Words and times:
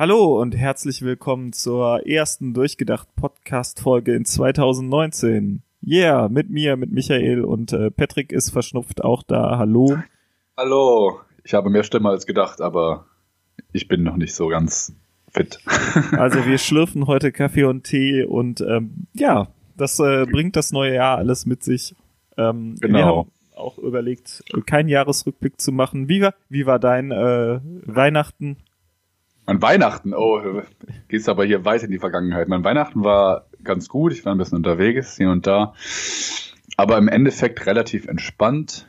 Hallo 0.00 0.40
und 0.40 0.56
herzlich 0.56 1.02
willkommen 1.02 1.52
zur 1.52 2.06
ersten 2.06 2.54
Durchgedacht 2.54 3.14
Podcast 3.16 3.80
Folge 3.80 4.14
in 4.14 4.24
2019. 4.24 5.60
Yeah, 5.86 6.30
mit 6.30 6.48
mir, 6.48 6.78
mit 6.78 6.90
Michael 6.90 7.44
und 7.44 7.74
äh, 7.74 7.90
Patrick 7.90 8.32
ist 8.32 8.48
verschnupft 8.48 9.04
auch 9.04 9.22
da. 9.22 9.58
Hallo. 9.58 9.98
Hallo. 10.56 11.20
Ich 11.44 11.52
habe 11.52 11.68
mehr 11.68 11.82
Stimme 11.82 12.08
als 12.08 12.24
gedacht, 12.24 12.62
aber 12.62 13.08
ich 13.72 13.88
bin 13.88 14.02
noch 14.02 14.16
nicht 14.16 14.34
so 14.34 14.48
ganz 14.48 14.94
fit. 15.28 15.60
also 16.12 16.46
wir 16.46 16.56
schlürfen 16.56 17.06
heute 17.06 17.30
Kaffee 17.30 17.64
und 17.64 17.84
Tee 17.84 18.24
und 18.24 18.62
ähm, 18.62 19.06
ja, 19.12 19.48
das 19.76 19.98
äh, 19.98 20.24
bringt 20.24 20.56
das 20.56 20.72
neue 20.72 20.94
Jahr 20.94 21.18
alles 21.18 21.44
mit 21.44 21.62
sich. 21.62 21.94
Ähm, 22.38 22.76
genau. 22.80 22.96
Wir 22.96 23.04
haben 23.04 23.30
auch 23.54 23.76
überlegt, 23.76 24.44
keinen 24.64 24.88
Jahresrückblick 24.88 25.60
zu 25.60 25.72
machen. 25.72 26.08
Wie 26.08 26.22
war, 26.22 26.32
wie 26.48 26.64
war 26.64 26.78
dein 26.78 27.10
äh, 27.10 27.60
Weihnachten? 27.84 28.56
Mein 29.50 29.62
Weihnachten, 29.62 30.14
oh, 30.14 30.62
geht's 31.08 31.28
aber 31.28 31.44
hier 31.44 31.64
weit 31.64 31.82
in 31.82 31.90
die 31.90 31.98
Vergangenheit. 31.98 32.46
Mein 32.46 32.62
Weihnachten 32.62 33.02
war 33.02 33.46
ganz 33.64 33.88
gut, 33.88 34.12
ich 34.12 34.24
war 34.24 34.32
ein 34.32 34.38
bisschen 34.38 34.58
unterwegs, 34.58 35.16
hier 35.16 35.28
und 35.28 35.44
da. 35.44 35.74
Aber 36.76 36.96
im 36.98 37.08
Endeffekt 37.08 37.66
relativ 37.66 38.06
entspannt. 38.06 38.86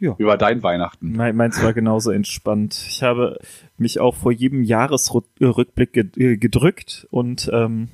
Ja. 0.00 0.18
Wie 0.18 0.24
war 0.24 0.36
dein 0.36 0.64
Weihnachten? 0.64 1.12
Mein, 1.12 1.36
meins 1.36 1.62
war 1.62 1.72
genauso 1.72 2.10
entspannt. 2.10 2.84
Ich 2.88 3.04
habe 3.04 3.38
mich 3.78 4.00
auch 4.00 4.16
vor 4.16 4.32
jedem 4.32 4.64
Jahresrückblick 4.64 5.96
äh, 6.16 6.36
gedrückt 6.36 7.06
und 7.12 7.48
ähm, 7.52 7.90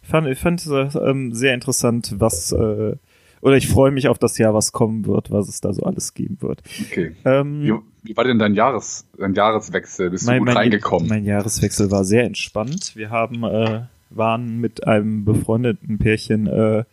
fand, 0.00 0.28
ich 0.28 0.38
fand 0.38 0.64
es 0.64 0.94
ähm, 0.94 1.34
sehr 1.34 1.52
interessant, 1.52 2.14
was 2.16 2.52
äh, 2.52 2.96
oder 3.42 3.56
ich 3.58 3.68
freue 3.68 3.90
mich 3.90 4.08
auf 4.08 4.18
das 4.18 4.38
Jahr, 4.38 4.54
was 4.54 4.72
kommen 4.72 5.04
wird, 5.04 5.30
was 5.30 5.46
es 5.50 5.60
da 5.60 5.74
so 5.74 5.82
alles 5.82 6.14
geben 6.14 6.40
wird. 6.40 6.62
Okay. 6.86 7.14
Ähm, 7.26 7.82
wie, 8.04 8.16
war 8.16 8.24
denn 8.24 8.38
dein, 8.38 8.54
Jahres, 8.54 9.06
dein 9.18 9.34
Jahreswechsel? 9.34 10.10
Bist 10.10 10.26
mein, 10.26 10.36
du 10.36 10.38
gut 10.40 10.48
mein, 10.48 10.56
reingekommen? 10.56 11.08
Mein 11.08 11.24
Jahreswechsel 11.24 11.90
war 11.90 12.04
sehr 12.04 12.24
entspannt. 12.24 12.94
Wir 12.94 13.10
haben 13.10 13.42
äh, 13.44 13.82
waren 14.10 14.60
mit 14.60 14.86
einem 14.86 15.24
befreundeten 15.24 15.98
Pärchen 15.98 16.46
äh, 16.46 16.84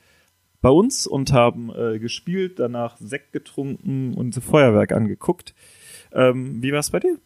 bei 0.62 0.70
uns 0.70 1.08
und 1.08 1.34
haben 1.34 1.72
äh, 1.76 2.00
gespielt, 2.00 2.60
danach 2.60 2.98
Sekt 2.98 3.34
getrunken 3.34 4.14
und 4.14 4.36
Feuerwerk 4.36 4.92
angeguckt. 4.92 5.54
Ähm, 6.14 6.62
wie 6.62 6.72
war 6.72 6.80
es 6.80 6.92
bei 6.92 7.00
dir? 7.00 7.18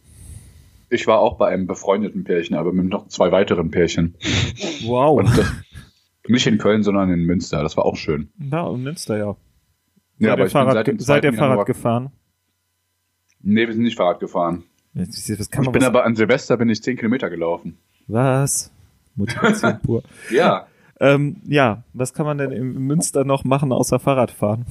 Ich 0.89 1.08
war 1.08 1.19
auch 1.19 1.38
bei 1.38 1.50
einem 1.50 1.67
befreundeten 1.67 2.23
Pärchen, 2.23 2.56
aber 2.56 2.72
mit 2.72 2.88
noch 2.88 3.08
zwei 3.08 3.31
weiteren 3.31 3.72
Pärchen. 3.72 4.16
Wow. 4.86 5.19
Und 5.19 5.38
das, 5.38 5.52
nicht 6.28 6.47
in 6.47 6.58
Köln, 6.58 6.83
sondern 6.83 7.09
in 7.09 7.23
Münster. 7.23 7.63
Das 7.63 7.75
war 7.75 7.86
auch 7.86 7.97
schön. 7.97 8.30
Ja, 8.39 8.69
in 8.69 8.83
Münster, 8.83 9.17
ja. 9.17 9.36
Ja, 10.17 10.33
aber 10.33 10.45
ich 10.45 10.52
Fahrrad, 10.52 10.86
bin 10.86 10.86
seit 10.86 10.88
dem 10.88 11.00
Seid 11.00 11.23
ihr 11.25 11.33
Fahrrad 11.33 11.66
gefahren? 11.66 12.11
Nee, 13.45 13.67
wir 13.67 13.73
sind 13.73 13.83
nicht 13.83 13.95
Fahrrad 13.95 14.19
gefahren. 14.19 14.63
ich 14.95 15.71
bin 15.71 15.83
aber 15.83 16.03
an 16.03 16.15
Silvester 16.15 16.57
bin 16.57 16.67
ich 16.67 16.81
zehn 16.81 16.97
Kilometer 16.97 17.29
gelaufen. 17.29 17.77
Was? 18.07 18.71
Motivation 19.15 19.79
pur. 19.81 20.03
ja. 20.31 20.67
Ähm, 20.99 21.38
ja, 21.45 21.83
was 21.93 22.13
kann 22.13 22.25
man 22.25 22.39
denn 22.39 22.51
in 22.51 22.73
Münster 22.73 23.23
noch 23.23 23.43
machen 23.43 23.71
außer 23.71 23.99
Fahrradfahren? 23.99 24.66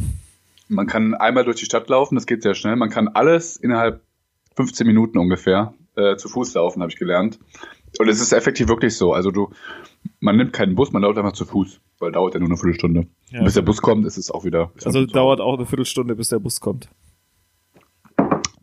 Man 0.68 0.88
kann 0.88 1.14
einmal 1.14 1.44
durch 1.44 1.58
die 1.58 1.66
Stadt 1.66 1.88
laufen, 1.88 2.16
das 2.16 2.26
geht 2.26 2.42
sehr 2.42 2.54
schnell. 2.54 2.74
Man 2.74 2.90
kann 2.90 3.08
alles 3.08 3.56
innerhalb 3.56 4.00
15 4.56 4.86
Minuten 4.86 5.18
ungefähr 5.18 5.74
äh, 5.94 6.16
zu 6.16 6.28
Fuß 6.28 6.54
laufen, 6.54 6.80
habe 6.80 6.90
ich 6.90 6.98
gelernt. 6.98 7.38
Und 8.00 8.08
es 8.08 8.20
ist 8.20 8.32
effektiv 8.32 8.66
wirklich 8.66 8.96
so. 8.96 9.12
Also 9.12 9.30
du, 9.30 9.50
man 10.18 10.36
nimmt 10.36 10.52
keinen 10.52 10.74
Bus, 10.74 10.90
man 10.90 11.02
läuft 11.02 11.18
einfach 11.18 11.32
zu 11.32 11.44
Fuß, 11.44 11.80
weil 12.00 12.10
dauert 12.10 12.34
ja 12.34 12.40
nur 12.40 12.48
eine 12.48 12.56
Viertelstunde. 12.56 13.06
Ja. 13.30 13.44
Bis 13.44 13.54
der 13.54 13.62
Bus 13.62 13.80
kommt, 13.80 14.04
ist 14.04 14.16
es 14.16 14.32
auch 14.32 14.44
wieder. 14.44 14.72
Also 14.84 15.06
dauert 15.06 15.40
auch 15.40 15.54
eine 15.54 15.66
Viertelstunde, 15.66 16.16
bis 16.16 16.28
der 16.28 16.40
Bus 16.40 16.60
kommt. 16.60 16.88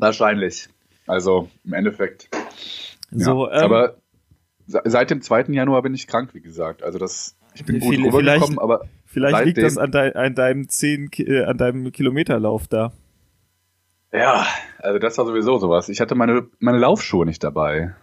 Wahrscheinlich. 0.02 0.68
Also 1.06 1.50
im 1.64 1.74
Endeffekt. 1.74 2.30
So, 3.12 3.48
ja. 3.48 3.58
ähm, 3.58 3.64
aber 3.64 3.98
seit 4.66 5.12
dem 5.12 5.22
2. 5.22 5.46
Januar 5.50 5.82
bin 5.84 5.94
ich 5.94 6.08
krank, 6.08 6.34
wie 6.34 6.42
gesagt. 6.42 6.82
Also 6.82 6.98
das, 6.98 7.38
ich 7.54 7.66
bin 7.66 7.80
gut 7.80 7.98
rübergekommen, 7.98 8.58
aber 8.58 8.82
vielleicht 9.06 9.46
liegt 9.46 9.58
das 9.60 9.78
an, 9.78 9.92
dein, 9.92 10.16
an 10.16 10.34
deinem 10.34 10.70
10, 10.70 11.12
äh, 11.18 11.44
an 11.44 11.58
deinem 11.58 11.92
Kilometerlauf 11.92 12.68
da. 12.68 12.94
Ja, 14.12 14.46
also 14.80 15.00
das 15.00 15.18
war 15.18 15.26
sowieso 15.26 15.60
sowas. 15.60 15.88
Ich 15.88 16.02
hatte 16.02 16.16
meine, 16.16 16.48
meine 16.60 16.80
Laufschuhe 16.80 17.26
nicht 17.26 17.44
dabei. 17.44 17.94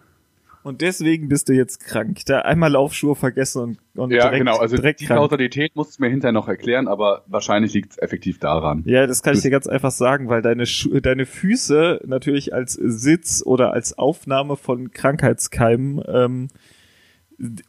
Und 0.62 0.80
deswegen 0.80 1.28
bist 1.28 1.48
du 1.48 1.52
jetzt 1.52 1.80
krank. 1.84 2.20
Da 2.26 2.40
einmal 2.40 2.72
Laufschuhe 2.72 3.14
vergessen 3.14 3.62
und, 3.62 3.78
und 3.94 4.10
ja, 4.10 4.24
direkt, 4.24 4.38
genau. 4.38 4.58
Also 4.58 4.76
direkt 4.76 5.00
die 5.00 5.06
krank. 5.06 5.20
Kausalität 5.20 5.76
musst 5.76 5.98
du 5.98 6.02
mir 6.02 6.10
hinterher 6.10 6.32
noch 6.32 6.48
erklären, 6.48 6.88
aber 6.88 7.24
wahrscheinlich 7.26 7.72
liegt 7.74 7.92
es 7.92 7.98
effektiv 7.98 8.38
daran. 8.38 8.82
Ja, 8.86 9.06
das 9.06 9.22
kann 9.22 9.34
ich 9.34 9.42
dir 9.42 9.50
ganz 9.50 9.66
einfach 9.66 9.90
sagen, 9.90 10.28
weil 10.28 10.42
deine 10.42 10.66
Schu 10.66 11.00
deine 11.00 11.26
Füße 11.26 12.00
natürlich 12.06 12.52
als 12.52 12.72
Sitz 12.72 13.42
oder 13.44 13.72
als 13.72 13.96
Aufnahme 13.96 14.56
von 14.56 14.90
Krankheitskeimen 14.90 16.02
ähm, 16.06 16.48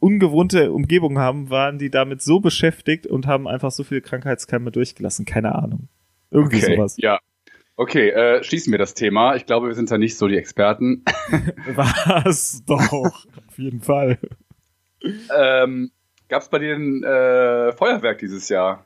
ungewohnte 0.00 0.72
Umgebung 0.72 1.18
haben, 1.18 1.48
waren 1.48 1.78
die 1.78 1.90
damit 1.90 2.22
so 2.22 2.40
beschäftigt 2.40 3.06
und 3.06 3.26
haben 3.26 3.46
einfach 3.46 3.70
so 3.70 3.84
viele 3.84 4.00
Krankheitskeime 4.00 4.72
durchgelassen. 4.72 5.24
Keine 5.24 5.54
Ahnung. 5.54 5.88
Irgendwie 6.30 6.56
okay, 6.56 6.76
sowas. 6.76 6.96
Ja, 6.98 7.18
Okay, 7.80 8.10
äh, 8.10 8.44
schließen 8.44 8.72
wir 8.72 8.78
das 8.78 8.92
Thema. 8.92 9.36
Ich 9.36 9.46
glaube, 9.46 9.68
wir 9.68 9.74
sind 9.74 9.88
ja 9.88 9.96
nicht 9.96 10.18
so 10.18 10.28
die 10.28 10.36
Experten. 10.36 11.02
Was? 11.74 12.62
Doch, 12.66 12.92
auf 12.92 13.56
jeden 13.56 13.80
Fall. 13.80 14.18
Ähm, 15.34 15.90
Gab 16.28 16.42
es 16.42 16.50
bei 16.50 16.58
dir 16.58 16.74
ein 16.74 17.02
äh, 17.02 17.72
Feuerwerk 17.72 18.18
dieses 18.18 18.50
Jahr? 18.50 18.84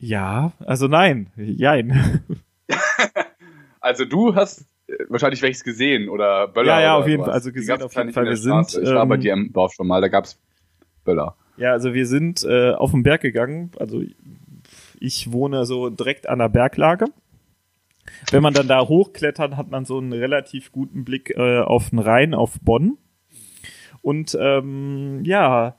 Ja, 0.00 0.50
also 0.58 0.88
nein, 0.88 1.30
jein. 1.36 2.24
also 3.80 4.04
du 4.04 4.34
hast 4.34 4.62
äh, 4.88 5.04
wahrscheinlich 5.08 5.42
welches 5.42 5.62
gesehen 5.62 6.08
oder 6.08 6.48
Böller. 6.48 6.80
Ja, 6.80 6.80
ja, 6.80 6.96
auf 6.96 7.06
jeden 7.06 7.22
Fall. 7.22 7.32
Also 7.32 7.52
gesehen 7.52 7.80
auf 7.80 7.94
jeden 7.94 8.12
Fall. 8.12 8.24
Wir 8.24 8.36
sind. 8.36 8.76
Ich 8.76 8.90
war 8.90 9.04
ähm, 9.04 9.08
bei 9.08 9.18
dir 9.18 9.34
im 9.34 9.52
Dorf 9.52 9.72
schon 9.72 9.86
mal, 9.86 10.00
da 10.00 10.08
gab's 10.08 10.36
Böller. 11.04 11.36
Ja, 11.58 11.70
also 11.70 11.94
wir 11.94 12.08
sind 12.08 12.42
äh, 12.42 12.72
auf 12.72 12.90
den 12.90 13.04
Berg 13.04 13.20
gegangen. 13.20 13.70
Also 13.78 14.02
ich 14.98 15.30
wohne 15.30 15.64
so 15.64 15.90
direkt 15.90 16.28
an 16.28 16.40
der 16.40 16.48
Berglage. 16.48 17.06
Wenn 18.30 18.42
man 18.42 18.54
dann 18.54 18.68
da 18.68 18.86
hochklettert, 18.86 19.56
hat 19.56 19.70
man 19.70 19.84
so 19.84 19.98
einen 19.98 20.12
relativ 20.12 20.72
guten 20.72 21.04
Blick 21.04 21.30
äh, 21.36 21.60
auf 21.60 21.90
den 21.90 21.98
Rhein, 21.98 22.34
auf 22.34 22.58
Bonn. 22.60 22.98
Und 24.02 24.36
ähm, 24.40 25.22
ja, 25.24 25.76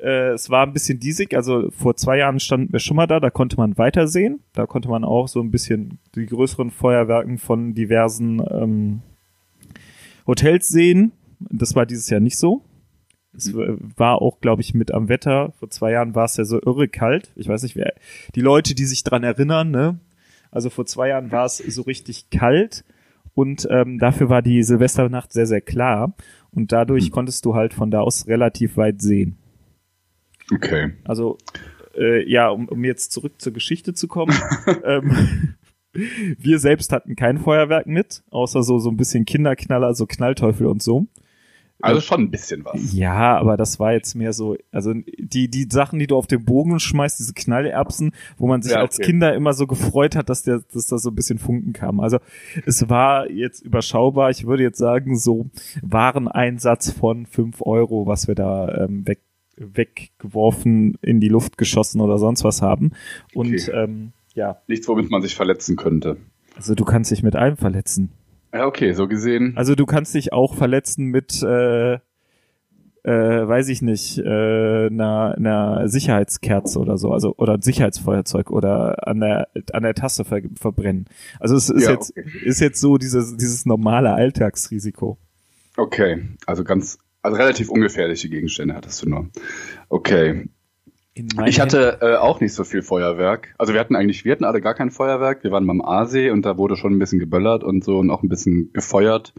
äh, 0.00 0.30
es 0.30 0.50
war 0.50 0.66
ein 0.66 0.72
bisschen 0.72 0.98
diesig. 0.98 1.34
Also 1.34 1.70
vor 1.70 1.96
zwei 1.96 2.18
Jahren 2.18 2.40
standen 2.40 2.72
wir 2.72 2.80
schon 2.80 2.96
mal 2.96 3.06
da, 3.06 3.20
da 3.20 3.30
konnte 3.30 3.56
man 3.56 3.76
weitersehen. 3.78 4.40
Da 4.52 4.66
konnte 4.66 4.88
man 4.88 5.04
auch 5.04 5.28
so 5.28 5.40
ein 5.40 5.50
bisschen 5.50 5.98
die 6.14 6.26
größeren 6.26 6.70
Feuerwerken 6.70 7.38
von 7.38 7.74
diversen 7.74 8.42
ähm, 8.50 9.02
Hotels 10.26 10.68
sehen. 10.68 11.12
Das 11.38 11.74
war 11.74 11.86
dieses 11.86 12.08
Jahr 12.10 12.20
nicht 12.20 12.38
so. 12.38 12.62
Es 13.32 13.54
war 13.54 14.20
auch, 14.20 14.40
glaube 14.40 14.62
ich, 14.62 14.74
mit 14.74 14.92
am 14.92 15.08
Wetter. 15.08 15.52
Vor 15.58 15.70
zwei 15.70 15.92
Jahren 15.92 16.14
war 16.14 16.24
es 16.24 16.36
ja 16.36 16.44
so 16.44 16.60
irre 16.60 16.88
kalt. 16.88 17.30
Ich 17.36 17.48
weiß 17.48 17.62
nicht, 17.62 17.76
wer 17.76 17.92
die 18.34 18.40
Leute, 18.40 18.74
die 18.74 18.84
sich 18.84 19.04
dran 19.04 19.22
erinnern, 19.22 19.70
ne? 19.70 19.98
Also 20.50 20.70
vor 20.70 20.86
zwei 20.86 21.08
Jahren 21.08 21.30
war 21.32 21.44
es 21.44 21.58
so 21.58 21.82
richtig 21.82 22.30
kalt 22.30 22.84
und 23.34 23.66
ähm, 23.70 23.98
dafür 23.98 24.28
war 24.28 24.42
die 24.42 24.62
Silvesternacht 24.62 25.32
sehr, 25.32 25.46
sehr 25.46 25.60
klar 25.60 26.14
und 26.50 26.72
dadurch 26.72 27.06
hm. 27.06 27.12
konntest 27.12 27.44
du 27.44 27.54
halt 27.54 27.74
von 27.74 27.90
da 27.90 28.00
aus 28.00 28.26
relativ 28.26 28.76
weit 28.76 29.00
sehen. 29.00 29.38
Okay. 30.52 30.92
Also 31.04 31.38
äh, 31.96 32.28
ja, 32.28 32.48
um, 32.48 32.68
um 32.68 32.84
jetzt 32.84 33.12
zurück 33.12 33.40
zur 33.40 33.52
Geschichte 33.52 33.94
zu 33.94 34.08
kommen. 34.08 34.34
ähm, 34.84 35.54
wir 35.92 36.58
selbst 36.58 36.92
hatten 36.92 37.16
kein 37.16 37.38
Feuerwerk 37.38 37.86
mit, 37.86 38.22
außer 38.30 38.62
so 38.62 38.78
so 38.78 38.90
ein 38.90 38.96
bisschen 38.96 39.24
Kinderknaller, 39.24 39.94
so 39.94 40.06
Knallteufel 40.06 40.66
und 40.66 40.82
so. 40.82 41.06
Also 41.82 42.00
schon 42.00 42.22
ein 42.22 42.30
bisschen 42.30 42.64
was. 42.64 42.92
Ja, 42.92 43.38
aber 43.38 43.56
das 43.56 43.78
war 43.80 43.92
jetzt 43.92 44.14
mehr 44.14 44.32
so, 44.32 44.56
also 44.70 44.92
die, 44.94 45.48
die 45.48 45.66
Sachen, 45.70 45.98
die 45.98 46.06
du 46.06 46.16
auf 46.16 46.26
den 46.26 46.44
Bogen 46.44 46.78
schmeißt, 46.78 47.18
diese 47.18 47.34
Knallerbsen, 47.34 48.12
wo 48.38 48.46
man 48.46 48.62
sich 48.62 48.72
ja, 48.72 48.78
okay. 48.78 48.86
als 48.86 48.98
Kinder 48.98 49.34
immer 49.34 49.52
so 49.52 49.66
gefreut 49.66 50.16
hat, 50.16 50.28
dass 50.28 50.42
der, 50.42 50.62
dass 50.72 50.86
da 50.86 50.98
so 50.98 51.10
ein 51.10 51.14
bisschen 51.14 51.38
Funken 51.38 51.72
kam. 51.72 52.00
Also 52.00 52.18
es 52.66 52.88
war 52.88 53.30
jetzt 53.30 53.60
überschaubar. 53.62 54.30
Ich 54.30 54.46
würde 54.46 54.62
jetzt 54.62 54.78
sagen, 54.78 55.18
so 55.18 55.46
Wareneinsatz 55.82 56.90
von 56.90 57.26
fünf 57.26 57.62
Euro, 57.62 58.06
was 58.06 58.28
wir 58.28 58.34
da 58.34 58.84
ähm, 58.84 59.06
weg, 59.06 59.20
weggeworfen, 59.56 60.98
in 61.02 61.20
die 61.20 61.28
Luft 61.28 61.58
geschossen 61.58 62.00
oder 62.00 62.18
sonst 62.18 62.44
was 62.44 62.62
haben. 62.62 62.92
Und 63.34 63.54
okay. 63.54 63.70
ähm, 63.72 64.12
ja. 64.34 64.60
Nichts, 64.66 64.88
womit 64.88 65.10
man 65.10 65.22
sich 65.22 65.34
verletzen 65.34 65.76
könnte. 65.76 66.16
Also 66.56 66.74
du 66.74 66.84
kannst 66.84 67.10
dich 67.10 67.22
mit 67.22 67.36
allem 67.36 67.56
verletzen. 67.56 68.10
Ja, 68.52 68.66
okay, 68.66 68.92
so 68.92 69.06
gesehen. 69.06 69.52
Also 69.56 69.74
du 69.74 69.86
kannst 69.86 70.14
dich 70.14 70.32
auch 70.32 70.54
verletzen 70.54 71.06
mit, 71.06 71.42
äh, 71.42 71.94
äh, 71.94 72.00
weiß 73.04 73.68
ich 73.68 73.80
nicht, 73.80 74.18
äh, 74.18 74.86
einer, 74.88 75.34
einer 75.36 75.88
Sicherheitskerze 75.88 76.78
oder 76.78 76.98
so, 76.98 77.12
also 77.12 77.34
oder 77.36 77.58
Sicherheitsfeuerzeug 77.60 78.50
oder 78.50 79.06
an 79.06 79.20
der 79.20 79.48
an 79.72 79.82
der 79.82 79.94
Tasse 79.94 80.24
ver 80.24 80.42
verbrennen. 80.58 81.06
Also 81.38 81.54
es 81.54 81.70
ist 81.70 81.84
ja, 81.84 81.92
jetzt 81.92 82.10
okay. 82.10 82.28
ist 82.44 82.60
jetzt 82.60 82.80
so 82.80 82.98
dieses 82.98 83.36
dieses 83.36 83.66
normale 83.66 84.12
Alltagsrisiko. 84.12 85.16
Okay, 85.76 86.22
also 86.46 86.64
ganz 86.64 86.98
also 87.22 87.36
relativ 87.36 87.70
ungefährliche 87.70 88.28
Gegenstände 88.28 88.74
hattest 88.74 89.02
du 89.02 89.08
nur. 89.08 89.28
Okay, 89.88 90.48
ich 91.14 91.60
hatte 91.60 91.98
äh, 92.00 92.16
auch 92.16 92.40
nicht 92.40 92.54
so 92.54 92.64
viel 92.64 92.82
Feuerwerk. 92.82 93.54
Also 93.58 93.72
wir 93.72 93.80
hatten 93.80 93.96
eigentlich, 93.96 94.24
wir 94.24 94.32
hatten 94.32 94.44
alle 94.44 94.60
gar 94.60 94.74
kein 94.74 94.90
Feuerwerk. 94.90 95.42
Wir 95.42 95.50
waren 95.50 95.66
beim 95.66 95.80
Aasee 95.80 96.30
und 96.30 96.46
da 96.46 96.56
wurde 96.56 96.76
schon 96.76 96.94
ein 96.94 96.98
bisschen 96.98 97.18
geböllert 97.18 97.64
und 97.64 97.84
so 97.84 97.98
und 97.98 98.10
auch 98.10 98.22
ein 98.22 98.28
bisschen 98.28 98.72
gefeuert. 98.72 99.34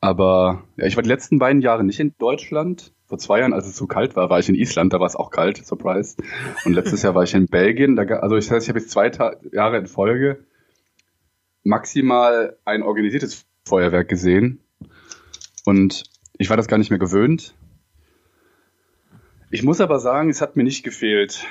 Aber 0.00 0.64
ja, 0.76 0.86
ich 0.86 0.96
war 0.96 1.02
die 1.02 1.08
letzten 1.08 1.38
beiden 1.38 1.62
Jahre 1.62 1.84
nicht 1.84 2.00
in 2.00 2.14
Deutschland. 2.18 2.92
Vor 3.06 3.18
zwei 3.18 3.40
Jahren, 3.40 3.52
als 3.52 3.66
es 3.66 3.76
zu 3.76 3.86
kalt 3.86 4.16
war, 4.16 4.30
war 4.30 4.38
ich 4.38 4.48
in 4.48 4.54
Island, 4.54 4.92
da 4.92 5.00
war 5.00 5.06
es 5.06 5.16
auch 5.16 5.30
kalt, 5.30 5.64
Surprise. 5.64 6.16
Und 6.64 6.72
letztes 6.72 7.02
Jahr 7.02 7.14
war 7.14 7.22
ich 7.22 7.34
in 7.34 7.46
Belgien. 7.46 7.94
Da, 7.94 8.04
also 8.04 8.36
ich, 8.36 8.46
das 8.46 8.56
heißt, 8.56 8.66
ich 8.66 8.68
habe 8.70 8.80
jetzt 8.80 8.90
zwei 8.90 9.10
Ta 9.10 9.36
Jahre 9.52 9.76
in 9.76 9.86
Folge 9.86 10.44
maximal 11.62 12.56
ein 12.64 12.82
organisiertes 12.82 13.44
Feuerwerk 13.64 14.08
gesehen. 14.08 14.60
Und 15.64 16.04
ich 16.38 16.50
war 16.50 16.56
das 16.56 16.66
gar 16.66 16.78
nicht 16.78 16.90
mehr 16.90 16.98
gewöhnt. 16.98 17.54
Ich 19.52 19.62
muss 19.62 19.82
aber 19.82 20.00
sagen, 20.00 20.30
es 20.30 20.40
hat 20.40 20.56
mir 20.56 20.64
nicht 20.64 20.82
gefehlt. 20.82 21.44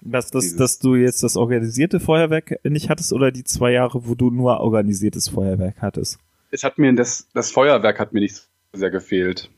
Dass, 0.00 0.30
dass, 0.30 0.56
dass 0.56 0.78
du 0.78 0.96
jetzt 0.96 1.22
das 1.22 1.36
organisierte 1.36 2.00
Feuerwerk 2.00 2.58
nicht 2.64 2.88
hattest 2.88 3.12
oder 3.12 3.30
die 3.30 3.44
zwei 3.44 3.72
Jahre, 3.72 4.06
wo 4.06 4.14
du 4.14 4.30
nur 4.30 4.58
organisiertes 4.58 5.28
Feuerwerk 5.28 5.76
hattest? 5.82 6.18
Es 6.50 6.64
hat 6.64 6.78
mir 6.78 6.92
das, 6.94 7.28
das 7.34 7.50
Feuerwerk 7.50 8.00
hat 8.00 8.14
mir 8.14 8.20
nicht 8.20 8.48
sehr 8.72 8.90
gefehlt. 8.90 9.50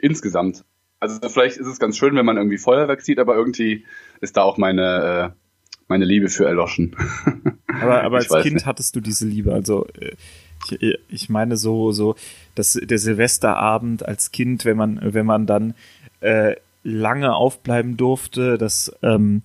Insgesamt. 0.00 0.64
Also 0.98 1.28
vielleicht 1.28 1.56
ist 1.56 1.68
es 1.68 1.78
ganz 1.78 1.96
schön, 1.96 2.16
wenn 2.16 2.26
man 2.26 2.36
irgendwie 2.36 2.58
Feuerwerk 2.58 3.00
sieht, 3.00 3.20
aber 3.20 3.36
irgendwie 3.36 3.86
ist 4.20 4.36
da 4.36 4.42
auch 4.42 4.58
meine, 4.58 5.32
äh, 5.32 5.40
meine 5.86 6.04
Liebe 6.04 6.28
für 6.28 6.46
erloschen. 6.46 6.96
Aber, 7.80 8.02
aber 8.04 8.16
als 8.16 8.28
Kind 8.42 8.54
nicht. 8.54 8.64
hattest 8.64 8.96
du 8.96 9.00
diese 9.00 9.26
Liebe. 9.26 9.52
Also 9.52 9.86
äh, 10.00 10.16
ich, 10.70 10.98
ich 11.08 11.28
meine 11.28 11.58
so, 11.58 11.92
so, 11.92 12.16
dass 12.54 12.72
der 12.72 12.96
Silvesterabend 12.96 14.06
als 14.06 14.32
Kind, 14.32 14.64
wenn 14.64 14.78
man, 14.78 14.98
wenn 15.02 15.26
man 15.26 15.46
dann 15.46 15.74
äh, 16.20 16.56
lange 16.82 17.34
aufbleiben 17.34 17.96
durfte, 17.96 18.58
dass 18.58 18.94
ähm, 19.02 19.42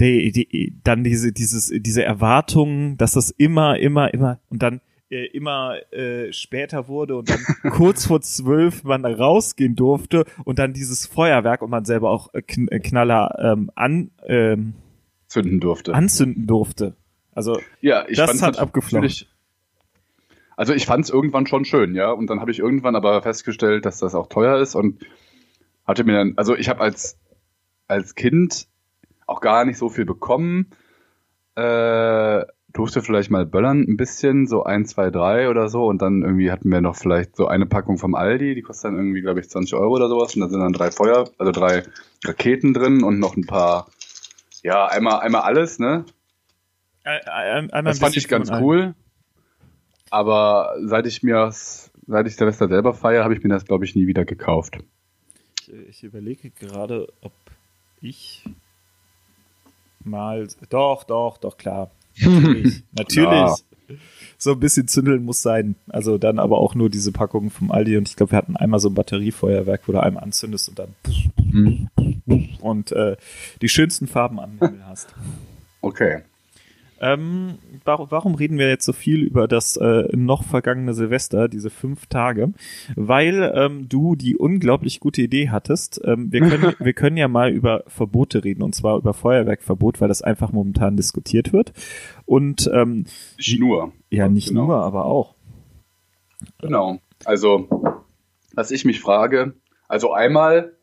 die, 0.00 0.30
die, 0.32 0.74
dann 0.84 1.02
diese, 1.02 1.32
dieses, 1.32 1.72
diese 1.74 2.04
Erwartung, 2.04 2.96
dass 2.98 3.12
das 3.12 3.30
immer, 3.30 3.78
immer, 3.78 4.12
immer 4.12 4.38
und 4.50 4.62
dann 4.62 4.80
äh, 5.10 5.26
immer 5.26 5.76
äh, 5.92 6.32
später 6.32 6.88
wurde 6.88 7.16
und 7.16 7.30
dann 7.30 7.40
kurz 7.70 8.06
vor 8.06 8.20
zwölf 8.20 8.84
man 8.84 9.04
rausgehen 9.04 9.74
durfte 9.74 10.24
und 10.44 10.58
dann 10.58 10.74
dieses 10.74 11.06
Feuerwerk 11.06 11.62
und 11.62 11.70
man 11.70 11.84
selber 11.84 12.10
auch 12.10 12.32
äh, 12.34 12.42
Knaller 12.42 13.34
ähm, 13.38 13.70
an 13.74 14.10
ähm, 14.26 14.74
zünden 15.26 15.60
durfte. 15.60 15.94
Anzünden 15.94 16.46
durfte. 16.46 16.94
Also 17.32 17.58
ja, 17.80 18.04
ich 18.08 18.18
das 18.18 18.42
hat 18.42 18.58
abgeflogen. 18.58 19.10
Also 20.56 20.74
ich 20.74 20.86
fand 20.86 21.04
es 21.04 21.10
irgendwann 21.10 21.46
schon 21.46 21.64
schön, 21.64 21.94
ja. 21.94 22.10
Und 22.10 22.28
dann 22.28 22.40
habe 22.40 22.50
ich 22.50 22.58
irgendwann 22.58 22.96
aber 22.96 23.22
festgestellt, 23.22 23.86
dass 23.86 23.98
das 23.98 24.14
auch 24.16 24.26
teuer 24.26 24.58
ist 24.58 24.74
und 24.74 25.06
hatte 25.88 26.04
mir 26.04 26.12
dann, 26.12 26.34
also 26.36 26.54
ich 26.54 26.68
habe 26.68 26.80
als 26.80 27.18
als 27.88 28.14
Kind 28.14 28.68
auch 29.26 29.40
gar 29.40 29.64
nicht 29.64 29.78
so 29.78 29.88
viel 29.88 30.04
bekommen. 30.04 30.70
Äh, 31.56 32.44
durfte 32.70 33.00
vielleicht 33.00 33.30
mal 33.30 33.46
böllern 33.46 33.80
ein 33.88 33.96
bisschen, 33.96 34.46
so 34.46 34.62
ein, 34.62 34.84
zwei, 34.84 35.10
drei 35.10 35.48
oder 35.48 35.68
so. 35.68 35.86
Und 35.86 36.02
dann 36.02 36.22
irgendwie 36.22 36.52
hatten 36.52 36.70
wir 36.70 36.80
noch 36.80 36.96
vielleicht 36.96 37.34
so 37.34 37.48
eine 37.48 37.66
Packung 37.66 37.98
vom 37.98 38.14
Aldi, 38.14 38.54
die 38.54 38.62
kostet 38.62 38.90
dann 38.90 38.96
irgendwie, 38.96 39.22
glaube 39.22 39.40
ich, 39.40 39.48
20 39.48 39.74
Euro 39.74 39.94
oder 39.94 40.08
sowas. 40.08 40.34
Und 40.34 40.42
da 40.42 40.48
sind 40.48 40.60
dann 40.60 40.72
drei 40.72 40.90
Feuer, 40.90 41.28
also 41.38 41.50
drei 41.50 41.82
Raketen 42.24 42.74
drin 42.74 43.02
und 43.02 43.18
noch 43.18 43.36
ein 43.36 43.46
paar, 43.46 43.88
ja, 44.62 44.86
einmal, 44.86 45.20
einmal 45.20 45.42
alles, 45.42 45.78
ne? 45.78 46.04
Einmal 47.72 47.92
das 47.92 47.98
fand 47.98 48.16
ich 48.16 48.28
ganz 48.28 48.50
cool. 48.50 48.94
Aber 50.10 50.74
seit 50.84 51.06
ich 51.06 51.22
mir 51.22 51.50
seit 52.06 52.26
ich 52.26 52.36
Silvester 52.36 52.68
selber 52.68 52.94
feiere, 52.94 53.24
habe 53.24 53.34
ich 53.34 53.42
mir 53.42 53.50
das, 53.50 53.64
glaube 53.64 53.84
ich, 53.84 53.94
nie 53.94 54.06
wieder 54.06 54.24
gekauft. 54.24 54.78
Ich, 55.68 55.88
ich 55.88 56.04
überlege 56.04 56.50
gerade, 56.50 57.08
ob 57.20 57.32
ich 58.00 58.44
mal. 60.04 60.48
Doch, 60.70 61.04
doch, 61.04 61.38
doch, 61.38 61.56
klar. 61.56 61.90
Natürlich. 62.20 62.82
natürlich. 62.92 63.30
Ja. 63.30 63.54
So 64.36 64.52
ein 64.52 64.60
bisschen 64.60 64.86
zündeln 64.86 65.24
muss 65.24 65.40
sein. 65.40 65.76
Also 65.88 66.18
dann 66.18 66.38
aber 66.38 66.58
auch 66.58 66.74
nur 66.74 66.90
diese 66.90 67.10
Packungen 67.12 67.50
vom 67.50 67.70
Aldi 67.70 67.96
und 67.96 68.08
ich 68.08 68.16
glaube, 68.16 68.32
wir 68.32 68.36
hatten 68.36 68.56
einmal 68.56 68.80
so 68.80 68.88
ein 68.88 68.94
Batteriefeuerwerk, 68.94 69.82
wo 69.86 69.92
du 69.92 70.02
einmal 70.02 70.24
anzündest 70.24 70.68
und 70.68 70.78
dann 70.78 70.94
mhm. 71.52 71.88
und 72.60 72.92
äh, 72.92 73.16
die 73.62 73.68
schönsten 73.68 74.06
Farben 74.06 74.40
am 74.40 74.58
Himmel 74.58 74.84
hast. 74.86 75.14
Okay. 75.80 76.22
Ähm, 77.00 77.58
warum, 77.84 78.34
reden 78.34 78.58
wir 78.58 78.68
jetzt 78.68 78.84
so 78.84 78.92
viel 78.92 79.22
über 79.22 79.48
das 79.48 79.76
äh, 79.76 80.08
noch 80.16 80.44
vergangene 80.44 80.94
Silvester, 80.94 81.48
diese 81.48 81.70
fünf 81.70 82.06
Tage? 82.06 82.52
Weil 82.96 83.52
ähm, 83.54 83.88
du 83.88 84.16
die 84.16 84.36
unglaublich 84.36 85.00
gute 85.00 85.22
Idee 85.22 85.50
hattest. 85.50 86.00
Ähm, 86.04 86.32
wir, 86.32 86.40
können, 86.40 86.74
wir 86.78 86.92
können 86.92 87.16
ja 87.16 87.28
mal 87.28 87.50
über 87.50 87.84
Verbote 87.86 88.44
reden, 88.44 88.62
und 88.62 88.74
zwar 88.74 88.98
über 88.98 89.14
Feuerwerkverbot, 89.14 90.00
weil 90.00 90.08
das 90.08 90.22
einfach 90.22 90.52
momentan 90.52 90.96
diskutiert 90.96 91.52
wird. 91.52 91.72
Und 92.26 92.70
ähm, 92.72 93.06
nicht 93.36 93.60
nur. 93.60 93.92
Ja, 94.10 94.28
nicht 94.28 94.48
genau. 94.48 94.66
nur, 94.66 94.76
aber 94.76 95.04
auch. 95.04 95.34
Genau. 96.60 97.00
Also, 97.24 97.68
was 98.54 98.70
ich 98.70 98.84
mich 98.84 99.00
frage, 99.00 99.54
also 99.88 100.12
einmal, 100.12 100.76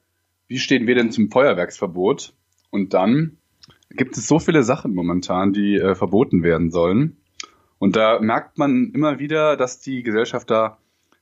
wie 0.47 0.59
stehen 0.59 0.87
wir 0.87 0.95
denn 0.95 1.11
zum 1.11 1.29
Feuerwerksverbot? 1.29 2.33
Und 2.69 2.93
dann, 2.93 3.37
gibt 3.89 4.17
es 4.17 4.27
so 4.27 4.39
viele 4.39 4.63
Sachen 4.63 4.93
momentan, 4.93 5.53
die 5.53 5.75
äh, 5.75 5.95
verboten 5.95 6.43
werden 6.43 6.71
sollen. 6.71 7.17
Und 7.77 7.95
da 7.95 8.19
merkt 8.19 8.57
man 8.57 8.91
immer 8.93 9.19
wieder, 9.19 9.57
dass 9.57 9.79
die 9.79 10.03
Gesellschaft 10.03 10.49
da 10.49 10.77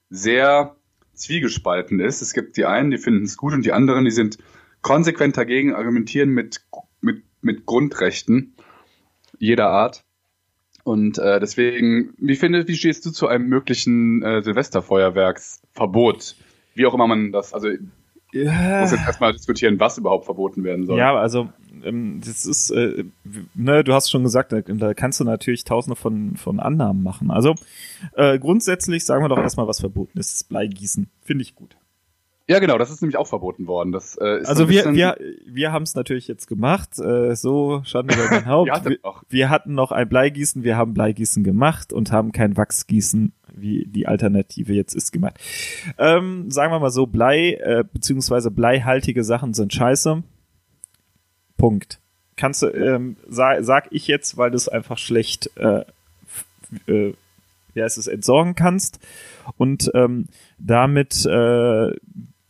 sehr 0.10 0.76
zwiegespalten 1.14 2.00
ist. 2.00 2.22
Es 2.22 2.34
gibt 2.34 2.58
die 2.58 2.66
einen, 2.66 2.92
die 2.92 2.98
finden 2.98 3.24
es 3.24 3.38
gut 3.38 3.54
und 3.54 3.66
die 3.66 3.74
anderen, 3.74 4.06
die 4.06 4.12
sind 4.12 4.38
konsequent 4.82 5.38
dagegen, 5.38 5.74
argumentieren 5.74 6.30
mit, 6.30 6.62
mit, 7.02 7.24
mit 7.42 7.66
Grundrechten 7.66 8.56
jeder 9.40 9.70
Art. 9.70 10.04
Und 10.84 11.18
äh, 11.18 11.40
deswegen, 11.40 12.14
wie 12.18 12.36
findest, 12.36 12.68
wie 12.68 12.76
stehst 12.76 13.06
du 13.06 13.12
zu 13.12 13.28
einem 13.28 13.48
möglichen 13.48 14.22
äh, 14.22 14.42
Silvesterfeuerwerksverbot? 14.44 16.36
Wie 16.76 16.86
auch 16.86 16.94
immer 16.94 17.08
man 17.08 17.32
das, 17.32 17.54
also 17.54 17.70
ja. 18.34 18.82
muss 18.82 18.92
jetzt 18.92 19.06
erstmal 19.06 19.32
diskutieren, 19.32 19.80
was 19.80 19.98
überhaupt 19.98 20.26
verboten 20.26 20.64
werden 20.64 20.86
soll. 20.86 21.00
Ja, 21.00 21.16
also 21.16 21.50
ähm, 21.84 22.22
das 22.26 22.46
ist, 22.46 22.70
äh, 22.72 23.06
ne, 23.54 23.84
du 23.84 23.94
hast 23.94 24.10
schon 24.10 24.24
gesagt, 24.24 24.52
da, 24.52 24.62
da 24.62 24.94
kannst 24.94 25.20
du 25.20 25.24
natürlich 25.24 25.64
tausende 25.64 25.96
von, 25.96 26.36
von 26.38 26.60
Annahmen 26.60 27.04
machen. 27.04 27.32
Also 27.32 27.56
äh, 28.16 28.40
grundsätzlich 28.40 29.06
sagen 29.06 29.24
wir 29.24 29.30
doch 29.30 29.38
erstmal, 29.38 29.68
was 29.68 29.80
verboten 29.80 30.18
ist. 30.20 30.34
Das 30.34 30.44
Bleigießen. 30.44 31.10
Finde 31.22 31.42
ich 31.44 31.56
gut. 31.56 31.76
Ja, 32.48 32.60
genau, 32.60 32.78
das 32.78 32.92
ist 32.92 33.02
nämlich 33.02 33.18
auch 33.18 33.28
verboten 33.28 33.68
worden. 33.68 33.94
Das, 33.94 34.18
äh, 34.18 34.42
ist 34.42 34.50
also 34.50 34.68
wir, 34.68 34.94
wir, 34.94 35.16
wir 35.46 35.72
haben 35.72 35.84
es 35.84 35.96
natürlich 35.96 36.28
jetzt 36.28 36.48
gemacht, 36.48 37.00
äh, 37.00 37.36
so 37.36 37.82
Schande 37.86 38.16
über 38.16 38.30
mein 38.30 38.46
Haupt. 38.48 38.86
wir, 38.86 38.98
wir, 39.30 39.50
hatten 39.50 39.74
noch 39.74 39.94
ein 39.94 40.10
Bleigießen, 40.10 40.64
wir 40.64 40.76
haben 40.76 40.94
Bleigießen 40.94 41.44
gemacht 41.44 41.94
und 41.94 42.12
haben 42.12 42.34
kein 42.34 42.58
Wachsgießen, 42.58 43.32
wie 43.56 43.86
die 43.86 44.08
Alternative 44.08 44.74
jetzt 44.74 44.94
ist, 44.94 45.14
gemacht. 45.14 45.40
Ähm, 45.98 46.52
sagen 46.52 46.74
wir 46.74 46.80
mal 46.80 46.92
so, 46.92 47.06
Blei, 47.06 47.54
äh, 47.54 47.86
beziehungsweise 47.92 48.52
bleihaltige 48.52 49.24
Sachen 49.24 49.54
sind 49.54 49.74
scheiße. 49.74 50.24
Punkt. 51.64 52.02
Kannst 52.36 52.62
du, 52.62 52.68
ähm, 52.68 53.16
sag, 53.26 53.64
sag 53.64 53.88
ich 53.92 54.08
jetzt, 54.08 54.36
weil 54.36 54.52
du 54.52 54.58
es 54.58 54.68
einfach 54.68 54.98
schlecht, 54.98 55.50
äh, 55.56 55.86
äh, 56.88 57.14
ja, 57.74 57.86
es 57.86 57.98
ist 57.98 58.08
entsorgen 58.08 58.54
kannst 58.54 59.00
und 59.56 59.90
ähm, 59.94 60.26
damit 60.58 61.26
äh, 61.26 61.92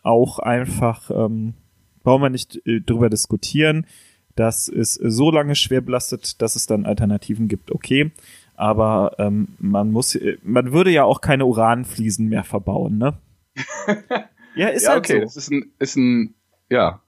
auch 0.01 0.39
einfach, 0.39 1.11
ähm, 1.11 1.53
brauchen 2.01 2.23
wir 2.23 2.31
nicht 2.31 2.59
äh, 2.65 2.81
drüber 2.81 3.11
diskutieren, 3.11 3.85
dass 4.35 4.67
es 4.67 4.95
so 4.95 5.29
lange 5.29 5.53
schwer 5.53 5.81
belastet, 5.81 6.41
dass 6.41 6.55
es 6.55 6.65
dann 6.65 6.87
Alternativen 6.87 7.47
gibt, 7.47 7.69
okay. 7.69 8.11
Aber 8.55 9.17
ähm, 9.19 9.49
man 9.59 9.91
muss, 9.91 10.15
äh, 10.15 10.39
man 10.41 10.71
würde 10.71 10.89
ja 10.89 11.03
auch 11.03 11.21
keine 11.21 11.45
Uranfliesen 11.45 12.29
mehr 12.29 12.43
verbauen, 12.43 12.97
ne? 12.97 13.19
ja, 14.55 14.69
ist 14.69 14.85
ja, 14.85 14.93
halt 14.93 15.07
okay. 15.07 15.19
so. 15.19 15.25
Das 15.25 15.37
ist 15.37 15.51
ein, 15.51 15.71
ist 15.77 15.97
ein, 15.97 16.33
ja, 16.71 17.02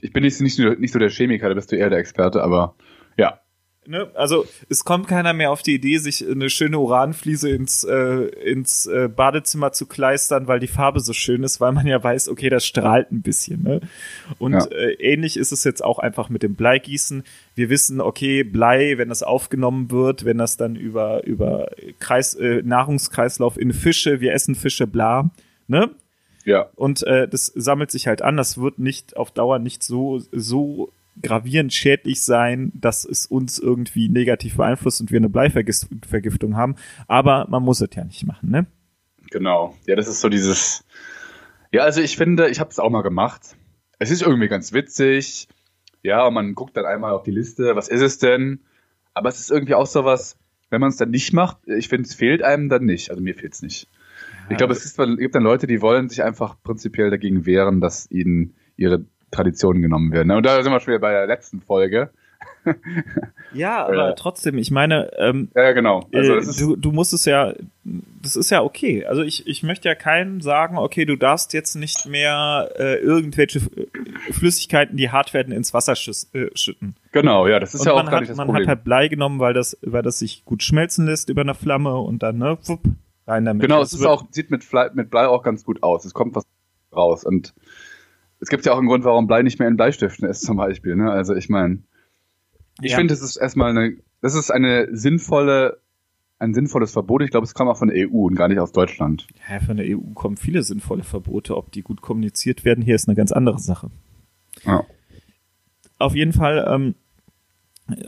ich 0.00 0.12
bin 0.12 0.22
nicht, 0.22 0.40
nicht, 0.40 0.58
nicht 0.58 0.92
so 0.92 0.98
der 0.98 1.10
Chemiker, 1.10 1.48
da 1.48 1.54
bist 1.54 1.72
du 1.72 1.76
eher 1.76 1.90
der 1.90 1.98
Experte, 1.98 2.42
aber 2.42 2.74
ja. 3.16 3.40
Ne? 3.86 4.10
Also 4.14 4.44
es 4.68 4.84
kommt 4.84 5.08
keiner 5.08 5.32
mehr 5.32 5.50
auf 5.50 5.62
die 5.62 5.74
Idee, 5.74 5.96
sich 5.96 6.22
eine 6.28 6.50
schöne 6.50 6.78
Uranfliese 6.78 7.48
ins, 7.48 7.84
äh, 7.84 8.26
ins 8.44 8.84
äh, 8.84 9.08
Badezimmer 9.08 9.72
zu 9.72 9.86
kleistern, 9.86 10.46
weil 10.46 10.60
die 10.60 10.66
Farbe 10.66 11.00
so 11.00 11.14
schön 11.14 11.42
ist, 11.42 11.58
weil 11.58 11.72
man 11.72 11.86
ja 11.86 12.02
weiß, 12.04 12.28
okay, 12.28 12.50
das 12.50 12.66
strahlt 12.66 13.10
ein 13.10 13.22
bisschen. 13.22 13.62
Ne? 13.62 13.80
Und 14.38 14.52
ja. 14.52 14.66
äh, 14.66 14.92
ähnlich 15.00 15.38
ist 15.38 15.52
es 15.52 15.64
jetzt 15.64 15.82
auch 15.82 15.98
einfach 15.98 16.28
mit 16.28 16.42
dem 16.42 16.54
Bleigießen. 16.54 17.22
Wir 17.54 17.70
wissen, 17.70 18.02
okay, 18.02 18.44
Blei, 18.44 18.98
wenn 18.98 19.08
das 19.08 19.22
aufgenommen 19.22 19.90
wird, 19.90 20.26
wenn 20.26 20.36
das 20.36 20.58
dann 20.58 20.76
über, 20.76 21.24
über 21.24 21.68
Kreis, 21.98 22.34
äh, 22.34 22.60
Nahrungskreislauf 22.62 23.58
in 23.58 23.72
Fische, 23.72 24.20
wir 24.20 24.34
essen 24.34 24.54
Fische, 24.54 24.86
bla, 24.86 25.30
ne? 25.66 25.90
Ja. 26.48 26.70
Und 26.76 27.02
äh, 27.02 27.28
das 27.28 27.52
sammelt 27.54 27.90
sich 27.90 28.06
halt 28.06 28.22
an. 28.22 28.38
Das 28.38 28.56
wird 28.56 28.78
nicht 28.78 29.18
auf 29.18 29.30
Dauer 29.30 29.58
nicht 29.58 29.82
so, 29.82 30.18
so 30.32 30.90
gravierend 31.22 31.74
schädlich 31.74 32.22
sein, 32.22 32.72
dass 32.74 33.04
es 33.04 33.26
uns 33.26 33.58
irgendwie 33.58 34.08
negativ 34.08 34.56
beeinflusst 34.56 35.02
und 35.02 35.10
wir 35.10 35.18
eine 35.18 35.28
Bleivergiftung 35.28 36.56
haben. 36.56 36.76
Aber 37.06 37.46
man 37.50 37.62
muss 37.62 37.82
es 37.82 37.90
ja 37.94 38.02
nicht 38.02 38.26
machen, 38.26 38.50
ne? 38.50 38.66
Genau. 39.30 39.76
Ja, 39.86 39.94
das 39.94 40.08
ist 40.08 40.22
so 40.22 40.30
dieses. 40.30 40.86
Ja, 41.70 41.82
also 41.82 42.00
ich 42.00 42.16
finde, 42.16 42.48
ich 42.48 42.60
habe 42.60 42.70
es 42.70 42.78
auch 42.78 42.88
mal 42.88 43.02
gemacht. 43.02 43.42
Es 43.98 44.10
ist 44.10 44.22
irgendwie 44.22 44.48
ganz 44.48 44.72
witzig. 44.72 45.48
Ja, 46.02 46.30
man 46.30 46.54
guckt 46.54 46.78
dann 46.78 46.86
einmal 46.86 47.12
auf 47.12 47.24
die 47.24 47.30
Liste, 47.30 47.76
was 47.76 47.88
ist 47.88 48.00
es 48.00 48.16
denn? 48.16 48.60
Aber 49.12 49.28
es 49.28 49.38
ist 49.38 49.50
irgendwie 49.50 49.74
auch 49.74 49.86
so 49.86 50.06
was, 50.06 50.38
wenn 50.70 50.80
man 50.80 50.88
es 50.88 50.96
dann 50.96 51.10
nicht 51.10 51.34
macht, 51.34 51.58
ich 51.66 51.88
finde, 51.88 52.08
es 52.08 52.14
fehlt 52.14 52.42
einem 52.42 52.70
dann 52.70 52.86
nicht. 52.86 53.10
Also 53.10 53.20
mir 53.22 53.34
fehlt 53.34 53.52
es 53.52 53.60
nicht. 53.60 53.86
Ich 54.50 54.56
glaube, 54.56 54.72
es 54.72 54.84
ist, 54.84 54.96
gibt 55.18 55.34
dann 55.34 55.42
Leute, 55.42 55.66
die 55.66 55.80
wollen 55.82 56.08
sich 56.08 56.22
einfach 56.22 56.56
prinzipiell 56.62 57.10
dagegen 57.10 57.46
wehren, 57.46 57.80
dass 57.80 58.10
ihnen 58.10 58.54
ihre 58.76 59.04
Traditionen 59.30 59.82
genommen 59.82 60.12
werden. 60.12 60.30
Und 60.30 60.44
da 60.46 60.62
sind 60.62 60.72
wir 60.72 60.80
schon 60.80 60.88
wieder 60.92 61.00
bei 61.00 61.12
der 61.12 61.26
letzten 61.26 61.60
Folge. 61.60 62.10
ja, 63.52 63.86
aber 63.86 64.10
Äh. 64.10 64.14
trotzdem, 64.16 64.58
ich 64.58 64.70
meine, 64.70 65.10
ähm, 65.18 65.48
Ja, 65.54 65.72
genau. 65.72 66.06
Also 66.12 66.34
äh, 66.34 66.38
ist, 66.38 66.60
du, 66.60 66.76
du 66.76 66.92
musst 66.92 67.12
es 67.12 67.24
ja, 67.24 67.54
das 68.22 68.36
ist 68.36 68.50
ja 68.50 68.62
okay. 68.62 69.04
Also 69.06 69.22
ich, 69.22 69.46
ich 69.46 69.62
möchte 69.62 69.88
ja 69.88 69.94
keinem 69.94 70.40
sagen, 70.40 70.76
okay, 70.78 71.04
du 71.04 71.16
darfst 71.16 71.52
jetzt 71.52 71.74
nicht 71.76 72.06
mehr 72.06 72.70
äh, 72.78 72.96
irgendwelche 72.96 73.60
Flüssigkeiten, 74.32 74.96
die 74.96 75.10
hart 75.10 75.34
werden, 75.34 75.52
ins 75.52 75.72
Wasser 75.74 75.96
schüss, 75.96 76.30
äh, 76.34 76.46
schütten. 76.54 76.94
genau, 77.12 77.46
ja, 77.46 77.58
das 77.60 77.74
ist 77.74 77.80
Und 77.80 77.86
ja 77.86 77.92
auch 77.92 77.96
man, 77.98 78.06
gar 78.06 78.14
hat, 78.14 78.20
nicht 78.22 78.30
das 78.30 78.36
man 78.36 78.46
Problem. 78.48 78.62
hat 78.62 78.68
halt 78.76 78.84
Blei 78.84 79.08
genommen, 79.08 79.40
weil 79.40 79.54
das, 79.54 79.76
weil 79.82 80.02
das 80.02 80.18
sich 80.18 80.44
gut 80.44 80.62
schmelzen 80.62 81.06
lässt 81.06 81.28
über 81.30 81.40
eine 81.42 81.54
Flamme 81.54 81.96
und 81.96 82.22
dann, 82.22 82.38
ne, 82.38 82.58
wupp, 82.64 82.80
rein 83.28 83.44
damit. 83.44 83.62
genau, 83.62 83.82
es 83.82 83.92
ist 83.92 84.04
auch, 84.04 84.24
sieht 84.30 84.50
mit, 84.50 84.68
Blei, 84.68 84.90
mit 84.94 85.10
Blei 85.10 85.26
auch 85.28 85.42
ganz 85.42 85.64
gut 85.64 85.82
aus. 85.82 86.04
Es 86.04 86.14
kommt 86.14 86.34
was 86.34 86.44
raus. 86.94 87.24
Und 87.24 87.54
es 88.40 88.48
gibt 88.48 88.64
ja 88.66 88.72
auch 88.72 88.78
einen 88.78 88.86
Grund, 88.88 89.04
warum 89.04 89.26
Blei 89.26 89.42
nicht 89.42 89.58
mehr 89.58 89.68
in 89.68 89.76
Bleistiften 89.76 90.28
ist, 90.28 90.42
zum 90.42 90.56
Beispiel. 90.56 90.96
Ne? 90.96 91.10
Also 91.10 91.34
ich 91.34 91.48
meine, 91.48 91.82
ich 92.80 92.92
Ja. 92.92 92.98
finde, 92.98 93.14
es 93.14 93.22
ist 93.22 93.36
erstmal 93.36 93.70
eine, 93.70 93.96
das 94.20 94.34
ist 94.34 94.50
eine 94.50 94.88
sinnvolle, 94.96 95.78
ein 96.38 96.54
sinnvolles 96.54 96.92
Verbot. 96.92 97.22
Ich 97.22 97.30
glaube, 97.30 97.44
es 97.44 97.54
kam 97.54 97.68
auch 97.68 97.76
von 97.78 97.88
der 97.88 98.08
EU 98.08 98.26
und 98.26 98.36
gar 98.36 98.48
nicht 98.48 98.60
aus 98.60 98.70
Deutschland. 98.72 99.26
Ja, 99.50 99.58
von 99.60 99.76
der 99.76 99.86
EU 99.86 100.12
kommen 100.14 100.36
viele 100.36 100.62
sinnvolle 100.62 101.02
Verbote. 101.02 101.56
Ob 101.56 101.72
die 101.72 101.82
gut 101.82 102.00
kommuniziert 102.00 102.64
werden, 102.64 102.82
hier 102.82 102.94
ist 102.94 103.08
eine 103.08 103.16
ganz 103.16 103.32
andere 103.32 103.58
Sache. 103.58 103.90
Ja. 104.64 104.84
Auf 105.98 106.14
jeden 106.14 106.32
Fall, 106.32 106.64
ähm, 106.70 106.94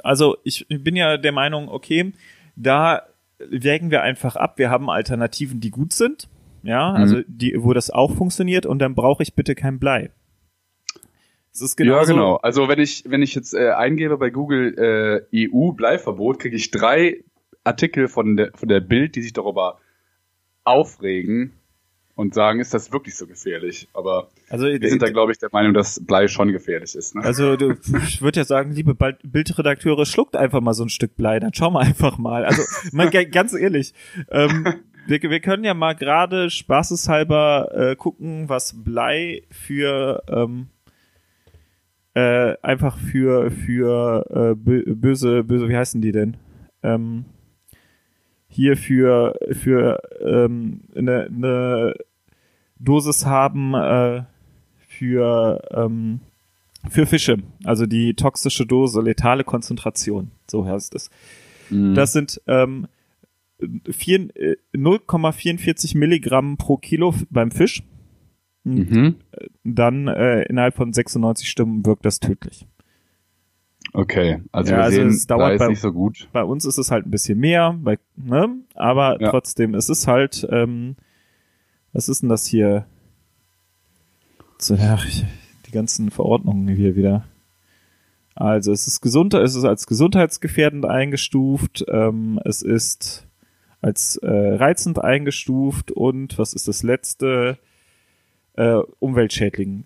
also 0.05 0.37
ich 0.45 0.67
bin 0.69 0.95
ja 0.95 1.17
der 1.17 1.33
Meinung, 1.33 1.69
okay, 1.69 2.13
da 2.55 3.03
wägen 3.49 3.91
wir 3.91 4.03
einfach 4.03 4.37
ab. 4.37 4.59
Wir 4.59 4.71
haben 4.71 4.91
Alternativen, 4.91 5.61
die 5.61 5.71
gut 5.71 5.93
sind. 5.93 6.29
Ja, 6.63 6.93
also 6.93 7.17
Mhm. 7.17 7.25
die, 7.27 7.55
wo 7.59 7.73
das 7.73 7.91
auch 7.91 8.15
funktioniert 8.15 8.67
und 8.67 8.81
dann 8.81 8.95
brauche 8.95 9.23
ich 9.23 9.35
bitte 9.35 9.55
kein 9.55 9.79
Blei. 9.79 10.11
Es 11.53 11.63
ist 11.63 11.77
genauso, 11.77 12.13
ja, 12.13 12.17
genau. 12.17 12.37
Also 12.37 12.69
wenn 12.69 12.79
ich, 12.79 13.05
wenn 13.09 13.23
ich 13.23 13.35
jetzt 13.35 13.55
äh, 13.55 13.71
eingebe 13.71 14.19
bei 14.19 14.31
Google 14.31 15.27
äh, 15.33 15.49
EU-Bleiverbot, 15.49 16.39
kriege 16.39 16.57
ich 16.57 16.71
drei 16.71 17.25
Artikel 17.65 18.09
von 18.09 18.37
der, 18.37 18.51
von 18.55 18.69
der 18.69 18.81
Bild, 18.81 19.17
die 19.17 19.23
sich 19.23 19.33
darüber 19.33 19.79
aufregen 20.65 21.53
und 22.21 22.35
sagen, 22.35 22.61
ist 22.61 22.73
das 22.75 22.93
wirklich 22.93 23.17
so 23.17 23.27
gefährlich? 23.27 23.89
Aber 23.95 24.29
Also, 24.49 24.67
wir 24.67 24.89
sind 24.89 25.03
da, 25.03 25.11
glaube 25.11 25.33
ich, 25.33 25.39
der 25.39 25.49
Meinung, 25.53 25.75
dass 25.75 26.05
Blei 26.05 26.29
schon 26.29 26.53
gefährlich 26.53 26.95
ist. 26.95 27.15
Ne? 27.15 27.23
Also 27.25 27.57
du, 27.57 27.75
ich 28.07 28.21
würde 28.23 28.41
ja 28.41 28.45
sagen, 28.45 28.73
liebe 28.73 28.95
Bildredakteure, 28.95 30.05
schluckt 30.07 30.37
einfach 30.37 30.61
mal 30.61 30.75
so 30.75 30.85
ein 30.85 30.89
Stück 30.91 31.17
Blei, 31.17 31.41
dann 31.41 31.55
schauen 31.55 31.73
wir 31.75 31.81
einfach 31.81 32.19
mal. 32.19 32.45
Also 32.45 32.63
mal 32.93 33.11
ga- 33.11 33.25
ganz 33.25 33.53
ehrlich, 33.55 33.95
ähm, 34.31 34.65
wir, 35.07 35.21
wir 35.23 35.41
können 35.41 35.65
ja 35.65 35.75
mal 35.75 35.95
gerade 35.95 36.51
spaßeshalber 36.51 37.71
äh, 37.93 37.97
gucken, 37.97 38.49
was 38.49 38.75
Blei 38.85 39.43
für 39.51 40.23
ähm, 40.29 40.69
äh, 42.15 42.57
einfach 42.63 42.99
für 42.99 43.51
für 43.51 44.27
äh, 44.31 44.35
bö- 44.69 44.95
böse 44.95 45.45
böse 45.45 45.69
wie 45.69 45.77
heißen 45.77 46.01
die 46.01 46.13
denn? 46.13 46.37
Ähm, 46.83 47.25
hier 48.49 48.77
für 48.77 49.37
für 49.53 50.01
ähm, 50.21 50.83
eine, 50.97 51.27
eine 51.27 51.95
Dosis 52.81 53.27
haben 53.27 53.75
äh, 53.75 54.23
für 54.89 55.63
ähm, 55.73 56.21
für 56.89 57.05
Fische, 57.07 57.39
also 57.65 57.85
die 57.87 58.15
toxische 58.15 58.65
Dose, 58.67 59.01
letale 59.03 59.45
Konzentration, 59.45 60.31
so 60.51 60.65
heißt 60.67 60.95
es. 60.95 61.11
Mhm. 61.69 61.95
Das 61.95 62.13
sind 62.13 62.41
ähm, 62.47 62.87
vier- 63.91 64.35
äh, 64.35 64.57
0,44 64.75 65.97
Milligramm 65.99 66.57
pro 66.57 66.79
Kilo 66.79 67.15
beim 67.29 67.51
Fisch. 67.51 67.83
mhm. 68.65 69.17
Dann 69.63 70.09
äh, 70.09 70.43
innerhalb 70.45 70.75
von 70.75 70.93
96 70.95 71.49
Stunden 71.51 71.85
wirkt 71.85 72.07
das 72.07 72.19
tödlich. 72.19 72.67
Okay, 73.93 74.41
also 74.53 74.71
Ja, 74.73 74.79
wir 74.79 74.85
also 74.85 74.97
sehen, 74.97 75.09
es 75.09 75.27
dauert 75.27 75.41
Blei 75.49 75.55
ist 75.55 75.59
bei- 75.59 75.69
nicht 75.69 75.81
so 75.81 75.93
gut. 75.93 76.29
Bei 76.33 76.45
uns 76.45 76.65
ist 76.65 76.79
es 76.79 76.91
halt 76.91 77.07
ein 77.07 77.11
bisschen 77.11 77.39
mehr, 77.39 77.77
bei, 77.79 77.99
ne? 78.17 78.57
aber 78.75 79.21
Ja. 79.21 79.31
trotzdem, 79.31 79.75
es 79.75 79.89
ist 79.91 80.07
halt, 80.07 80.47
ähm, 80.51 80.97
was 81.93 82.09
ist 82.09 82.23
denn 82.23 82.29
das 82.29 82.47
hier? 82.47 82.87
So, 84.59 84.77
ach, 84.81 85.07
die 85.67 85.71
ganzen 85.71 86.11
Verordnungen 86.11 86.69
hier 86.69 86.97
wieder. 86.97 87.25
Also 88.35 88.73
es 88.73 88.87
ist 88.87 89.01
gesund, 89.01 89.35
es 89.35 89.55
ist 89.55 89.65
als 89.65 89.87
gesundheitsgefährdend 89.87 90.87
eingestuft, 90.87 91.85
ähm, 91.89 92.41
es 92.45 92.63
ist 92.63 93.27
als 93.81 94.17
äh, 94.17 94.29
reizend 94.29 95.03
eingestuft 95.03 95.91
und 95.91 96.39
was 96.39 96.55
ist 96.55 96.69
das 96.69 96.83
letzte? 96.83 97.59
Äh, 98.55 98.81
umweltschädling. 98.99 99.85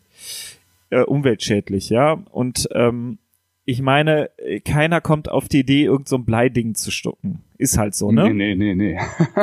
Äh, 0.91 1.03
umweltschädlich, 1.03 1.91
ja. 1.91 2.13
Und 2.31 2.69
ähm, 2.73 3.19
ich 3.67 3.81
meine, 3.81 4.31
äh, 4.39 4.61
keiner 4.61 5.01
kommt 5.01 5.31
auf 5.31 5.49
die 5.49 5.61
Idee, 5.61 5.85
irgend 5.85 6.09
so 6.09 6.17
ein 6.17 6.25
Bleiding 6.25 6.75
zu 6.75 6.91
stucken. 6.91 7.43
Ist 7.57 7.79
halt 7.79 7.95
so, 7.95 8.13
ne? 8.13 8.33
Nee, 8.33 8.55
nee, 8.55 8.75
nee, 8.75 8.75
nee. 8.75 9.01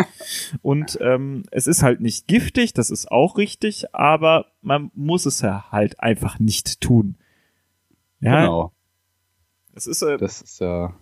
Und 0.62 0.98
ähm, 1.01 1.44
es 1.51 1.66
ist 1.68 1.82
halt 1.82 2.01
nicht 2.01 2.28
giftig, 2.28 2.74
das 2.74 2.92
ist 2.92 3.12
auch 3.12 3.38
richtig, 3.38 3.96
aber 3.96 4.48
man 4.62 4.92
muss 4.94 5.25
es 5.25 5.42
ja 5.42 5.66
halt 5.72 6.00
einfach 6.01 6.40
nicht 6.40 6.82
tun. 6.82 7.16
Ja, 8.20 8.42
Genau. 8.42 8.72
es 9.74 9.88
ist, 9.88 10.01
äh, 10.04 10.18
Das 10.18 10.42
ist 10.42 10.60
ja. 10.60 10.94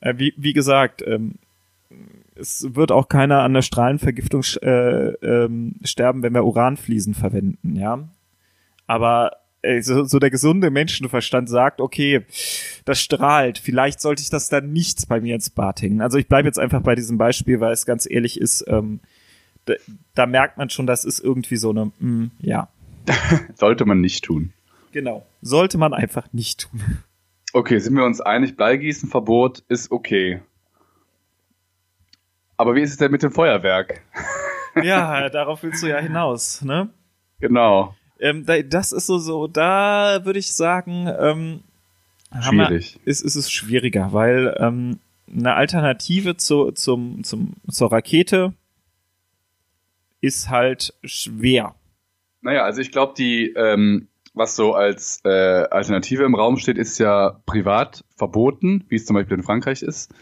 äh, 0.00 0.14
wie, 0.16 0.34
wie 0.36 0.52
gesagt, 0.52 1.02
ähm, 1.06 1.36
es 2.34 2.74
wird 2.74 2.90
auch 2.90 3.08
keiner 3.08 3.42
an 3.42 3.54
der 3.54 3.62
Strahlenvergiftung 3.62 4.42
äh, 4.62 5.10
ähm, 5.24 5.76
sterben, 5.84 6.22
wenn 6.22 6.34
wir 6.34 6.44
Uranfliesen 6.44 7.14
verwenden, 7.14 7.76
ja. 7.76 8.08
Aber 8.88 9.30
äh, 9.32 9.36
so, 9.80 10.04
so 10.04 10.18
der 10.18 10.30
gesunde 10.30 10.70
Menschenverstand 10.70 11.48
sagt, 11.48 11.80
okay, 11.80 12.24
das 12.84 13.00
strahlt, 13.00 13.58
vielleicht 13.58 14.00
sollte 14.00 14.22
ich 14.22 14.30
das 14.30 14.48
dann 14.48 14.72
nicht 14.72 15.08
bei 15.08 15.20
mir 15.20 15.34
ins 15.34 15.50
Bad 15.50 15.82
hängen. 15.82 16.00
Also 16.00 16.18
ich 16.18 16.28
bleibe 16.28 16.46
jetzt 16.48 16.58
einfach 16.58 16.82
bei 16.82 16.94
diesem 16.94 17.18
Beispiel, 17.18 17.60
weil 17.60 17.72
es 17.72 17.86
ganz 17.86 18.06
ehrlich 18.08 18.40
ist, 18.40 18.64
ähm, 18.68 19.00
da, 19.64 19.74
da 20.14 20.26
merkt 20.26 20.58
man 20.58 20.70
schon, 20.70 20.86
das 20.86 21.04
ist 21.04 21.18
irgendwie 21.20 21.56
so 21.56 21.70
eine, 21.70 21.86
mm, 21.98 22.30
ja, 22.40 22.68
Sollte 23.54 23.84
man 23.84 24.00
nicht 24.00 24.24
tun. 24.24 24.52
genau, 24.92 25.24
sollte 25.40 25.78
man 25.78 25.92
einfach 25.94 26.32
nicht 26.32 26.60
tun. 26.68 26.80
Okay, 27.52 27.78
sind 27.78 27.94
wir 27.96 28.04
uns 28.04 28.20
einig, 28.20 28.56
Bleigießenverbot 28.56 29.62
ist 29.68 29.90
okay. 29.92 30.42
Aber 32.56 32.74
wie 32.74 32.80
ist 32.82 32.90
es 32.90 32.96
denn 32.96 33.12
mit 33.12 33.22
dem 33.22 33.30
Feuerwerk? 33.32 34.02
ja, 34.82 35.28
darauf 35.30 35.62
willst 35.62 35.82
du 35.82 35.86
ja 35.88 35.98
hinaus, 35.98 36.62
ne? 36.62 36.90
Genau. 37.40 37.94
Ähm, 38.20 38.46
da, 38.46 38.60
das 38.62 38.92
ist 38.92 39.06
so, 39.06 39.18
so, 39.18 39.46
da 39.46 40.20
würde 40.24 40.38
ich 40.38 40.54
sagen, 40.54 41.06
ähm, 41.18 41.60
haben 42.32 42.56
wir- 42.58 42.66
Schwierig. 42.66 42.98
ist, 43.04 43.20
ist 43.22 43.36
es 43.36 43.50
schwieriger, 43.50 44.12
weil 44.12 44.56
ähm, 44.58 44.98
eine 45.34 45.54
Alternative 45.54 46.36
zu, 46.36 46.70
zum, 46.72 47.24
zum, 47.24 47.54
zur 47.70 47.92
Rakete 47.92 48.52
ist 50.20 50.48
halt 50.50 50.94
schwer. 51.04 51.74
Naja, 52.40 52.62
also 52.64 52.80
ich 52.80 52.92
glaube, 52.92 53.14
die, 53.16 53.52
ähm, 53.56 54.08
was 54.34 54.54
so 54.56 54.74
als 54.74 55.20
äh, 55.24 55.28
Alternative 55.28 56.24
im 56.24 56.34
Raum 56.34 56.56
steht, 56.58 56.78
ist 56.78 56.98
ja 56.98 57.40
privat 57.46 58.04
verboten, 58.16 58.84
wie 58.88 58.96
es 58.96 59.06
zum 59.06 59.14
Beispiel 59.14 59.36
in 59.38 59.42
Frankreich 59.42 59.82
ist. 59.82 60.12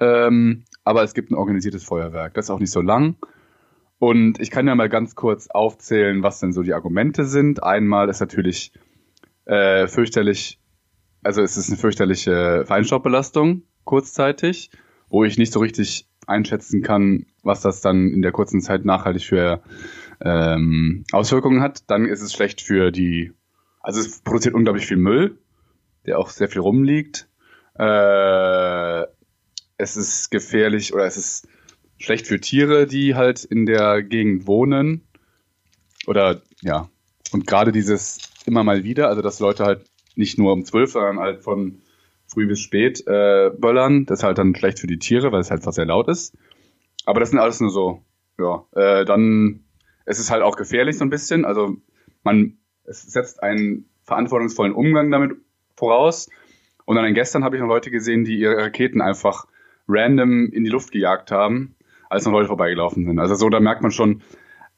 Ähm, 0.00 0.64
aber 0.84 1.02
es 1.02 1.14
gibt 1.14 1.30
ein 1.30 1.34
organisiertes 1.34 1.84
Feuerwerk. 1.84 2.34
Das 2.34 2.46
ist 2.46 2.50
auch 2.50 2.58
nicht 2.60 2.70
so 2.72 2.80
lang. 2.80 3.16
Und 4.04 4.38
ich 4.38 4.50
kann 4.50 4.66
ja 4.66 4.74
mal 4.74 4.90
ganz 4.90 5.14
kurz 5.14 5.46
aufzählen, 5.46 6.22
was 6.22 6.38
denn 6.38 6.52
so 6.52 6.62
die 6.62 6.74
Argumente 6.74 7.24
sind. 7.24 7.62
Einmal 7.62 8.10
ist 8.10 8.20
natürlich 8.20 8.70
äh, 9.46 9.86
fürchterlich, 9.86 10.60
also 11.22 11.40
es 11.40 11.56
ist 11.56 11.70
eine 11.70 11.78
fürchterliche 11.78 12.64
Feinstaubbelastung 12.66 13.62
kurzzeitig, 13.84 14.70
wo 15.08 15.24
ich 15.24 15.38
nicht 15.38 15.54
so 15.54 15.60
richtig 15.60 16.06
einschätzen 16.26 16.82
kann, 16.82 17.24
was 17.42 17.62
das 17.62 17.80
dann 17.80 18.08
in 18.08 18.20
der 18.20 18.32
kurzen 18.32 18.60
Zeit 18.60 18.84
nachhaltig 18.84 19.24
für 19.24 19.62
ähm, 20.20 21.04
Auswirkungen 21.12 21.62
hat. 21.62 21.90
Dann 21.90 22.04
ist 22.04 22.20
es 22.20 22.34
schlecht 22.34 22.60
für 22.60 22.90
die, 22.90 23.32
also 23.80 24.00
es 24.00 24.20
produziert 24.20 24.54
unglaublich 24.54 24.84
viel 24.84 24.98
Müll, 24.98 25.38
der 26.04 26.18
auch 26.18 26.28
sehr 26.28 26.48
viel 26.48 26.60
rumliegt. 26.60 27.26
Äh, 27.78 29.04
es 29.78 29.96
ist 29.96 30.30
gefährlich 30.30 30.92
oder 30.92 31.06
es 31.06 31.16
ist 31.16 31.48
schlecht 32.04 32.26
für 32.26 32.40
Tiere, 32.40 32.86
die 32.86 33.14
halt 33.14 33.44
in 33.44 33.66
der 33.66 34.02
Gegend 34.02 34.46
wohnen. 34.46 35.02
Oder 36.06 36.42
ja, 36.60 36.88
und 37.32 37.46
gerade 37.46 37.72
dieses 37.72 38.18
immer 38.46 38.62
mal 38.62 38.84
wieder, 38.84 39.08
also 39.08 39.22
dass 39.22 39.40
Leute 39.40 39.64
halt 39.64 39.84
nicht 40.14 40.38
nur 40.38 40.52
um 40.52 40.64
zwölf, 40.64 40.92
sondern 40.92 41.18
halt 41.18 41.42
von 41.42 41.80
früh 42.26 42.46
bis 42.46 42.60
spät 42.60 43.06
äh, 43.06 43.50
böllern, 43.56 44.06
das 44.06 44.20
ist 44.20 44.24
halt 44.24 44.38
dann 44.38 44.54
schlecht 44.54 44.78
für 44.78 44.86
die 44.86 44.98
Tiere, 44.98 45.32
weil 45.32 45.40
es 45.40 45.50
halt 45.50 45.62
fast 45.62 45.76
sehr 45.76 45.86
laut 45.86 46.08
ist. 46.08 46.36
Aber 47.06 47.20
das 47.20 47.30
sind 47.30 47.38
alles 47.38 47.60
nur 47.60 47.70
so, 47.70 48.02
ja, 48.38 48.64
äh, 48.72 49.04
dann 49.04 49.64
es 50.04 50.18
ist 50.18 50.30
halt 50.30 50.42
auch 50.42 50.56
gefährlich 50.56 50.98
so 50.98 51.04
ein 51.04 51.10
bisschen. 51.10 51.44
Also 51.44 51.76
man, 52.22 52.58
es 52.84 53.02
setzt 53.02 53.42
einen 53.42 53.88
verantwortungsvollen 54.02 54.74
Umgang 54.74 55.10
damit 55.10 55.36
voraus. 55.76 56.28
Und 56.84 56.96
dann 56.96 57.14
gestern 57.14 57.44
habe 57.44 57.56
ich 57.56 57.62
noch 57.62 57.68
Leute 57.68 57.90
gesehen, 57.90 58.24
die 58.24 58.38
ihre 58.38 58.56
Raketen 58.56 59.00
einfach 59.00 59.46
random 59.88 60.50
in 60.50 60.64
die 60.64 60.70
Luft 60.70 60.92
gejagt 60.92 61.30
haben. 61.30 61.73
Als 62.14 62.24
noch 62.24 62.32
Leute 62.32 62.48
vorbeigelaufen 62.48 63.04
sind. 63.04 63.18
Also 63.18 63.34
so, 63.34 63.48
da 63.48 63.60
merkt 63.60 63.82
man 63.82 63.90
schon, 63.90 64.22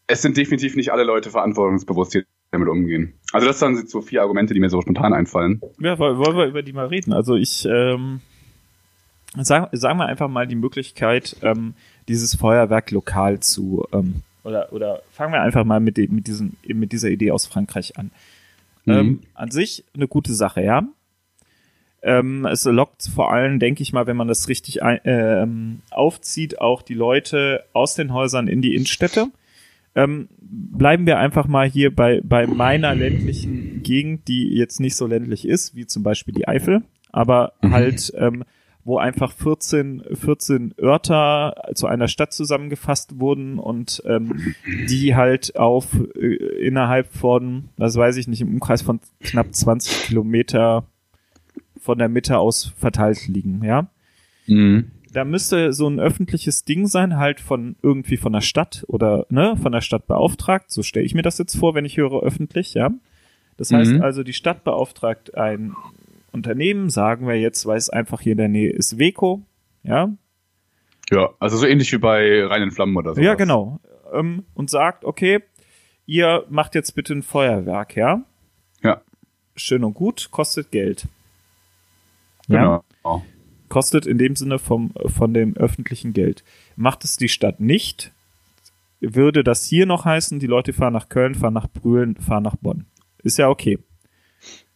es 0.07 0.23
sind 0.23 0.37
definitiv 0.37 0.77
nicht 0.77 0.93
alle 0.93 1.05
Leute 1.05 1.31
verantwortungsbewusst, 1.31 2.15
die 2.15 2.23
damit 2.51 2.69
umgehen. 2.69 3.15
Also 3.33 3.47
das 3.47 3.59
sind 3.59 3.89
so 3.89 4.01
vier 4.01 4.23
Argumente, 4.23 4.55
die 4.55 4.61
mir 4.61 4.71
so 4.71 4.81
spontan 4.81 5.13
einfallen. 5.13 5.61
Ja, 5.79 5.99
wollen 5.99 6.37
wir 6.37 6.47
über 6.47 6.63
die 6.63 6.73
mal 6.73 6.87
reden. 6.87 7.13
Also 7.13 7.35
ich 7.35 7.67
ähm, 7.67 8.21
sag, 9.37 9.69
sagen 9.73 9.99
wir 9.99 10.07
einfach 10.07 10.29
mal 10.29 10.47
die 10.47 10.57
Möglichkeit, 10.57 11.37
ähm, 11.43 11.75
dieses 12.09 12.37
Feuerwerk 12.37 12.91
lokal 12.91 13.41
zu 13.41 13.87
ähm, 13.93 14.23
oder 14.45 14.73
oder 14.73 15.03
fangen 15.11 15.33
wir 15.33 15.43
einfach 15.43 15.65
mal 15.65 15.81
mit, 15.81 15.99
mit 16.11 16.29
diesem 16.29 16.53
mit 16.67 16.93
dieser 16.93 17.09
Idee 17.09 17.33
aus 17.33 17.47
Frankreich 17.47 17.99
an. 17.99 18.13
Mhm. 18.85 18.93
Ähm, 18.93 19.21
an 19.35 19.51
sich 19.51 19.85
eine 19.95 20.07
gute 20.07 20.33
Sache, 20.33 20.63
ja. 20.63 20.85
Ähm, 22.07 22.47
es 22.47 22.65
lockt 22.65 23.03
vor 23.13 23.33
allem, 23.33 23.59
denke 23.59 23.83
ich 23.83 23.93
mal, 23.93 24.07
wenn 24.07 24.17
man 24.17 24.29
das 24.29 24.49
richtig 24.49 24.81
ein, 24.81 25.01
ähm, 25.03 25.81
aufzieht, 25.91 26.61
auch 26.61 26.83
die 26.83 26.95
Leute 26.95 27.65
aus 27.73 27.97
den 27.97 28.13
Häusern 28.13 28.47
in 28.47 28.63
die 28.63 28.77
Innenstädte. 28.77 29.27
Ähm, 29.97 30.29
bleiben 30.39 31.05
wir 31.05 31.19
einfach 31.19 31.49
mal 31.49 31.69
hier 31.69 31.93
bei, 31.93 32.21
bei 32.23 32.47
meiner 32.47 32.95
ländlichen 32.95 33.83
Gegend, 33.83 34.29
die 34.29 34.55
jetzt 34.55 34.79
nicht 34.79 34.95
so 34.95 35.09
ländlich 35.09 35.49
ist, 35.49 35.75
wie 35.75 35.85
zum 35.85 36.05
Beispiel 36.05 36.33
die 36.33 36.47
Eifel, 36.47 36.85
aber 37.11 37.55
mhm. 37.61 37.73
halt, 37.73 38.13
ähm, 38.17 38.45
wo 38.85 38.99
einfach 38.99 39.33
14, 39.33 40.05
14 40.13 40.75
Örter 40.81 41.57
zu 41.75 41.89
einer 41.89 42.07
Stadt 42.07 42.33
zusammengefasst 42.33 43.19
wurden 43.19 43.59
und 43.59 44.01
ähm, 44.07 44.55
die 44.89 45.17
halt 45.17 45.57
auf 45.57 45.89
äh, 46.15 46.37
innerhalb 46.65 47.13
von, 47.13 47.71
das 47.77 47.97
weiß 47.97 48.17
ich 48.17 48.29
nicht, 48.29 48.43
im 48.43 48.53
Umkreis 48.53 48.83
von 48.83 49.01
knapp 49.21 49.53
20 49.53 50.05
Kilometer 50.05 50.85
von 51.87 51.99
der 51.99 52.09
Mitte 52.09 52.39
aus 52.39 52.73
verteilt 52.77 53.27
liegen, 53.29 53.65
ja. 53.65 53.89
Mhm. 54.47 54.91
Da 55.13 55.25
müsste 55.25 55.73
so 55.73 55.89
ein 55.89 55.99
öffentliches 55.99 56.65
Ding 56.65 56.87
sein, 56.89 57.17
halt 57.17 57.41
von 57.41 57.77
irgendwie 57.81 58.19
von 58.19 58.35
der 58.35 58.43
Stadt 58.43 58.85
oder 58.89 59.25
ne, 59.31 59.57
von 59.57 59.73
der 59.73 59.81
Stadt 59.81 60.07
beauftragt. 60.07 60.71
So 60.71 60.83
stelle 60.83 61.07
ich 61.07 61.15
mir 61.15 61.23
das 61.23 61.39
jetzt 61.39 61.57
vor, 61.57 61.75
wenn 61.75 61.87
ich 61.87 61.97
höre 61.97 62.23
öffentlich, 62.23 62.75
ja. 62.75 62.91
Das 63.57 63.73
heißt 63.73 63.95
mhm. 63.95 64.03
also, 64.03 64.23
die 64.23 64.35
Stadt 64.35 64.65
beauftragt 64.65 65.35
ein 65.35 65.75
Unternehmen, 66.33 66.91
sagen 66.91 67.27
wir 67.27 67.41
jetzt, 67.41 67.65
weil 67.65 67.79
es 67.79 67.89
einfach 67.89 68.21
hier 68.21 68.33
in 68.33 68.39
der 68.39 68.49
Nähe 68.49 68.71
ist, 68.71 68.99
Weco, 68.99 69.43
ja. 69.83 70.11
Ja, 71.11 71.31
also 71.39 71.57
so 71.57 71.67
ähnlich 71.67 71.91
wie 71.93 71.99
bei 71.99 72.45
reinen 72.45 72.73
Flammen 72.73 72.97
oder 72.97 73.15
so. 73.15 73.21
Ja, 73.21 73.35
genau. 73.35 73.81
Ähm, 74.13 74.45
und 74.55 74.69
sagt, 74.69 75.05
okay, 75.05 75.41
ihr 76.05 76.45
macht 76.51 76.75
jetzt 76.75 76.95
bitte 76.95 77.15
ein 77.15 77.23
Feuerwerk, 77.23 77.97
ja? 77.97 78.23
Ja. 78.83 79.01
Schön 79.55 79.85
und 79.85 79.95
gut, 79.95 80.31
kostet 80.31 80.71
Geld. 80.73 81.07
Genau. 82.49 82.85
Ja? 83.05 83.23
Kostet 83.69 84.07
in 84.07 84.19
dem 84.19 84.37
Sinne 84.37 84.59
vom, 84.59 84.93
von 85.07 85.35
dem 85.35 85.57
öffentlichen 85.57 86.13
Geld. 86.13 86.45
Macht 86.77 87.05
es 87.05 87.17
die 87.17 87.29
Stadt 87.29 87.61
nicht, 87.61 88.13
würde 89.01 89.43
das 89.45 89.65
hier 89.65 89.87
noch 89.87 90.05
heißen, 90.05 90.39
die 90.39 90.47
Leute 90.47 90.73
fahren 90.73 90.93
nach 90.93 91.09
Köln, 91.09 91.35
fahren 91.35 91.55
nach 91.55 91.69
Brühlen, 91.69 92.17
fahren 92.17 92.45
nach 92.45 92.57
Bonn. 92.57 92.87
Ist 93.23 93.39
ja 93.39 93.49
okay. 93.49 93.79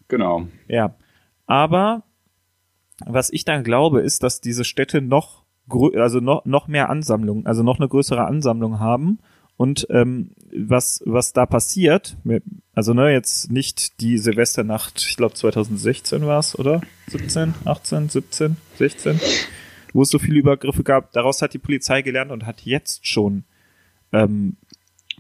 Genau. 0.08 0.48
Ja. 0.66 0.96
Aber 1.46 2.02
was 3.06 3.30
ich 3.30 3.44
dann 3.44 3.64
glaube, 3.64 4.00
ist, 4.00 4.22
dass 4.22 4.40
diese 4.40 4.64
Städte 4.64 5.00
noch, 5.00 5.44
also 5.94 6.20
noch, 6.20 6.44
noch 6.44 6.68
mehr 6.68 6.90
Ansammlungen, 6.90 7.46
also 7.46 7.62
noch 7.62 7.78
eine 7.78 7.88
größere 7.88 8.26
Ansammlung 8.26 8.80
haben 8.80 9.20
und 9.60 9.86
ähm, 9.90 10.30
was, 10.56 11.02
was 11.04 11.34
da 11.34 11.44
passiert, 11.44 12.16
also 12.72 12.94
ne, 12.94 13.12
jetzt 13.12 13.52
nicht 13.52 14.00
die 14.00 14.16
Silvesternacht, 14.16 15.04
ich 15.06 15.18
glaube 15.18 15.34
2016 15.34 16.24
war 16.24 16.38
es, 16.38 16.58
oder? 16.58 16.80
17, 17.08 17.52
18, 17.66 18.08
17, 18.08 18.56
16, 18.78 19.20
wo 19.92 20.00
es 20.00 20.08
so 20.08 20.18
viele 20.18 20.38
Übergriffe 20.38 20.82
gab. 20.82 21.12
Daraus 21.12 21.42
hat 21.42 21.52
die 21.52 21.58
Polizei 21.58 22.00
gelernt 22.00 22.30
und 22.30 22.46
hat 22.46 22.62
jetzt 22.62 23.06
schon 23.06 23.44
ähm, 24.14 24.56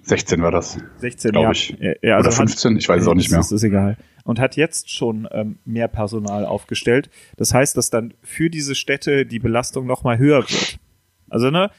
16 0.04 0.40
war 0.40 0.52
das. 0.52 0.78
16, 0.96 1.32
glaube 1.32 1.52
ich. 1.52 1.76
Ja, 2.00 2.16
also 2.16 2.28
Oder 2.30 2.36
15, 2.38 2.70
hat, 2.72 2.80
ich 2.80 2.88
weiß 2.88 3.02
es 3.02 3.08
auch 3.08 3.14
nicht 3.14 3.28
mehr. 3.28 3.40
Das 3.40 3.52
ist 3.52 3.62
egal. 3.62 3.98
Und 4.24 4.40
hat 4.40 4.56
jetzt 4.56 4.90
schon 4.90 5.28
ähm, 5.32 5.58
mehr 5.66 5.88
Personal 5.88 6.46
aufgestellt. 6.46 7.10
Das 7.36 7.52
heißt, 7.52 7.76
dass 7.76 7.90
dann 7.90 8.14
für 8.22 8.48
diese 8.48 8.74
Städte 8.74 9.26
die 9.26 9.38
Belastung 9.38 9.86
nochmal 9.86 10.16
höher 10.16 10.38
wird. 10.48 10.78
Also, 11.28 11.50
ne, 11.50 11.70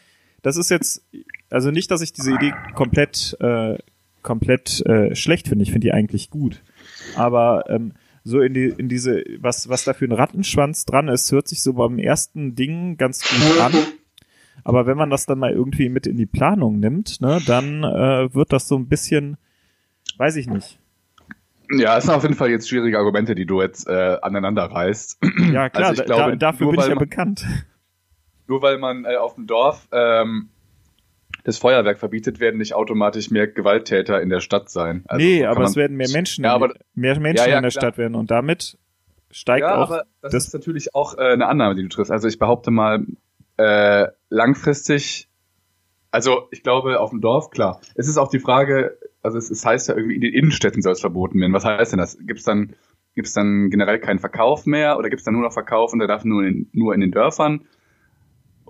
das 0.42 0.58
ist 0.58 0.70
jetzt, 0.70 1.06
also 1.50 1.72
nicht, 1.72 1.92
dass 1.92 2.02
ich 2.02 2.14
diese 2.14 2.34
Idee 2.34 2.54
komplett, 2.76 3.38
äh, 3.40 3.78
komplett 4.22 4.86
äh, 4.86 5.16
schlecht 5.16 5.48
finde. 5.48 5.64
Ich 5.64 5.72
finde 5.72 5.88
die 5.88 5.94
eigentlich 5.94 6.30
gut. 6.30 6.64
Aber 7.16 7.66
ähm, 7.70 7.94
so 8.24 8.40
in 8.40 8.54
die, 8.54 8.66
in 8.66 8.88
diese, 8.88 9.24
was, 9.40 9.70
was 9.70 9.84
da 9.84 9.94
für 9.94 10.06
ein 10.06 10.12
Rattenschwanz 10.12 10.86
dran 10.86 11.08
ist, 11.08 11.32
hört 11.32 11.48
sich 11.48 11.62
so 11.64 11.74
beim 11.74 11.98
ersten 11.98 12.56
Ding 12.56 12.98
ganz 12.98 13.24
gut 13.24 13.60
an. 13.60 13.74
Aber 14.64 14.86
wenn 14.86 14.98
man 14.98 15.10
das 15.10 15.26
dann 15.26 15.40
mal 15.40 15.52
irgendwie 15.52 15.90
mit 15.90 16.06
in 16.06 16.18
die 16.18 16.28
Planung 16.28 16.80
nimmt, 16.80 17.20
ne, 17.22 17.42
dann 17.46 17.84
äh, 17.84 18.34
wird 18.34 18.54
das 18.54 18.68
so 18.68 18.76
ein 18.76 18.88
bisschen, 18.88 19.38
weiß 20.18 20.36
ich 20.36 20.48
nicht. 20.48 20.78
Ja, 21.74 21.98
es 21.98 22.04
sind 22.04 22.14
auf 22.14 22.24
jeden 22.24 22.36
Fall 22.36 22.50
jetzt 22.50 22.70
schwierige 22.70 23.00
Argumente, 23.00 23.34
die 23.34 23.46
du 23.46 23.62
jetzt 23.62 23.88
äh, 23.88 24.18
aneinander 24.22 24.64
reißt. 24.64 25.20
Ja, 25.52 25.70
klar, 25.70 25.90
also 25.90 26.04
glaube, 26.04 26.32
da, 26.32 26.52
dafür 26.52 26.70
bin 26.70 26.80
ich 26.80 26.86
ja 26.86 26.96
man, 26.96 27.00
bekannt. 27.00 27.46
Nur 28.48 28.62
weil 28.62 28.78
man 28.78 29.06
äh, 29.06 29.16
auf 29.16 29.36
dem 29.36 29.48
Dorf 29.48 29.88
ähm, 29.92 30.50
das 31.44 31.58
Feuerwerk 31.58 32.00
verbietet, 32.00 32.40
werden 32.40 32.58
nicht 32.58 32.74
automatisch 32.74 33.32
mehr 33.32 33.48
Gewalttäter 33.48 34.22
in 34.22 34.30
der 34.30 34.42
Stadt 34.42 34.70
sein. 34.70 35.04
Also 35.08 35.26
nee, 35.26 35.46
aber 35.46 35.64
es 35.64 35.76
werden 35.76 35.98
mehr 35.98 36.10
Menschen, 36.10 36.44
ja, 36.44 36.54
aber, 36.54 36.74
mehr 36.94 37.20
Menschen 37.20 37.46
ja, 37.46 37.52
ja, 37.52 37.58
in 37.58 37.64
der 37.64 37.72
klar. 37.72 37.82
Stadt 37.82 37.98
werden 37.98 38.16
und 38.16 38.30
damit 38.30 38.78
steigt 39.32 39.62
ja, 39.62 39.76
auch. 39.76 39.90
Aber 39.90 40.04
das, 40.22 40.32
das 40.34 40.48
ist 40.48 40.54
natürlich 40.54 40.94
auch 40.94 41.18
äh, 41.18 41.34
eine 41.34 41.48
Annahme, 41.48 41.76
die 41.76 41.84
du 41.84 41.90
triffst. 41.90 42.12
Also 42.12 42.28
ich 42.28 42.38
behaupte 42.38 42.70
mal, 42.70 43.06
äh, 43.58 44.08
langfristig, 44.30 45.30
also 46.10 46.48
ich 46.52 46.64
glaube 46.64 47.00
auf 47.00 47.12
dem 47.12 47.22
Dorf, 47.22 47.52
klar. 47.52 47.80
Es 47.96 48.08
ist 48.08 48.18
auch 48.18 48.30
die 48.30 48.40
Frage, 48.40 48.98
also 49.22 49.38
es, 49.38 49.50
es 49.50 49.66
heißt 49.66 49.90
ja 49.90 49.96
irgendwie 49.96 50.16
in 50.16 50.22
den 50.22 50.34
Innenstädten 50.34 50.82
soll 50.82 50.94
es 50.94 51.02
verboten 51.02 51.40
werden. 51.40 51.54
Was 51.54 51.66
heißt 51.66 51.92
denn 51.92 52.00
das? 52.00 52.18
Gibt 52.18 52.40
es 52.40 52.46
dann, 52.46 52.76
gibt's 53.14 53.34
dann 53.34 53.70
generell 53.70 54.00
keinen 54.00 54.20
Verkauf 54.20 54.66
mehr 54.66 54.98
oder 54.98 55.10
gibt 55.10 55.20
es 55.20 55.26
dann 55.26 55.34
nur 55.34 55.44
noch 55.44 55.54
Verkauf 55.54 55.94
und 55.94 56.00
der 56.00 56.08
darf 56.08 56.24
nur 56.24 56.44
in, 56.44 56.70
nur 56.74 56.94
in 56.94 57.02
den 57.02 57.12
Dörfern? 57.12 57.66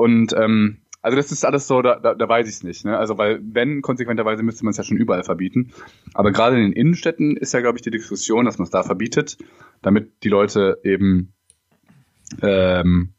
Und 0.01 0.33
ähm, 0.33 0.79
also 1.03 1.15
das 1.15 1.31
ist 1.31 1.45
alles 1.45 1.67
so, 1.67 1.83
da, 1.83 1.99
da, 1.99 2.15
da 2.15 2.27
weiß 2.27 2.47
ich 2.47 2.55
es 2.55 2.63
nicht. 2.63 2.85
Ne? 2.85 2.97
Also 2.97 3.19
weil 3.19 3.39
wenn 3.43 3.83
konsequenterweise 3.83 4.41
müsste 4.41 4.65
man 4.65 4.71
es 4.71 4.77
ja 4.77 4.83
schon 4.83 4.97
überall 4.97 5.23
verbieten. 5.23 5.73
Aber 6.15 6.31
gerade 6.31 6.55
in 6.55 6.63
den 6.63 6.73
Innenstädten 6.73 7.37
ist 7.37 7.53
ja, 7.53 7.61
glaube 7.61 7.77
ich, 7.77 7.83
die 7.83 7.91
Diskussion, 7.91 8.45
dass 8.45 8.57
man 8.57 8.63
es 8.63 8.71
da 8.71 8.81
verbietet, 8.81 9.37
damit 9.83 10.23
die 10.23 10.29
Leute 10.29 10.79
eben 10.83 11.33
ähm, 12.41 13.13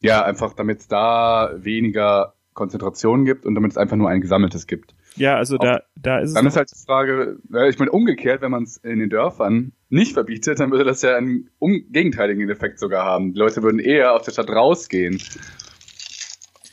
ja 0.00 0.24
einfach, 0.24 0.54
damit 0.54 0.80
es 0.80 0.88
da 0.88 1.52
weniger 1.56 2.34
Konzentration 2.54 3.24
gibt 3.24 3.44
und 3.44 3.56
damit 3.56 3.72
es 3.72 3.76
einfach 3.76 3.96
nur 3.96 4.08
ein 4.08 4.20
gesammeltes 4.20 4.68
gibt. 4.68 4.94
Ja, 5.16 5.36
also 5.36 5.58
da, 5.58 5.82
da 5.96 6.18
ist 6.18 6.28
es. 6.28 6.34
Dann 6.34 6.46
ist 6.46 6.56
halt 6.56 6.70
die 6.70 6.84
Frage, 6.84 7.38
ich 7.68 7.78
meine, 7.78 7.90
umgekehrt, 7.90 8.40
wenn 8.40 8.52
man 8.52 8.62
es 8.62 8.76
in 8.76 9.00
den 9.00 9.10
Dörfern 9.10 9.72
nicht 9.88 10.14
verbietet, 10.14 10.60
dann 10.60 10.70
würde 10.70 10.84
das 10.84 11.02
ja 11.02 11.16
einen 11.16 11.48
gegenteiligen 11.60 12.48
Effekt 12.50 12.78
sogar 12.78 13.04
haben. 13.04 13.32
Die 13.32 13.38
Leute 13.38 13.62
würden 13.62 13.78
eher 13.78 14.14
aus 14.14 14.24
der 14.24 14.32
Stadt 14.32 14.50
rausgehen 14.50 15.20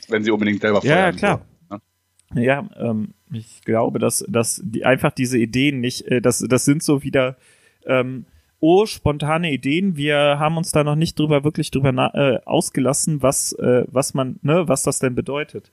wenn 0.08 0.24
sie 0.24 0.30
unbedingt 0.30 0.60
selber 0.60 0.80
feuern. 0.80 0.96
Ja, 0.96 1.06
ja 1.06 1.12
klar. 1.12 1.46
Ne? 1.70 2.44
Ja, 2.44 2.68
ähm, 2.76 3.14
ich 3.32 3.62
glaube, 3.64 3.98
dass, 3.98 4.24
dass 4.28 4.60
die 4.64 4.84
einfach 4.84 5.12
diese 5.12 5.38
Ideen 5.38 5.80
nicht, 5.80 6.06
äh, 6.06 6.20
das, 6.20 6.38
das 6.38 6.64
sind 6.64 6.82
so 6.82 7.02
wieder 7.02 7.36
ähm, 7.86 8.26
oh, 8.60 8.86
spontane 8.86 9.52
Ideen. 9.52 9.96
Wir 9.96 10.38
haben 10.38 10.56
uns 10.56 10.72
da 10.72 10.84
noch 10.84 10.96
nicht 10.96 11.18
drüber 11.18 11.44
wirklich 11.44 11.70
drüber 11.70 12.12
äh, 12.14 12.40
ausgelassen, 12.44 13.22
was, 13.22 13.52
äh, 13.52 13.84
was 13.88 14.14
man, 14.14 14.38
ne, 14.42 14.64
was 14.66 14.82
das 14.82 14.98
denn 14.98 15.14
bedeutet. 15.14 15.70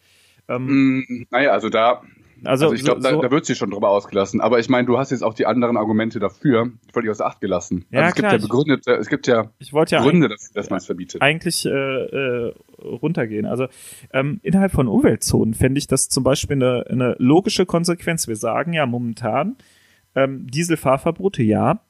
Ähm, 0.47 1.03
mm, 1.07 1.27
naja, 1.29 1.51
also 1.51 1.69
da 1.69 2.01
also, 2.43 2.65
also 2.65 2.75
ich 2.75 2.83
glaube, 2.83 3.01
so, 3.01 3.09
da, 3.09 3.17
da 3.17 3.31
wird 3.31 3.45
sie 3.45 3.55
schon 3.55 3.71
drüber 3.71 3.89
ausgelassen. 3.89 4.41
Aber 4.41 4.59
ich 4.59 4.69
meine, 4.69 4.87
du 4.87 4.97
hast 4.97 5.11
jetzt 5.11 5.23
auch 5.23 5.33
die 5.33 5.45
anderen 5.45 5.77
Argumente 5.77 6.19
dafür 6.19 6.71
völlig 6.91 7.09
außer 7.11 7.25
Acht 7.25 7.41
gelassen. 7.41 7.85
Ja, 7.91 8.01
also 8.01 8.09
es 8.09 8.15
klar, 8.15 8.31
gibt 8.31 8.41
ja 8.41 8.47
begründete, 8.47 8.91
es 8.93 9.07
gibt 9.07 9.27
ja, 9.27 9.51
ja 9.59 10.01
Gründe, 10.01 10.29
dass, 10.29 10.51
dass 10.51 10.69
man 10.69 10.77
es 10.77 10.85
verbietet. 10.85 11.21
Eigentlich 11.21 11.65
äh, 11.65 11.69
äh, 11.69 12.53
runtergehen. 12.81 13.45
Also 13.45 13.67
ähm, 14.13 14.39
innerhalb 14.43 14.71
von 14.71 14.87
Umweltzonen 14.87 15.53
fände 15.53 15.77
ich 15.77 15.87
das 15.87 16.09
zum 16.09 16.23
Beispiel 16.23 16.55
eine, 16.55 16.85
eine 16.89 17.15
logische 17.19 17.65
Konsequenz. 17.65 18.27
Wir 18.27 18.35
sagen 18.35 18.73
ja 18.73 18.85
momentan 18.85 19.57
ähm, 20.15 20.47
Dieselfahrverbote, 20.47 21.43
ja. 21.43 21.81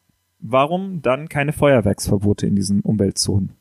Warum 0.44 1.04
dann 1.04 1.30
keine 1.30 1.54
Feuerwerksverbote 1.54 2.48
in 2.48 2.56
diesen 2.56 2.82
Umweltzonen? 2.82 3.54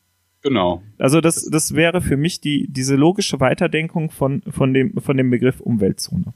Genau. 0.42 0.82
Also 0.98 1.20
das, 1.20 1.44
das 1.44 1.74
wäre 1.74 2.00
für 2.00 2.16
mich 2.16 2.40
die, 2.40 2.66
diese 2.70 2.96
logische 2.96 3.40
Weiterdenkung 3.40 4.10
von, 4.10 4.42
von, 4.48 4.72
dem, 4.72 4.94
von 4.98 5.16
dem 5.16 5.30
Begriff 5.30 5.60
Umweltzone. 5.60 6.32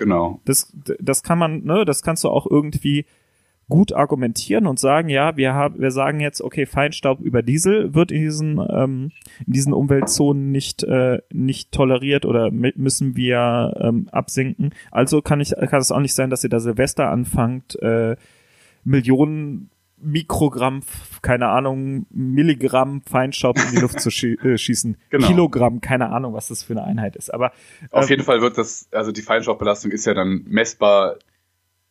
Genau. 0.00 0.40
Das, 0.46 0.72
das 0.98 1.22
kann 1.22 1.38
man, 1.38 1.62
ne, 1.62 1.84
das 1.84 2.02
kannst 2.02 2.24
du 2.24 2.30
auch 2.30 2.46
irgendwie 2.50 3.04
gut 3.68 3.92
argumentieren 3.92 4.66
und 4.66 4.78
sagen, 4.78 5.10
ja, 5.10 5.36
wir 5.36 5.52
haben, 5.52 5.78
wir 5.78 5.90
sagen 5.90 6.20
jetzt, 6.20 6.40
okay, 6.40 6.64
Feinstaub 6.64 7.20
über 7.20 7.42
Diesel 7.42 7.94
wird 7.94 8.10
in 8.10 8.22
diesen, 8.22 8.58
ähm, 8.70 9.12
in 9.46 9.52
diesen 9.52 9.74
Umweltzonen 9.74 10.50
nicht, 10.50 10.82
äh, 10.84 11.18
nicht 11.30 11.70
toleriert 11.70 12.24
oder 12.24 12.50
müssen 12.50 13.14
wir 13.14 13.74
ähm, 13.78 14.08
absinken. 14.10 14.70
Also 14.90 15.20
kann 15.20 15.40
ich, 15.40 15.50
kann 15.50 15.80
es 15.80 15.92
auch 15.92 16.00
nicht 16.00 16.14
sein, 16.14 16.30
dass 16.30 16.42
ihr 16.44 16.50
da 16.50 16.60
Silvester 16.60 17.10
anfangt, 17.10 17.80
äh, 17.82 18.16
Millionen 18.82 19.70
Mikrogramm, 20.02 20.82
keine 21.22 21.48
Ahnung, 21.48 22.06
Milligramm 22.10 23.02
Feinstaub 23.02 23.56
in 23.58 23.76
die 23.76 23.80
Luft 23.80 24.00
zu 24.00 24.10
schie 24.10 24.34
äh, 24.34 24.56
schießen. 24.56 24.96
Genau. 25.10 25.26
Kilogramm, 25.26 25.80
keine 25.80 26.10
Ahnung, 26.10 26.34
was 26.34 26.48
das 26.48 26.62
für 26.62 26.72
eine 26.72 26.84
Einheit 26.84 27.16
ist. 27.16 27.32
Aber 27.32 27.52
Auf 27.90 28.04
ähm, 28.04 28.10
jeden 28.10 28.22
Fall 28.22 28.40
wird 28.40 28.58
das, 28.58 28.88
also 28.92 29.12
die 29.12 29.22
Feinstaubbelastung 29.22 29.90
ist 29.90 30.06
ja 30.06 30.14
dann 30.14 30.44
messbar 30.46 31.16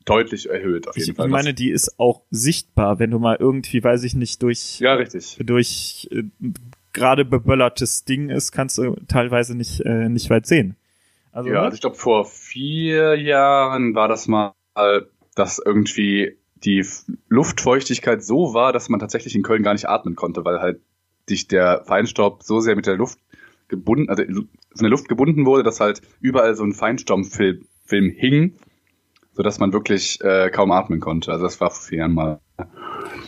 deutlich 0.05 0.49
erhöht. 0.49 0.87
Auf 0.87 0.97
jeden 0.97 1.11
ich 1.11 1.15
Fall. 1.17 1.27
meine, 1.27 1.53
die 1.53 1.69
ist 1.69 1.99
auch 1.99 2.21
sichtbar, 2.31 2.99
wenn 2.99 3.11
du 3.11 3.19
mal 3.19 3.37
irgendwie, 3.39 3.83
weiß 3.83 4.03
ich 4.03 4.15
nicht, 4.15 4.41
durch 4.41 4.79
ja, 4.79 4.93
richtig. 4.93 5.37
durch 5.43 6.09
äh, 6.11 6.23
gerade 6.93 7.25
beböllertes 7.25 8.05
Ding 8.05 8.29
ist, 8.29 8.51
kannst 8.51 8.77
du 8.77 8.95
teilweise 9.07 9.55
nicht 9.55 9.81
äh, 9.81 10.09
nicht 10.09 10.29
weit 10.29 10.47
sehen. 10.47 10.75
Also, 11.31 11.49
Ja, 11.49 11.55
ne? 11.55 11.61
also 11.61 11.75
ich 11.75 11.81
glaube, 11.81 11.95
vor 11.95 12.25
vier 12.25 13.15
Jahren 13.15 13.93
war 13.93 14.07
das 14.07 14.27
mal, 14.27 14.53
dass 15.35 15.61
irgendwie 15.63 16.38
die 16.63 16.85
Luftfeuchtigkeit 17.27 18.23
so 18.23 18.53
war, 18.53 18.73
dass 18.73 18.89
man 18.89 18.99
tatsächlich 18.99 19.35
in 19.35 19.43
Köln 19.43 19.63
gar 19.63 19.73
nicht 19.73 19.87
atmen 19.87 20.15
konnte, 20.15 20.43
weil 20.45 20.59
halt 20.59 20.81
sich 21.27 21.47
der 21.47 21.83
Feinstaub 21.85 22.43
so 22.43 22.59
sehr 22.59 22.75
mit 22.75 22.85
der 22.85 22.97
Luft 22.97 23.19
gebunden, 23.67 24.09
also 24.09 24.23
von 24.23 24.47
der 24.81 24.89
Luft 24.89 25.07
gebunden 25.07 25.45
wurde, 25.45 25.63
dass 25.63 25.79
halt 25.79 26.01
überall 26.19 26.55
so 26.55 26.63
ein 26.63 26.73
Feinstaubfilm 26.73 27.65
Film 27.89 28.09
hing, 28.11 28.53
sodass 29.33 29.59
man 29.59 29.73
wirklich 29.73 30.21
äh, 30.21 30.49
kaum 30.51 30.71
atmen 30.71 30.99
konnte. 30.99 31.31
Also 31.31 31.45
das 31.45 31.59
war 31.59 31.71
vor 31.71 31.81
vier 31.81 31.99
Jahren 31.99 32.13
mal. 32.13 32.39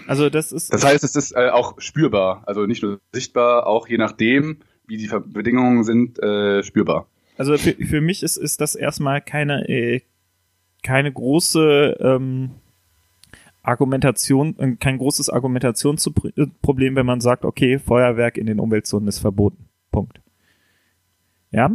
also 0.08 0.30
das 0.30 0.52
ist 0.52 0.74
Das 0.74 0.86
heißt, 0.86 1.04
es 1.04 1.15
ist 1.15 1.32
äh, 1.36 1.50
auch 1.50 1.80
spürbar, 1.80 2.44
also 2.46 2.65
nicht 2.65 2.84
nur 2.84 3.00
sichtbar, 3.12 3.65
auch 3.65 3.88
je 3.88 3.98
nachdem, 3.98 4.60
wie 4.88 4.98
die 4.98 5.10
Bedingungen 5.26 5.84
sind, 5.84 6.22
äh, 6.22 6.63
spürbar. 6.63 7.08
Also 7.38 7.58
für, 7.58 7.74
für 7.74 8.02
mich 8.02 8.24
ist, 8.24 8.38
ist 8.38 8.62
das 8.62 8.76
erstmal 8.76 9.22
keine, 9.22 9.67
äh, 9.67 10.02
keine 10.84 11.12
große 11.12 11.98
ähm, 12.00 12.52
Argumentation, 13.63 14.56
äh, 14.60 14.76
kein 14.76 14.97
großes 14.97 15.30
Argumentationsproblem, 15.30 16.95
wenn 16.95 17.06
man 17.06 17.21
sagt, 17.21 17.45
okay, 17.45 17.80
Feuerwerk 17.80 18.38
in 18.38 18.47
den 18.47 18.60
Umweltzonen 18.60 19.08
ist 19.08 19.19
verboten. 19.19 19.65
Punkt. 19.91 20.21
Ja. 21.52 21.71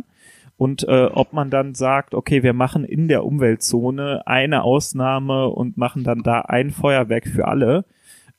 Und 0.57 0.89
äh, 0.89 1.07
ob 1.13 1.35
man 1.35 1.51
dann 1.51 1.75
sagt, 1.75 2.15
okay, 2.15 2.43
wir 2.43 2.55
machen 2.55 2.85
in 2.85 3.09
der 3.09 3.25
Umweltzone 3.25 4.27
eine 4.27 4.63
Ausnahme 4.63 5.49
und 5.49 5.77
machen 5.77 6.03
dann 6.03 6.23
da 6.23 6.41
ein 6.41 6.71
Feuerwerk 6.71 7.27
für 7.27 7.47
alle, 7.47 7.85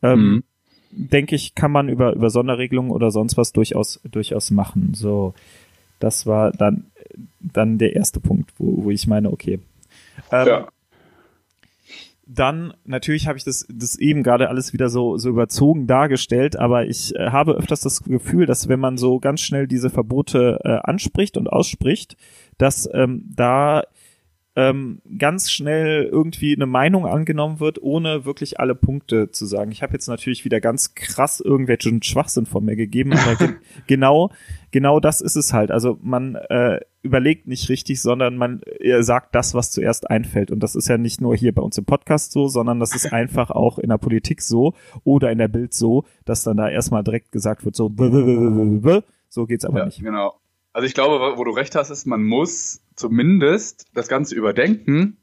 ähm, 0.02 0.20
Mhm. 0.20 0.44
denke 1.10 1.36
ich, 1.36 1.54
kann 1.54 1.72
man 1.72 1.90
über, 1.90 2.14
über 2.14 2.32
Sonderregelungen 2.32 2.92
oder 2.92 3.12
sonst 3.12 3.38
was 3.38 3.52
durchaus, 3.52 4.02
durchaus 4.10 4.50
machen. 4.50 4.94
So, 4.96 5.36
das 6.00 6.26
war 6.26 6.52
dann, 6.52 6.86
dann 7.40 7.78
der 7.78 7.96
erste 7.96 8.20
Punkt, 8.20 8.52
wo, 8.58 8.86
wo 8.86 8.90
ich 8.90 9.06
meine, 9.08 9.32
okay. 9.32 9.60
Ähm, 10.32 10.48
Ja. 10.48 10.68
Dann, 12.30 12.74
natürlich 12.84 13.28
habe 13.28 13.38
ich 13.38 13.46
das, 13.46 13.66
das 13.70 13.98
eben 13.98 14.22
gerade 14.22 14.50
alles 14.50 14.74
wieder 14.74 14.90
so, 14.90 15.18
so 15.18 15.30
überzogen 15.30 15.88
dargestellt, 15.88 16.58
aber 16.58 16.86
ich 16.86 17.16
äh, 17.16 17.30
habe 17.30 17.54
öfters 17.54 17.82
das 17.82 18.04
Gefühl, 18.04 18.46
dass 18.46 18.68
wenn 18.68 18.80
man 18.80 18.98
so 18.98 19.20
ganz 19.20 19.42
schnell 19.42 19.68
diese 19.68 19.90
Verbote 19.90 20.60
äh, 20.63 20.78
anspricht 20.84 21.38
und 21.38 21.48
ausspricht, 21.48 22.18
dass 22.58 22.90
ähm, 22.94 23.24
da 23.34 23.84
ähm, 24.58 25.04
ganz 25.20 25.52
schnell 25.52 26.06
irgendwie 26.12 26.56
eine 26.56 26.65
Meinung 26.65 27.06
angenommen 27.06 27.60
wird, 27.60 27.80
ohne 27.80 28.26
wirklich 28.26 28.60
alle 28.60 28.74
Punkte 28.74 29.30
zu 29.30 29.46
sagen. 29.46 29.72
Ich 29.72 29.84
habe 29.84 29.93
jetzt 29.93 30.08
natürlich 30.08 30.46
wieder 30.46 30.60
ganz 30.60 30.96
krass 30.96 31.39
irgendwelchen 31.39 32.02
Schwachsinn 32.02 32.48
von 32.48 32.65
mir 32.65 32.76
gegeben, 32.76 33.13
aber 33.13 33.36
ge 33.36 33.50
genau, 33.86 34.32
genau 34.72 35.00
das 35.00 35.22
ist 35.22 35.36
es 35.36 35.54
halt. 35.54 35.70
Also 35.70 36.00
man 36.02 36.34
äh, 36.34 36.80
überlegt 37.04 37.46
nicht 37.46 37.70
richtig, 37.70 38.02
sondern 38.02 38.36
man 38.36 38.62
sagt 39.02 39.36
das, 39.36 39.54
was 39.54 39.70
zuerst 39.70 40.10
einfällt. 40.10 40.50
Und 40.50 40.62
das 40.62 40.76
ist 40.76 40.88
ja 40.88 40.98
nicht 40.98 41.22
nur 41.22 41.36
hier 41.36 41.54
bei 41.54 41.62
uns 41.62 41.78
im 41.78 41.86
Podcast 41.86 42.32
so, 42.32 42.48
sondern 42.48 42.80
das 42.80 42.96
ist 42.96 43.06
einfach 43.13 43.52
auch 43.52 43.78
in 43.78 43.89
der 43.89 44.00
Politik 44.00 44.41
so 44.41 44.74
oder 45.04 45.32
in 45.32 45.38
der 45.38 45.50
Bild 45.50 45.76
so, 45.76 46.04
dass 46.26 46.43
dann 46.43 46.58
da 46.58 46.67
erstmal 46.67 47.04
direkt 47.04 47.32
gesagt 47.32 47.63
wird, 47.63 47.76
so, 47.76 47.91
so 49.30 49.46
geht's 49.46 49.65
aber 49.65 49.80
Ja, 49.80 49.86
nicht. 49.86 50.02
genau. 50.02 50.34
Also 50.74 50.88
ich 50.88 50.96
glaube, 50.96 51.38
wo 51.38 51.43
du 51.43 51.52
recht 51.52 51.76
hast, 51.76 51.91
ist, 51.91 52.08
man 52.08 52.24
muss 52.24 52.82
zumindest 52.98 53.88
das 53.94 54.10
Ganze 54.10 54.36
überdenken 54.36 55.18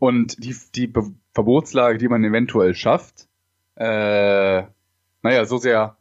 und 0.00 0.42
die, 0.42 0.56
die 0.74 0.88
Be 0.88 1.04
Verbotslage, 1.32 1.98
die 1.98 2.08
man 2.08 2.24
eventuell 2.24 2.74
schafft, 2.74 3.28
äh, 3.74 4.62
naja, 5.22 5.44
so 5.44 5.58
sehr 5.58 5.98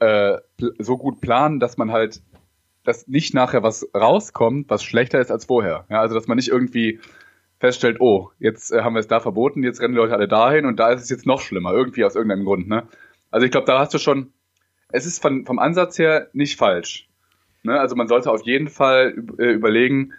äh, 0.00 0.38
so 0.78 0.98
gut 0.98 1.20
planen, 1.20 1.60
dass 1.60 1.76
man 1.76 1.92
halt, 1.92 2.22
dass 2.82 3.06
nicht 3.06 3.34
nachher 3.34 3.62
was 3.62 3.88
rauskommt, 3.94 4.68
was 4.68 4.82
schlechter 4.82 5.20
ist 5.20 5.30
als 5.30 5.44
vorher. 5.44 5.86
Ja, 5.90 6.00
also 6.00 6.16
dass 6.16 6.26
man 6.26 6.36
nicht 6.36 6.48
irgendwie 6.48 6.98
feststellt, 7.60 8.00
oh, 8.00 8.30
jetzt 8.40 8.72
äh, 8.72 8.82
haben 8.82 8.94
wir 8.94 9.00
es 9.00 9.06
da 9.06 9.20
verboten, 9.20 9.62
jetzt 9.62 9.80
rennen 9.80 9.94
die 9.94 10.00
Leute 10.00 10.14
alle 10.14 10.26
dahin 10.26 10.66
und 10.66 10.80
da 10.80 10.90
ist 10.90 11.02
es 11.02 11.08
jetzt 11.08 11.24
noch 11.24 11.40
schlimmer, 11.40 11.72
irgendwie 11.72 12.04
aus 12.04 12.16
irgendeinem 12.16 12.44
Grund. 12.44 12.68
Ne? 12.68 12.88
Also 13.30 13.46
ich 13.46 13.52
glaube, 13.52 13.66
da 13.66 13.78
hast 13.78 13.94
du 13.94 13.98
schon, 13.98 14.32
es 14.88 15.06
ist 15.06 15.22
von, 15.22 15.46
vom 15.46 15.60
Ansatz 15.60 15.98
her 16.00 16.28
nicht 16.32 16.58
falsch. 16.58 17.08
Ne? 17.66 17.78
Also 17.78 17.96
man 17.96 18.08
sollte 18.08 18.30
auf 18.30 18.42
jeden 18.42 18.68
Fall 18.68 19.14
äh, 19.38 19.52
überlegen, 19.52 20.12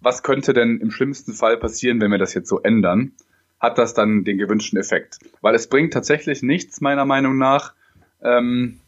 was 0.00 0.22
könnte 0.22 0.52
denn 0.52 0.80
im 0.80 0.90
schlimmsten 0.90 1.32
Fall 1.32 1.56
passieren, 1.56 2.00
wenn 2.00 2.10
wir 2.10 2.18
das 2.18 2.34
jetzt 2.34 2.48
so 2.48 2.60
ändern? 2.60 3.12
Hat 3.58 3.78
das 3.78 3.94
dann 3.94 4.24
den 4.24 4.38
gewünschten 4.38 4.78
Effekt? 4.78 5.18
Weil 5.40 5.54
es 5.54 5.68
bringt 5.68 5.92
tatsächlich 5.92 6.42
nichts, 6.42 6.80
meiner 6.80 7.04
Meinung 7.04 7.38
nach, 7.38 7.74
ähm, 8.22 8.80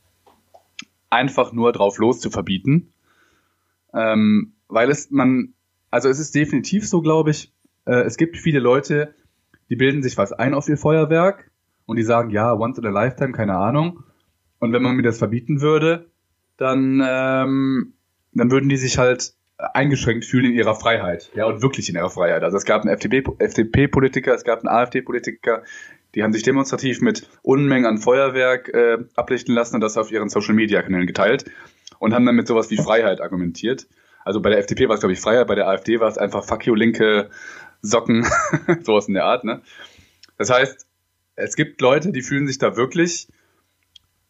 einfach 1.10 1.52
nur 1.52 1.72
drauf 1.72 1.98
los 1.98 2.20
zu 2.20 2.30
verbieten. 2.30 2.92
Ähm, 3.94 4.52
weil 4.68 4.90
es 4.90 5.10
man, 5.10 5.54
also 5.90 6.08
es 6.08 6.18
ist 6.18 6.34
definitiv 6.34 6.86
so, 6.86 7.00
glaube 7.00 7.30
ich, 7.30 7.52
äh, 7.86 8.02
es 8.02 8.16
gibt 8.16 8.36
viele 8.36 8.60
Leute, 8.60 9.14
die 9.70 9.76
bilden 9.76 10.02
sich 10.02 10.16
was 10.18 10.32
ein 10.32 10.54
auf 10.54 10.68
ihr 10.68 10.76
Feuerwerk 10.76 11.50
und 11.86 11.96
die 11.96 12.02
sagen, 12.02 12.30
ja, 12.30 12.52
once 12.52 12.78
in 12.78 12.86
a 12.86 12.90
lifetime, 12.90 13.32
keine 13.32 13.56
Ahnung. 13.56 14.04
Und 14.58 14.72
wenn 14.72 14.82
man 14.82 14.96
mir 14.96 15.02
das 15.02 15.18
verbieten 15.18 15.60
würde, 15.60 16.07
dann, 16.58 17.02
ähm, 17.02 17.94
dann 18.34 18.50
würden 18.50 18.68
die 18.68 18.76
sich 18.76 18.98
halt 18.98 19.32
eingeschränkt 19.56 20.24
fühlen 20.24 20.44
in 20.44 20.52
ihrer 20.52 20.74
Freiheit. 20.74 21.30
Ja, 21.34 21.46
und 21.46 21.62
wirklich 21.62 21.88
in 21.88 21.96
ihrer 21.96 22.10
Freiheit. 22.10 22.42
Also 22.42 22.56
es 22.56 22.64
gab 22.64 22.82
einen 22.82 22.94
FDP-Politiker, 22.94 24.34
es 24.34 24.44
gab 24.44 24.60
einen 24.60 24.68
AfD-Politiker, 24.68 25.62
die 26.14 26.22
haben 26.22 26.32
sich 26.32 26.42
demonstrativ 26.42 27.00
mit 27.00 27.28
Unmengen 27.42 27.86
an 27.86 27.98
Feuerwerk 27.98 28.68
äh, 28.68 28.98
ablichten 29.14 29.54
lassen 29.54 29.76
und 29.76 29.80
das 29.80 29.96
auf 29.96 30.10
ihren 30.10 30.28
Social-Media-Kanälen 30.28 31.06
geteilt 31.06 31.50
und 31.98 32.14
haben 32.14 32.24
dann 32.24 32.36
mit 32.36 32.46
sowas 32.46 32.70
wie 32.70 32.76
Freiheit 32.76 33.20
argumentiert. 33.20 33.88
Also 34.24 34.40
bei 34.40 34.50
der 34.50 34.58
FDP 34.58 34.88
war 34.88 34.94
es, 34.94 35.00
glaube 35.00 35.12
ich, 35.12 35.20
Freiheit, 35.20 35.46
bei 35.46 35.54
der 35.54 35.68
AfD 35.68 36.00
war 36.00 36.08
es 36.08 36.18
einfach 36.18 36.44
fuck 36.44 36.66
you, 36.66 36.74
linke 36.74 37.30
Socken, 37.82 38.26
sowas 38.82 39.08
in 39.08 39.14
der 39.14 39.24
Art, 39.24 39.44
ne? 39.44 39.62
Das 40.36 40.50
heißt, 40.50 40.86
es 41.34 41.56
gibt 41.56 41.80
Leute, 41.80 42.12
die 42.12 42.22
fühlen 42.22 42.46
sich 42.46 42.58
da 42.58 42.76
wirklich 42.76 43.28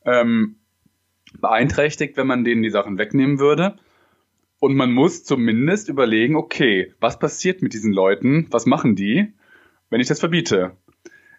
ähm, 0.05 0.58
beeinträchtigt, 1.41 2.17
wenn 2.17 2.27
man 2.27 2.45
denen 2.45 2.63
die 2.63 2.71
Sachen 2.71 2.99
wegnehmen 2.99 3.39
würde. 3.39 3.77
Und 4.61 4.75
man 4.75 4.93
muss 4.93 5.25
zumindest 5.25 5.89
überlegen, 5.89 6.37
okay, 6.37 6.93
was 7.01 7.19
passiert 7.19 7.63
mit 7.63 7.75
diesen 7.75 7.93
Leuten? 7.93 8.49
Was 8.51 8.67
machen 8.67 8.97
die, 8.97 9.33
wenn 9.91 10.01
ich 10.01 10.09
das 10.09 10.21
verbiete? 10.21 10.73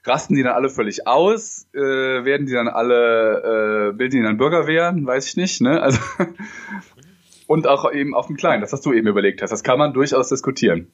Rasten 0.06 0.36
die 0.36 0.44
dann 0.44 0.54
alle 0.54 0.70
völlig 0.70 1.06
aus? 1.08 1.68
Äh, 1.74 1.80
werden 1.80 2.46
die 2.46 2.54
dann 2.54 2.70
alle, 2.70 3.90
äh, 3.90 3.98
bilden 3.98 4.18
die 4.18 4.24
dann 4.24 4.38
Bürgerwehren? 4.38 5.06
Weiß 5.06 5.28
ich 5.28 5.36
nicht, 5.36 5.60
ne? 5.62 5.82
Also, 5.82 6.00
und 7.48 7.68
auch 7.68 7.92
eben 7.92 8.16
auf 8.16 8.28
dem 8.28 8.38
Kleinen, 8.38 8.62
das, 8.62 8.72
was 8.72 8.82
du 8.82 8.94
eben 8.94 9.08
überlegt 9.08 9.42
hast. 9.42 9.50
Das 9.50 9.64
kann 9.64 9.78
man 9.78 9.94
durchaus 9.94 10.30
diskutieren. 10.30 10.88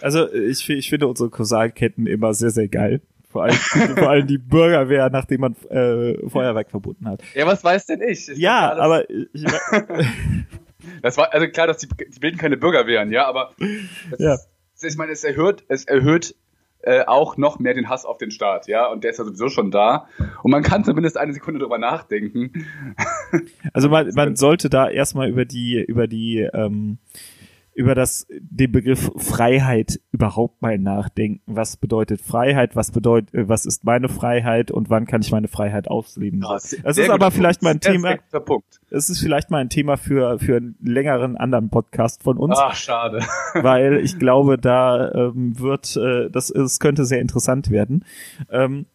Also 0.00 0.32
ich, 0.32 0.68
ich 0.68 0.88
finde 0.88 1.06
unsere 1.06 1.28
Kausalketten 1.28 2.06
immer 2.06 2.32
sehr, 2.34 2.50
sehr 2.50 2.68
geil. 2.68 3.02
Vor 3.32 3.44
allem, 3.44 3.54
vor 3.96 4.10
allem 4.10 4.26
die 4.26 4.38
Bürgerwehr, 4.38 5.08
nachdem 5.10 5.40
man 5.40 5.56
äh, 5.70 6.28
Feuerwerk 6.28 6.70
verboten 6.70 7.08
hat. 7.08 7.22
Ja, 7.34 7.46
was 7.46 7.64
weiß 7.64 7.86
denn 7.86 8.02
ich? 8.02 8.28
Es 8.28 8.38
Ja, 8.38 8.74
aber 8.74 9.08
ich, 9.10 9.26
Das 11.02 11.16
war, 11.16 11.32
also 11.32 11.46
klar, 11.48 11.66
dass 11.66 11.78
die, 11.78 11.88
die 11.88 12.20
bilden 12.20 12.38
keine 12.38 12.56
Bürgerwehren, 12.56 13.12
ja, 13.12 13.26
aber 13.26 13.52
Ja. 14.18 14.34
Ist, 14.34 14.84
ich 14.84 14.96
meine, 14.96 15.12
es 15.12 15.24
erhöht, 15.24 15.64
es 15.68 15.84
erhöht 15.84 16.34
äh, 16.82 17.04
auch 17.04 17.36
noch 17.36 17.60
mehr 17.60 17.74
den 17.74 17.88
Hass 17.88 18.04
auf 18.04 18.18
den 18.18 18.32
Staat, 18.32 18.66
ja, 18.66 18.86
und 18.86 19.04
der 19.04 19.12
ist 19.12 19.18
ja 19.18 19.24
sowieso 19.24 19.48
schon 19.48 19.70
da. 19.70 20.08
Und 20.42 20.50
man 20.50 20.64
kann 20.64 20.82
zumindest 20.84 21.16
eine 21.16 21.32
Sekunde 21.32 21.60
drüber 21.60 21.78
nachdenken. 21.78 22.66
also 23.72 23.88
man, 23.88 24.10
man 24.14 24.34
sollte 24.34 24.68
da 24.68 24.88
erstmal 24.90 25.28
über 25.28 25.44
die, 25.44 25.80
über 25.80 26.08
die, 26.08 26.40
ähm, 26.52 26.98
über 27.74 27.94
das, 27.94 28.26
den 28.28 28.70
Begriff 28.70 29.10
Freiheit 29.16 30.00
überhaupt 30.10 30.60
mal 30.60 30.78
nachdenken. 30.78 31.40
Was 31.46 31.76
bedeutet 31.76 32.20
Freiheit? 32.20 32.76
Was 32.76 32.90
bedeutet, 32.90 33.34
äh, 33.34 33.48
was 33.48 33.66
ist 33.66 33.84
meine 33.84 34.08
Freiheit 34.08 34.70
und 34.70 34.90
wann 34.90 35.06
kann 35.06 35.22
ich 35.22 35.30
meine 35.32 35.48
Freiheit 35.48 35.88
ausleben? 35.88 36.40
Das 36.40 36.76
Das 36.82 36.98
ist 36.98 37.10
aber 37.10 37.30
vielleicht 37.30 37.62
mal 37.62 37.70
ein 37.70 37.80
Thema, 37.80 38.16
Punkt. 38.44 38.80
es 38.90 39.08
ist 39.08 39.20
vielleicht 39.20 39.50
mal 39.50 39.58
ein 39.58 39.70
Thema 39.70 39.96
für, 39.96 40.38
für 40.38 40.56
einen 40.56 40.76
längeren 40.82 41.36
anderen 41.36 41.70
Podcast 41.70 42.22
von 42.22 42.36
uns. 42.36 42.56
Ach, 42.58 42.74
schade. 42.74 43.20
weil 43.54 43.98
ich 43.98 44.18
glaube, 44.18 44.58
da 44.58 45.10
ähm, 45.12 45.58
wird, 45.58 45.96
äh, 45.96 46.30
das, 46.30 46.50
es 46.50 46.78
könnte 46.78 47.04
sehr 47.04 47.20
interessant 47.20 47.70
werden. 47.70 48.04
Ähm, 48.50 48.86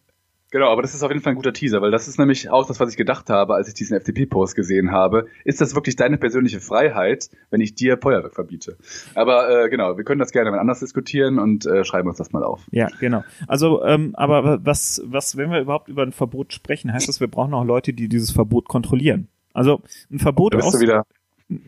Genau, 0.50 0.70
aber 0.70 0.80
das 0.80 0.94
ist 0.94 1.02
auf 1.02 1.10
jeden 1.10 1.22
Fall 1.22 1.34
ein 1.34 1.36
guter 1.36 1.52
Teaser, 1.52 1.82
weil 1.82 1.90
das 1.90 2.08
ist 2.08 2.18
nämlich 2.18 2.48
auch 2.48 2.66
das, 2.66 2.80
was 2.80 2.90
ich 2.90 2.96
gedacht 2.96 3.28
habe, 3.28 3.54
als 3.54 3.68
ich 3.68 3.74
diesen 3.74 3.96
FDP-Post 3.98 4.56
gesehen 4.56 4.90
habe. 4.92 5.26
Ist 5.44 5.60
das 5.60 5.74
wirklich 5.74 5.96
deine 5.96 6.16
persönliche 6.16 6.60
Freiheit, 6.60 7.28
wenn 7.50 7.60
ich 7.60 7.74
dir 7.74 7.98
Feuerwerk 7.98 8.34
verbiete? 8.34 8.78
Aber 9.14 9.64
äh, 9.64 9.68
genau, 9.68 9.98
wir 9.98 10.04
können 10.04 10.20
das 10.20 10.32
gerne 10.32 10.50
mal 10.50 10.58
anders 10.58 10.80
diskutieren 10.80 11.38
und 11.38 11.66
äh, 11.66 11.84
schreiben 11.84 12.08
uns 12.08 12.16
das 12.16 12.32
mal 12.32 12.44
auf. 12.44 12.62
Ja, 12.70 12.88
genau. 12.98 13.24
Also, 13.46 13.84
ähm, 13.84 14.14
aber 14.14 14.64
was, 14.64 15.02
was, 15.04 15.36
wenn 15.36 15.50
wir 15.50 15.60
überhaupt 15.60 15.88
über 15.88 16.02
ein 16.02 16.12
Verbot 16.12 16.54
sprechen, 16.54 16.92
heißt 16.92 17.08
das, 17.08 17.20
wir 17.20 17.28
brauchen 17.28 17.52
auch 17.52 17.64
Leute, 17.64 17.92
die 17.92 18.08
dieses 18.08 18.30
Verbot 18.30 18.68
kontrollieren. 18.68 19.28
Also 19.52 19.82
ein 20.10 20.18
Verbot 20.18 20.54
Da 20.54 20.58
bist 20.58 20.72
du 20.72 20.80
wieder. 20.80 21.04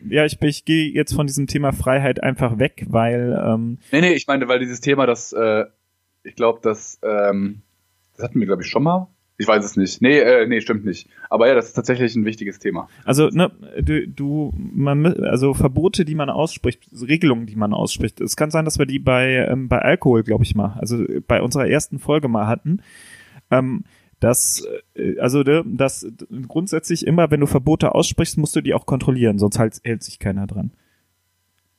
ja, 0.09 0.25
ich, 0.25 0.41
ich 0.41 0.65
gehe 0.65 0.89
jetzt 0.91 1.13
von 1.13 1.27
diesem 1.27 1.45
Thema 1.45 1.71
Freiheit 1.71 2.23
einfach 2.23 2.57
weg, 2.57 2.85
weil 2.89 3.39
ähm, 3.45 3.77
Nee, 3.91 4.01
nee, 4.01 4.13
ich 4.13 4.25
meine, 4.25 4.47
weil 4.47 4.57
dieses 4.57 4.81
Thema, 4.81 5.05
das, 5.05 5.33
äh, 5.33 5.65
ich 6.23 6.35
glaube, 6.35 6.61
das, 6.63 6.99
ähm, 7.03 7.61
hatten 8.23 8.39
wir, 8.39 8.47
glaube 8.47 8.63
ich, 8.63 8.69
schon 8.69 8.83
mal. 8.83 9.07
Ich 9.37 9.47
weiß 9.47 9.65
es 9.65 9.75
nicht. 9.75 10.03
Nee, 10.03 10.19
äh, 10.19 10.45
nee, 10.45 10.61
stimmt 10.61 10.85
nicht. 10.85 11.09
Aber 11.29 11.47
ja, 11.47 11.55
das 11.55 11.67
ist 11.67 11.73
tatsächlich 11.73 12.15
ein 12.15 12.25
wichtiges 12.25 12.59
Thema. 12.59 12.87
Also, 13.05 13.29
ne, 13.29 13.51
du, 13.81 14.07
du 14.07 14.53
man, 14.55 15.05
also 15.23 15.55
Verbote, 15.55 16.05
die 16.05 16.13
man 16.13 16.29
ausspricht, 16.29 16.87
Regelungen, 16.93 17.47
die 17.47 17.55
man 17.55 17.73
ausspricht. 17.73 18.21
Es 18.21 18.35
kann 18.35 18.51
sein, 18.51 18.65
dass 18.65 18.77
wir 18.77 18.85
die 18.85 18.99
bei, 18.99 19.47
ähm, 19.49 19.67
bei 19.67 19.79
Alkohol, 19.79 20.21
glaube 20.21 20.43
ich 20.43 20.53
mal, 20.53 20.77
also 20.79 21.03
bei 21.27 21.41
unserer 21.41 21.67
ersten 21.67 21.97
Folge 21.97 22.27
mal 22.27 22.45
hatten. 22.45 22.83
Ähm, 23.49 23.85
dass, 24.19 24.63
äh, 24.93 25.17
also, 25.17 25.41
ne, 25.41 25.63
dass 25.65 26.05
grundsätzlich 26.47 27.07
immer, 27.07 27.31
wenn 27.31 27.39
du 27.39 27.47
Verbote 27.47 27.95
aussprichst, 27.95 28.37
musst 28.37 28.55
du 28.55 28.61
die 28.61 28.75
auch 28.75 28.85
kontrollieren, 28.85 29.39
sonst 29.39 29.57
halt, 29.57 29.81
hält 29.83 30.03
sich 30.03 30.19
keiner 30.19 30.45
dran. 30.45 30.71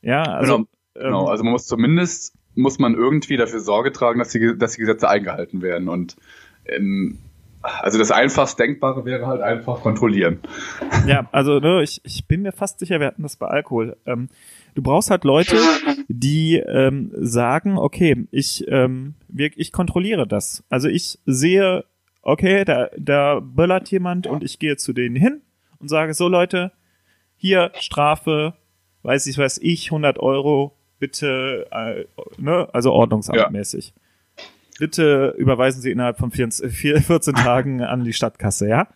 Ja, 0.00 0.24
also. 0.24 0.56
genau, 0.56 0.68
genau. 0.94 1.26
Also 1.26 1.44
man 1.44 1.52
muss 1.52 1.66
zumindest, 1.66 2.34
muss 2.54 2.78
man 2.78 2.94
irgendwie 2.94 3.36
dafür 3.36 3.60
Sorge 3.60 3.92
tragen, 3.92 4.18
dass 4.18 4.30
die, 4.30 4.56
dass 4.58 4.72
die 4.72 4.80
Gesetze 4.80 5.08
eingehalten 5.08 5.62
werden. 5.62 5.88
Und 5.88 6.16
ähm, 6.66 7.18
also 7.62 7.98
das 7.98 8.10
einfachst 8.10 8.58
Denkbare 8.58 9.04
wäre 9.04 9.26
halt 9.26 9.40
einfach 9.40 9.80
kontrollieren. 9.80 10.40
Ja, 11.06 11.28
also 11.32 11.60
ne, 11.60 11.82
ich, 11.82 12.00
ich 12.04 12.26
bin 12.26 12.42
mir 12.42 12.52
fast 12.52 12.80
sicher, 12.80 12.98
wir 12.98 13.06
hatten 13.06 13.22
das 13.22 13.36
bei 13.36 13.46
Alkohol. 13.46 13.96
Ähm, 14.04 14.28
du 14.74 14.82
brauchst 14.82 15.10
halt 15.10 15.24
Leute, 15.24 15.56
die 16.08 16.56
ähm, 16.56 17.12
sagen, 17.14 17.78
okay, 17.78 18.26
ich, 18.30 18.66
ähm, 18.68 19.14
wir, 19.28 19.50
ich 19.56 19.72
kontrolliere 19.72 20.26
das. 20.26 20.64
Also 20.68 20.88
ich 20.88 21.20
sehe, 21.24 21.84
okay, 22.22 22.64
da, 22.64 22.88
da 22.98 23.40
böllert 23.40 23.90
jemand 23.90 24.26
und 24.26 24.42
ich 24.42 24.58
gehe 24.58 24.76
zu 24.76 24.92
denen 24.92 25.16
hin 25.16 25.42
und 25.78 25.88
sage, 25.88 26.14
so 26.14 26.28
Leute, 26.28 26.72
hier 27.36 27.72
Strafe, 27.78 28.54
weiß 29.02 29.26
ich, 29.26 29.38
weiß 29.38 29.58
ich, 29.62 29.86
100 29.86 30.18
Euro, 30.18 30.76
bitte, 31.02 31.66
äh, 31.72 32.04
ne, 32.38 32.68
also 32.72 32.92
ordnungsamtmäßig. 32.92 33.92
Bitte 34.78 35.34
überweisen 35.36 35.82
Sie 35.82 35.90
innerhalb 35.90 36.16
von 36.16 36.30
14, 36.30 36.70
14 36.70 37.34
Tagen 37.34 37.82
an 37.82 38.04
die 38.04 38.12
Stadtkasse, 38.12 38.68
ja? 38.68 38.86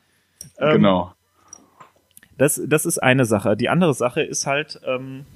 Ähm, 0.58 0.74
genau. 0.74 1.12
Das, 2.38 2.62
das 2.64 2.86
ist 2.86 2.98
eine 3.02 3.24
Sache. 3.24 3.56
Die 3.56 3.68
andere 3.68 3.92
Sache 3.92 4.22
ist 4.22 4.46
halt, 4.46 4.80
ähm, 4.86 5.26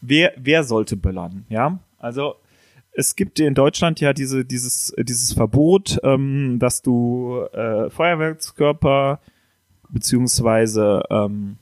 wer, 0.00 0.32
wer 0.38 0.64
sollte 0.64 0.96
böllern, 0.96 1.44
ja? 1.50 1.78
Also, 1.98 2.36
es 2.92 3.14
gibt 3.14 3.38
in 3.38 3.52
Deutschland 3.52 4.00
ja 4.00 4.14
diese, 4.14 4.46
dieses, 4.46 4.94
dieses 4.98 5.34
Verbot, 5.34 6.00
ähm, 6.02 6.60
dass 6.60 6.80
du 6.80 7.42
äh, 7.52 7.90
Feuerwerkskörper 7.90 9.20
beziehungsweise 9.90 11.02
ähm, 11.10 11.58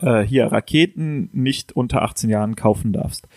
äh, 0.00 0.22
hier 0.22 0.46
Raketen 0.46 1.30
nicht 1.32 1.72
unter 1.72 2.02
18 2.02 2.30
Jahren 2.30 2.56
kaufen 2.56 2.92
darfst. 2.92 3.28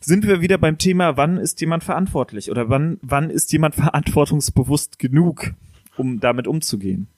Sind 0.00 0.26
wir 0.26 0.40
wieder 0.40 0.58
beim 0.58 0.78
Thema, 0.78 1.16
wann 1.16 1.36
ist 1.36 1.60
jemand 1.60 1.84
verantwortlich 1.84 2.50
oder 2.50 2.68
wann, 2.68 2.98
wann 3.02 3.30
ist 3.30 3.52
jemand 3.52 3.74
verantwortungsbewusst 3.74 4.98
genug, 4.98 5.52
um 5.96 6.20
damit 6.20 6.46
umzugehen? 6.46 7.08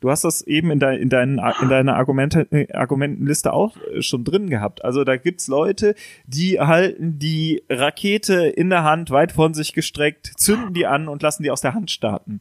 Du 0.00 0.10
hast 0.10 0.24
das 0.24 0.42
eben 0.42 0.70
in, 0.70 0.78
dein, 0.78 0.98
in, 1.00 1.08
deinen, 1.08 1.40
in 1.62 1.68
deiner 1.68 1.96
Argumente, 1.96 2.46
Argumentenliste 2.72 3.52
auch 3.52 3.76
äh, 3.92 4.02
schon 4.02 4.24
drin 4.24 4.50
gehabt. 4.50 4.84
Also 4.84 5.04
da 5.04 5.16
gibt's 5.16 5.48
Leute, 5.48 5.94
die 6.26 6.60
halten 6.60 7.18
die 7.18 7.62
Rakete 7.70 8.46
in 8.46 8.68
der 8.68 8.84
Hand 8.84 9.10
weit 9.10 9.32
von 9.32 9.54
sich 9.54 9.72
gestreckt, 9.72 10.32
zünden 10.36 10.74
die 10.74 10.86
an 10.86 11.08
und 11.08 11.22
lassen 11.22 11.42
die 11.42 11.50
aus 11.50 11.62
der 11.62 11.74
Hand 11.74 11.90
starten. 11.90 12.40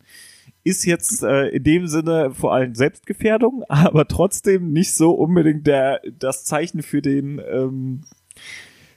Ist 0.66 0.84
jetzt 0.86 1.24
äh, 1.24 1.48
in 1.50 1.64
dem 1.64 1.88
Sinne 1.88 2.32
vor 2.32 2.54
allem 2.54 2.76
Selbstgefährdung, 2.76 3.64
aber 3.70 4.08
trotzdem 4.08 4.74
nicht 4.74 4.96
so 4.96 5.12
unbedingt 5.12 5.66
der, 5.66 6.02
das 6.20 6.44
Zeichen 6.44 6.82
für 6.82 7.02
den 7.02 7.40
ähm, 7.50 8.02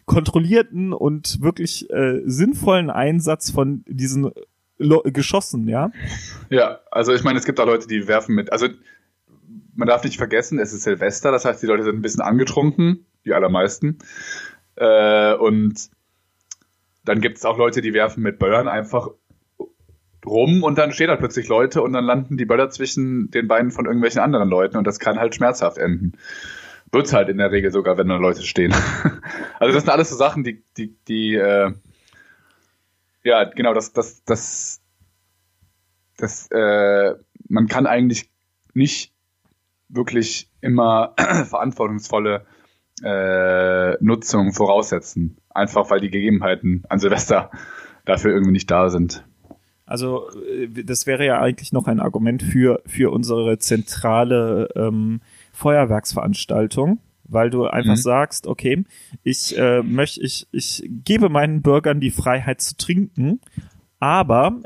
kontrollierten 0.06 0.92
und 0.92 1.40
wirklich 1.42 1.88
äh, 1.90 2.22
sinnvollen 2.24 2.90
Einsatz 2.90 3.50
von 3.50 3.84
diesen 3.86 4.32
Lo 4.78 5.02
Geschossen, 5.04 5.68
ja? 5.68 5.90
Ja, 6.50 6.80
also 6.90 7.12
ich 7.12 7.22
meine, 7.22 7.38
es 7.38 7.44
gibt 7.44 7.58
da 7.58 7.64
Leute, 7.64 7.86
die 7.86 8.08
werfen 8.08 8.34
mit, 8.34 8.50
also 8.52 8.68
man 9.74 9.88
darf 9.88 10.04
nicht 10.04 10.16
vergessen, 10.16 10.58
es 10.58 10.72
ist 10.72 10.82
Silvester, 10.82 11.30
das 11.30 11.44
heißt, 11.44 11.62
die 11.62 11.66
Leute 11.66 11.84
sind 11.84 11.96
ein 11.96 12.02
bisschen 12.02 12.22
angetrunken, 12.22 13.06
die 13.24 13.34
allermeisten. 13.34 13.98
Äh, 14.76 15.34
und 15.34 15.90
dann 17.04 17.20
gibt 17.20 17.38
es 17.38 17.44
auch 17.44 17.58
Leute, 17.58 17.80
die 17.80 17.92
werfen 17.92 18.22
mit 18.22 18.38
Böllern 18.38 18.68
einfach 18.68 19.08
rum 20.28 20.62
und 20.62 20.78
dann 20.78 20.92
stehen 20.92 21.08
da 21.08 21.16
plötzlich 21.16 21.48
Leute 21.48 21.82
und 21.82 21.92
dann 21.92 22.04
landen 22.04 22.36
die 22.36 22.44
Böller 22.44 22.70
zwischen 22.70 23.30
den 23.30 23.48
Beinen 23.48 23.70
von 23.70 23.86
irgendwelchen 23.86 24.20
anderen 24.20 24.48
Leuten 24.48 24.76
und 24.76 24.86
das 24.86 24.98
kann 24.98 25.18
halt 25.18 25.34
schmerzhaft 25.34 25.78
enden. 25.78 26.12
Wird's 26.92 27.12
halt 27.12 27.28
in 27.28 27.38
der 27.38 27.50
Regel 27.50 27.70
sogar, 27.70 27.98
wenn 27.98 28.08
da 28.08 28.16
Leute 28.16 28.42
stehen. 28.42 28.72
also 29.58 29.74
das 29.74 29.82
sind 29.82 29.90
alles 29.90 30.10
so 30.10 30.16
Sachen, 30.16 30.44
die, 30.44 30.64
die, 30.76 30.96
die, 31.06 31.34
äh, 31.34 31.72
ja, 33.24 33.44
genau, 33.44 33.74
das, 33.74 33.92
das, 33.92 34.24
das, 34.24 34.80
das, 36.16 36.50
äh, 36.50 37.14
man 37.48 37.66
kann 37.66 37.86
eigentlich 37.86 38.30
nicht 38.74 39.12
wirklich 39.88 40.50
immer 40.60 41.14
verantwortungsvolle 41.48 42.46
äh, 43.02 44.02
Nutzung 44.02 44.52
voraussetzen. 44.52 45.38
Einfach 45.50 45.90
weil 45.90 46.00
die 46.00 46.10
Gegebenheiten 46.10 46.84
an 46.88 46.98
Silvester 46.98 47.50
dafür 48.04 48.32
irgendwie 48.32 48.52
nicht 48.52 48.70
da 48.70 48.88
sind. 48.88 49.27
Also 49.88 50.30
äh, 50.46 50.84
das 50.84 51.06
wäre 51.06 51.24
ja 51.24 51.40
eigentlich 51.40 51.72
noch 51.72 51.86
ein 51.86 52.00
Argument 52.00 52.42
für, 52.42 52.82
für 52.86 53.10
unsere 53.10 53.58
zentrale 53.58 54.68
ähm, 54.76 55.20
Feuerwerksveranstaltung, 55.52 57.00
weil 57.24 57.50
du 57.50 57.66
einfach 57.66 57.92
mhm. 57.92 57.96
sagst, 57.96 58.46
okay, 58.46 58.84
ich 59.24 59.56
äh, 59.58 59.82
möchte, 59.82 60.20
ich, 60.20 60.46
ich 60.52 60.88
gebe 61.04 61.28
meinen 61.28 61.62
Bürgern 61.62 62.00
die 62.00 62.10
Freiheit 62.10 62.60
zu 62.60 62.76
trinken, 62.76 63.40
aber 63.98 64.60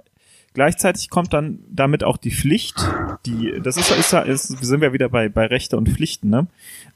gleichzeitig 0.54 1.08
kommt 1.08 1.32
dann 1.32 1.61
damit 1.70 2.04
auch 2.04 2.16
die 2.16 2.32
Pflicht, 2.32 2.76
die, 3.24 3.61
das 3.62 3.76
ist, 3.76 3.90
ist, 3.90 4.12
ist 4.12 4.48
sind 4.48 4.80
wir 4.80 4.92
wieder 4.92 5.08
bei, 5.08 5.28
bei 5.28 5.46
Rechte 5.46 5.76
und 5.76 5.88
Pflichten, 5.88 6.28
ne? 6.28 6.48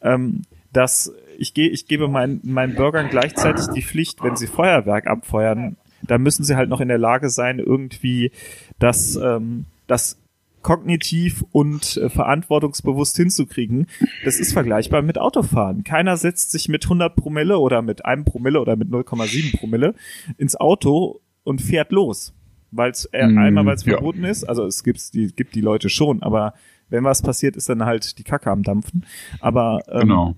Ähm, 0.03 0.43
dass 0.73 1.15
ich 1.39 1.55
gehe, 1.55 1.71
ich 1.71 1.87
gebe 1.87 2.09
meinen, 2.09 2.41
meinen 2.43 2.75
Bürgern 2.75 3.09
gleichzeitig 3.09 3.67
die 3.69 3.83
Pflicht, 3.83 4.23
wenn 4.23 4.37
sie 4.37 4.47
Feuerwerk 4.47 5.07
abfeuern, 5.07 5.77
dann 6.03 6.23
müssen 6.23 6.45
sie 6.45 6.57
halt 6.57 6.69
noch 6.69 6.81
in 6.81 6.89
der 6.89 6.99
Lage 6.99 7.31
sein, 7.31 7.59
irgendwie 7.59 8.31
das, 8.79 9.17
ähm, 9.17 9.65
das 9.87 10.19
kognitiv 10.67 11.45
und 11.53 11.97
äh, 11.97 12.09
verantwortungsbewusst 12.09 13.17
hinzukriegen. 13.17 13.87
Das 14.25 14.41
ist 14.41 14.53
vergleichbar 14.53 15.01
mit 15.01 15.17
Autofahren. 15.17 15.85
Keiner 15.85 16.17
setzt 16.17 16.51
sich 16.51 16.69
mit 16.69 16.85
100 16.85 17.15
Promille 17.15 17.61
oder 17.61 17.83
mit 17.83 18.05
einem 18.05 18.25
Promille 18.25 18.61
oder 18.61 18.75
mit 18.75 18.89
0,7 18.89 19.57
Promille 19.59 19.95
ins 20.39 20.57
Auto 20.57 21.21
und 21.45 21.63
fährt 21.63 21.93
los. 21.93 22.35
Weil 22.73 22.91
es 22.91 23.05
äh, 23.13 23.29
mm, 23.29 23.39
einmal, 23.39 23.65
weil 23.65 23.77
es 23.77 23.85
ja. 23.85 23.93
verboten 23.93 24.25
ist. 24.25 24.43
Also 24.43 24.67
es 24.67 24.83
gibt 24.83 25.15
die, 25.15 25.29
gibt 25.29 25.55
die 25.55 25.61
Leute 25.61 25.89
schon, 25.89 26.25
aber 26.25 26.53
wenn 26.89 27.05
was 27.05 27.23
passiert, 27.23 27.55
ist 27.55 27.69
dann 27.69 27.85
halt 27.85 28.19
die 28.19 28.25
Kacke 28.25 28.51
am 28.51 28.65
Dampfen. 28.65 29.07
Aber 29.41 29.83
ähm, 29.89 30.01
genau. 30.01 30.35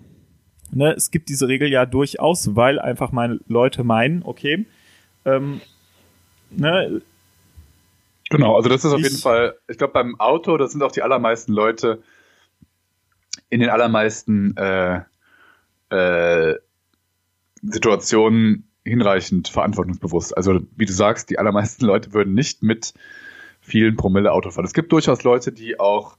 ne, 0.71 0.93
es 0.93 1.11
gibt 1.11 1.31
diese 1.31 1.49
Regel 1.49 1.71
ja 1.71 1.87
durchaus, 1.87 2.55
weil 2.55 2.79
einfach 2.79 3.13
meine 3.13 3.41
Leute 3.49 3.83
meinen, 3.83 4.23
okay, 4.23 4.67
ähm, 5.25 5.61
ne, 6.51 7.03
Genau, 8.31 8.57
also 8.57 8.69
das 8.69 8.85
ist 8.85 8.93
auf 8.93 8.99
ich, 8.99 9.07
jeden 9.07 9.19
Fall, 9.19 9.57
ich 9.69 9.79
glaube 9.79 9.95
beim 9.95 10.21
Auto, 10.21 10.57
das 10.59 10.73
sind 10.73 10.83
auch 10.83 10.93
die 10.93 11.03
allermeisten 11.03 11.53
Leute 11.53 12.03
in 13.49 13.61
den 13.61 13.71
allermeisten 13.71 14.55
äh, 14.57 15.01
äh, 15.91 16.57
Situationen 17.63 18.69
hinreichend 18.85 19.49
verantwortungsbewusst. 19.49 20.37
Also 20.37 20.61
wie 20.77 20.85
du 20.85 20.93
sagst, 20.93 21.31
die 21.31 21.39
allermeisten 21.39 21.87
Leute 21.87 22.13
würden 22.13 22.35
nicht 22.35 22.63
mit 22.63 22.93
vielen 23.61 23.97
Promille 23.97 24.33
Auto 24.33 24.51
fahren. 24.51 24.67
Es 24.67 24.75
gibt 24.75 24.93
durchaus 24.93 25.25
Leute, 25.25 25.53
die 25.53 25.81
auch 25.81 26.19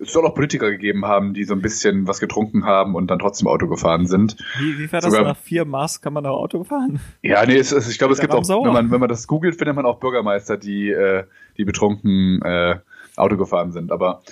es 0.00 0.12
soll 0.12 0.26
auch 0.26 0.34
Politiker 0.34 0.70
gegeben 0.70 1.06
haben, 1.06 1.34
die 1.34 1.44
so 1.44 1.54
ein 1.54 1.62
bisschen 1.62 2.06
was 2.06 2.20
getrunken 2.20 2.64
haben 2.64 2.94
und 2.94 3.08
dann 3.08 3.18
trotzdem 3.18 3.48
Auto 3.48 3.66
gefahren 3.68 4.06
sind. 4.06 4.36
Wie, 4.58 4.78
wie 4.78 4.86
das 4.86 5.04
Sogar, 5.04 5.22
nach 5.22 5.36
vier 5.36 5.64
Maß 5.64 6.00
kann 6.00 6.12
man 6.12 6.26
auch 6.26 6.38
Auto 6.38 6.64
fahren? 6.64 7.00
Ja, 7.22 7.44
nee, 7.44 7.56
es, 7.56 7.72
es, 7.72 7.88
ich 7.88 7.98
glaube, 7.98 8.14
es 8.14 8.20
gibt 8.20 8.32
auch, 8.32 8.48
wenn 8.48 8.72
man, 8.72 8.90
wenn 8.90 9.00
man 9.00 9.08
das 9.08 9.26
googelt, 9.26 9.56
findet 9.56 9.76
man 9.76 9.86
auch 9.86 9.98
Bürgermeister, 10.00 10.56
die, 10.56 10.90
äh, 10.90 11.24
die 11.56 11.64
betrunken 11.64 12.40
äh, 12.42 12.78
Auto 13.16 13.36
gefahren 13.36 13.72
sind. 13.72 13.92
Aber 13.92 14.22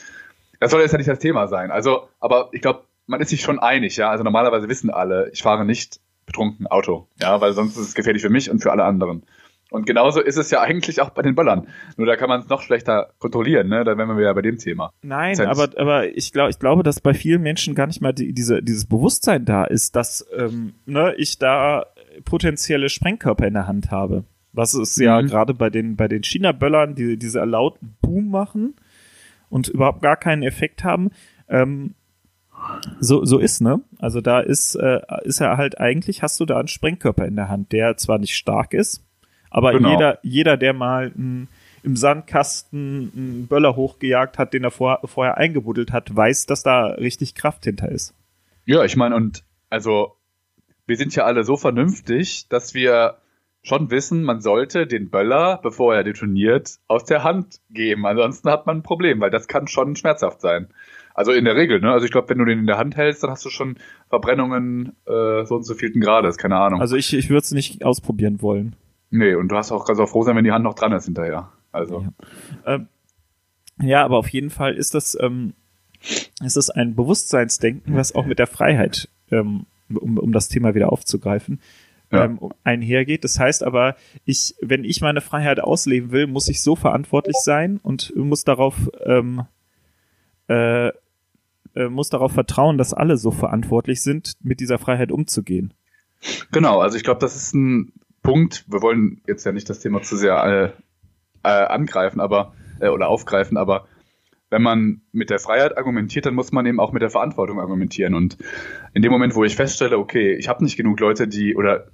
das 0.61 0.71
soll 0.71 0.81
jetzt 0.81 0.93
ja 0.93 0.99
nicht 0.99 1.11
das 1.11 1.19
Thema 1.19 1.49
sein. 1.49 1.71
Also, 1.71 2.09
aber 2.21 2.49
ich 2.53 2.61
glaube, 2.61 2.85
man 3.07 3.21
ist 3.21 3.31
sich 3.31 3.43
schon 3.43 3.59
einig, 3.59 3.97
ja. 3.97 4.11
Also 4.11 4.25
normalerweise 4.25 4.69
wissen 4.69 4.91
alle, 4.91 5.31
ich 5.33 5.43
fahre 5.43 5.65
nicht 5.65 6.01
betrunken 6.27 6.67
Auto, 6.67 7.07
ja, 7.21 7.41
weil 7.41 7.53
sonst 7.53 7.77
ist 7.77 7.89
es 7.89 7.95
gefährlich 7.95 8.23
für 8.23 8.31
mich 8.31 8.51
und 8.51 8.61
für 8.61 8.73
alle 8.73 8.85
anderen. 8.85 9.23
Und 9.71 9.85
genauso 9.85 10.21
ist 10.21 10.37
es 10.37 10.51
ja 10.51 10.61
eigentlich 10.61 11.01
auch 11.01 11.11
bei 11.11 11.23
den 11.23 11.35
Böllern. 11.35 11.67
Nur 11.97 12.07
da 12.07 12.17
kann 12.17 12.29
man 12.29 12.41
es 12.41 12.49
noch 12.49 12.63
schlechter 12.63 13.11
kontrollieren, 13.19 13.69
ne? 13.69 13.83
Da 13.85 13.99
wären 13.99 14.09
wir 14.09 14.17
wieder 14.17 14.33
bei 14.33 14.43
dem 14.43 14.59
Thema. 14.59 14.93
Nein, 15.03 15.35
Sense. 15.35 15.51
aber, 15.51 15.81
aber 15.81 16.17
ich 16.17 16.33
glaube, 16.33 16.51
ich 16.51 16.59
glaube, 16.59 16.83
dass 16.85 17.01
bei 17.01 17.15
vielen 17.15 17.43
Menschen 17.43 17.75
gar 17.75 17.89
nicht 17.89 18.01
mal 18.01 18.13
die, 18.13 18.33
diese, 18.33 18.63
dieses 18.63 18.87
Bewusstsein 18.87 19.45
da 19.45 19.65
ist, 19.65 19.97
dass 19.97 20.25
ähm, 20.37 20.75
ne, 20.87 21.15
ich 21.17 21.39
da 21.39 21.87
potenzielle 22.25 22.89
Sprengkörper 22.89 23.47
in 23.47 23.55
der 23.55 23.67
Hand 23.67 23.91
habe. 23.91 24.25
Was 24.53 24.73
ist 24.73 24.97
ja 24.99 25.21
mhm. 25.21 25.27
gerade 25.27 25.53
bei 25.53 25.69
den, 25.69 25.97
bei 25.97 26.09
den 26.09 26.23
China-Böllern, 26.23 26.95
die 26.95 27.19
diese 27.19 27.45
lauten 27.45 27.97
Boom 28.01 28.31
machen 28.31 28.77
und 29.51 29.69
überhaupt 29.69 30.01
gar 30.01 30.17
keinen 30.17 30.43
Effekt 30.43 30.85
haben. 30.85 31.11
Ähm, 31.49 31.95
so, 33.01 33.25
so 33.25 33.39
ist, 33.39 33.61
ne? 33.61 33.83
Also 33.99 34.21
da 34.21 34.41
ist, 34.41 34.75
äh, 34.77 35.01
ist 35.25 35.41
er 35.41 35.57
halt 35.57 35.79
eigentlich, 35.79 36.23
hast 36.23 36.41
du 36.41 36.47
da 36.47 36.59
einen 36.59 36.69
Sprengkörper 36.69 37.27
in 37.27 37.37
der 37.37 37.49
Hand, 37.49 37.73
der 37.73 37.97
zwar 37.97 38.19
nicht 38.19 38.35
stark 38.35 38.73
ist, 38.73 39.06
aber 39.57 39.73
genau. 39.73 39.91
jeder, 39.91 40.19
jeder, 40.23 40.57
der 40.59 40.75
mal 40.75 41.13
m, 41.17 41.49
im 41.83 41.97
Sandkasten 41.97 43.11
einen 43.17 43.47
Böller 43.47 43.75
hochgejagt 43.75 44.37
hat, 44.37 44.53
den 44.53 44.65
er 44.65 44.71
vor, 44.71 45.01
vorher 45.05 45.39
eingebuddelt 45.39 45.93
hat, 45.93 46.15
weiß, 46.15 46.45
dass 46.45 46.63
da 46.63 46.89
richtig 46.89 47.35
Kraft 47.35 47.65
hinter 47.65 47.91
ist. 47.91 48.15
Ja, 48.67 48.85
ich 48.85 48.97
meine, 48.97 49.17
und 49.17 49.45
also 49.71 50.17
wir 50.87 50.97
sind 50.99 51.17
ja 51.17 51.25
alle 51.25 51.43
so 51.43 51.57
vernünftig, 51.57 52.49
dass 52.51 52.75
wir 52.75 53.17
schon 53.63 53.91
wissen, 53.91 54.25
man 54.25 54.43
sollte 54.43 54.87
den 54.87 55.09
Böller, 55.09 55.59
bevor 55.63 55.95
er 55.95 56.05
detoniert, 56.05 56.77
aus 56.87 57.05
der 57.05 57.25
Hand 57.25 57.61
geben. 57.71 58.07
Ansonsten 58.07 58.51
hat 58.51 58.67
man 58.67 58.79
ein 58.79 58.83
Problem, 58.83 59.21
weil 59.21 59.31
das 59.31 59.49
kann 59.49 59.69
schon 59.69 59.97
schmerzhaft 59.97 60.43
sein. 60.43 60.69
Also 61.15 61.33
in 61.33 61.47
der 61.47 61.57
Regel, 61.57 61.81
ne? 61.81 61.93
Also 61.93 62.05
ich 62.05 62.13
glaube, 62.13 62.29
wenn 62.29 62.39
du 62.39 62.45
den 62.45 62.59
in 62.59 62.67
der 62.67 62.77
Hand 62.77 62.95
hältst, 62.95 63.23
dann 63.23 63.31
hast 63.31 63.45
du 63.45 63.49
schon 63.49 63.79
Verbrennungen 64.11 64.93
äh, 65.07 65.47
so 65.47 65.55
und 65.55 65.63
so 65.63 65.73
vielten 65.75 66.01
Grades, 66.01 66.37
keine 66.37 66.57
Ahnung. 66.57 66.83
Also 66.83 66.95
ich, 66.97 67.15
ich 67.15 67.31
würde 67.31 67.39
es 67.41 67.53
nicht 67.53 67.87
ausprobieren 67.87 68.43
wollen. 68.43 68.77
Nee, 69.11 69.35
und 69.35 69.49
du 69.49 69.57
hast 69.57 69.73
auch 69.73 69.85
ganz 69.85 69.99
auch 69.99 70.09
froh 70.09 70.23
sein, 70.23 70.37
wenn 70.37 70.45
die 70.45 70.53
Hand 70.53 70.65
noch 70.65 70.75
dran 70.75 70.93
ist 70.93 71.05
hinterher. 71.05 71.53
Also. 71.73 72.07
Ja, 72.65 72.75
ähm, 72.75 72.89
ja 73.81 74.05
aber 74.05 74.19
auf 74.19 74.29
jeden 74.29 74.51
Fall 74.51 74.75
ist 74.75 74.95
das, 74.95 75.17
ähm, 75.21 75.55
ist 76.45 76.57
das 76.57 76.71
ein 76.71 76.95
Bewusstseinsdenken, 76.95 77.95
was 77.95 78.15
auch 78.15 78.27
mit 78.27 78.39
der 78.39 78.47
Freiheit, 78.47 79.09
ähm, 79.31 79.67
um, 79.89 80.19
um 80.19 80.33
das 80.33 80.49
Thema 80.49 80.75
wieder 80.75 80.93
aufzugreifen, 80.93 81.61
ja. 82.11 82.25
ähm, 82.25 82.41
einhergeht. 82.65 83.25
Das 83.25 83.39
heißt 83.39 83.63
aber, 83.63 83.97
ich, 84.25 84.55
wenn 84.61 84.85
ich 84.85 85.01
meine 85.01 85.21
Freiheit 85.21 85.61
ausleben 85.61 86.11
will, 86.11 86.27
muss 86.27 86.49
ich 86.49 86.63
so 86.63 86.77
verantwortlich 86.77 87.37
sein 87.43 87.79
und 87.83 88.15
muss 88.17 88.45
darauf 88.45 88.91
ähm, 89.05 89.45
äh, 90.49 90.91
äh, 91.77 91.89
muss 91.89 92.09
darauf 92.09 92.33
vertrauen, 92.33 92.79
dass 92.79 92.95
alle 92.95 93.19
so 93.19 93.31
verantwortlich 93.31 94.03
sind, 94.03 94.37
mit 94.43 94.61
dieser 94.61 94.79
Freiheit 94.79 95.13
umzugehen. 95.13 95.75
Genau, 96.51 96.81
also 96.81 96.97
ich 96.97 97.05
glaube, 97.05 97.21
das 97.21 97.37
ist 97.37 97.55
ein 97.55 97.93
Punkt. 98.27 98.65
Wir 98.67 98.83
wollen 98.83 99.21
jetzt 99.29 99.47
ja 99.47 99.53
nicht 99.53 99.71
das 99.71 99.79
Thema 99.79 100.03
zu 100.03 100.17
sehr 100.17 100.75
äh, 101.45 101.49
äh, 101.49 101.67
angreifen, 101.67 102.19
aber 102.19 102.55
äh, 102.81 102.89
oder 102.89 103.07
aufgreifen, 103.07 103.57
aber 103.57 103.87
wenn 104.51 104.63
man 104.63 105.03
mit 105.13 105.31
der 105.31 105.39
Freiheit 105.39 105.79
argumentiert, 105.79 106.27
dann 106.27 106.35
muss 106.35 106.51
man 106.51 106.67
eben 106.67 106.81
auch 106.81 106.93
mit 106.93 107.03
der 107.03 107.11
Verantwortung 107.11 107.61
argumentieren. 107.61 108.15
Und 108.15 108.37
in 108.95 109.03
dem 109.03 109.13
Moment, 109.13 109.37
wo 109.37 109.45
ich 109.45 109.55
feststelle, 109.55 109.97
okay, 109.97 110.35
ich 110.35 110.49
habe 110.49 110.65
nicht 110.65 110.77
genug 110.77 110.99
Leute, 110.99 111.29
die 111.29 111.55
oder 111.55 111.87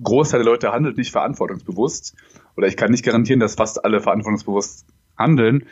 Großteil 0.00 0.44
der 0.44 0.52
Leute 0.52 0.70
handelt 0.70 0.96
nicht 0.96 1.10
verantwortungsbewusst 1.10 2.14
oder 2.56 2.68
ich 2.68 2.76
kann 2.76 2.92
nicht 2.92 3.04
garantieren, 3.04 3.40
dass 3.40 3.56
fast 3.56 3.84
alle 3.84 3.98
verantwortungsbewusst 3.98 4.86
handeln, 5.18 5.66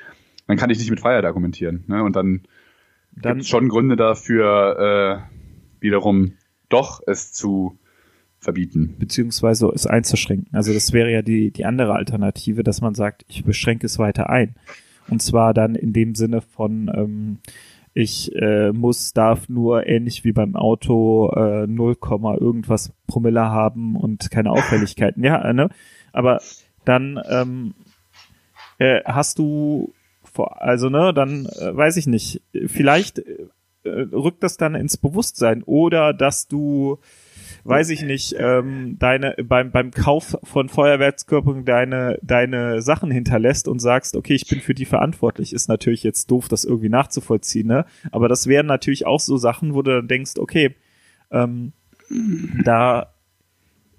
dann 0.49 0.57
kann 0.57 0.71
ich 0.71 0.79
nicht 0.79 0.90
mit 0.90 1.01
Freiheit 1.01 1.25
argumentieren. 1.25 1.85
Ne? 1.87 2.03
Und 2.03 2.17
dann, 2.17 2.43
dann 3.12 3.35
gibt 3.35 3.43
es 3.43 3.49
schon 3.49 3.69
Gründe 3.69 3.95
dafür, 3.95 5.29
äh, 5.31 5.81
wiederum 5.81 6.33
doch 6.69 7.01
es 7.07 7.33
zu 7.33 7.79
verbieten. 8.44 8.94
Beziehungsweise 8.98 9.70
es 9.74 9.87
einzuschränken. 9.87 10.54
Also 10.54 10.72
das 10.72 10.92
wäre 10.92 11.11
ja 11.11 11.22
die, 11.22 11.50
die 11.50 11.64
andere 11.64 11.94
Alternative, 11.94 12.62
dass 12.62 12.80
man 12.80 12.94
sagt, 12.94 13.24
ich 13.28 13.44
beschränke 13.44 13.87
es 13.87 13.98
weiter 13.98 14.30
ein. 14.30 14.54
Und 15.09 15.20
zwar 15.20 15.52
dann 15.52 15.74
in 15.74 15.92
dem 15.92 16.14
Sinne 16.14 16.40
von, 16.40 16.90
ähm, 16.94 17.38
ich 17.92 18.35
äh, 18.37 18.72
muss, 18.72 19.12
darf 19.12 19.48
nur 19.48 19.87
ähnlich 19.87 20.24
wie 20.24 20.33
beim 20.33 20.57
Auto 20.57 21.30
äh, 21.35 21.66
0, 21.66 21.96
irgendwas 22.40 22.92
Promille 23.07 23.42
haben 23.42 23.96
und 23.96 24.30
keine 24.30 24.50
Auffälligkeiten. 24.50 25.22
Ja, 25.24 25.52
ne? 25.52 25.68
Aber 26.12 26.40
dann 26.85 27.20
ähm, 27.28 27.74
äh, 28.78 29.00
hast 29.04 29.38
du 29.38 29.92
also 30.37 30.90
ne, 30.90 31.12
dann 31.14 31.46
äh, 31.46 31.76
weiß 31.76 31.96
ich 31.96 32.07
nicht, 32.07 32.42
vielleicht 32.66 33.20
äh, 33.20 33.46
rückt 33.85 34.42
das 34.42 34.57
dann 34.57 34.74
ins 34.74 34.96
Bewusstsein 34.96 35.62
oder 35.62 36.12
dass 36.12 36.48
du 36.48 36.98
weiß 37.64 37.90
ich 37.90 38.03
nicht, 38.03 38.35
ähm, 38.38 38.96
deine 38.98 39.35
beim 39.42 39.70
beim 39.70 39.90
Kauf 39.90 40.37
von 40.42 40.68
Feuerwerkskörpern 40.68 41.64
deine 41.64 42.18
deine 42.22 42.83
Sachen 42.83 43.11
hinterlässt 43.11 43.68
und 43.68 43.79
sagst, 43.79 44.16
okay, 44.16 44.35
ich 44.35 44.46
bin 44.46 44.61
für 44.61 44.74
die 44.74 44.85
verantwortlich, 44.85 45.53
ist 45.53 45.68
natürlich 45.68 46.03
jetzt 46.03 46.31
doof, 46.31 46.48
das 46.48 46.64
irgendwie 46.64 46.90
nachzuvollziehen, 46.90 47.66
ne? 47.66 47.87
Aber 48.12 48.29
das 48.29 48.46
wären 48.46 48.66
natürlich 48.66 49.07
auch 49.07 49.20
so 49.20 49.37
Sachen, 49.37 49.74
wo 49.74 49.83
du 49.83 49.92
dann 49.92 50.09
denkst, 50.09 50.35
okay, 50.38 50.74
ähm, 51.31 51.72
da 52.64 53.14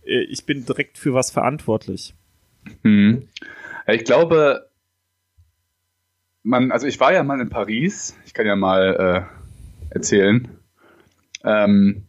äh, 0.06 0.24
ich 0.26 0.46
bin 0.46 0.66
direkt 0.66 0.98
für 0.98 1.14
was 1.14 1.32
verantwortlich. 1.32 2.14
Hm. 2.84 3.28
Ich 3.88 4.04
glaube, 4.04 4.70
man, 6.44 6.72
also 6.72 6.88
ich 6.88 7.00
war 7.00 7.14
ja 7.14 7.24
mal 7.24 7.42
in 7.42 7.50
Paris, 7.50 8.18
ich 8.26 8.34
kann 8.34 8.46
ja 8.46 8.56
mal 8.56 9.28
äh, 9.92 9.94
erzählen. 9.94 10.48
Ähm, 11.44 12.08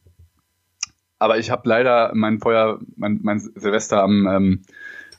aber 1.19 1.39
ich 1.39 1.51
habe 1.51 1.69
leider 1.69 2.13
mein 2.15 2.39
Feuer, 2.39 2.81
mein, 2.97 3.21
mein 3.23 3.39
Silvester 3.39 4.03
am, 4.03 4.27
ähm, 4.27 4.63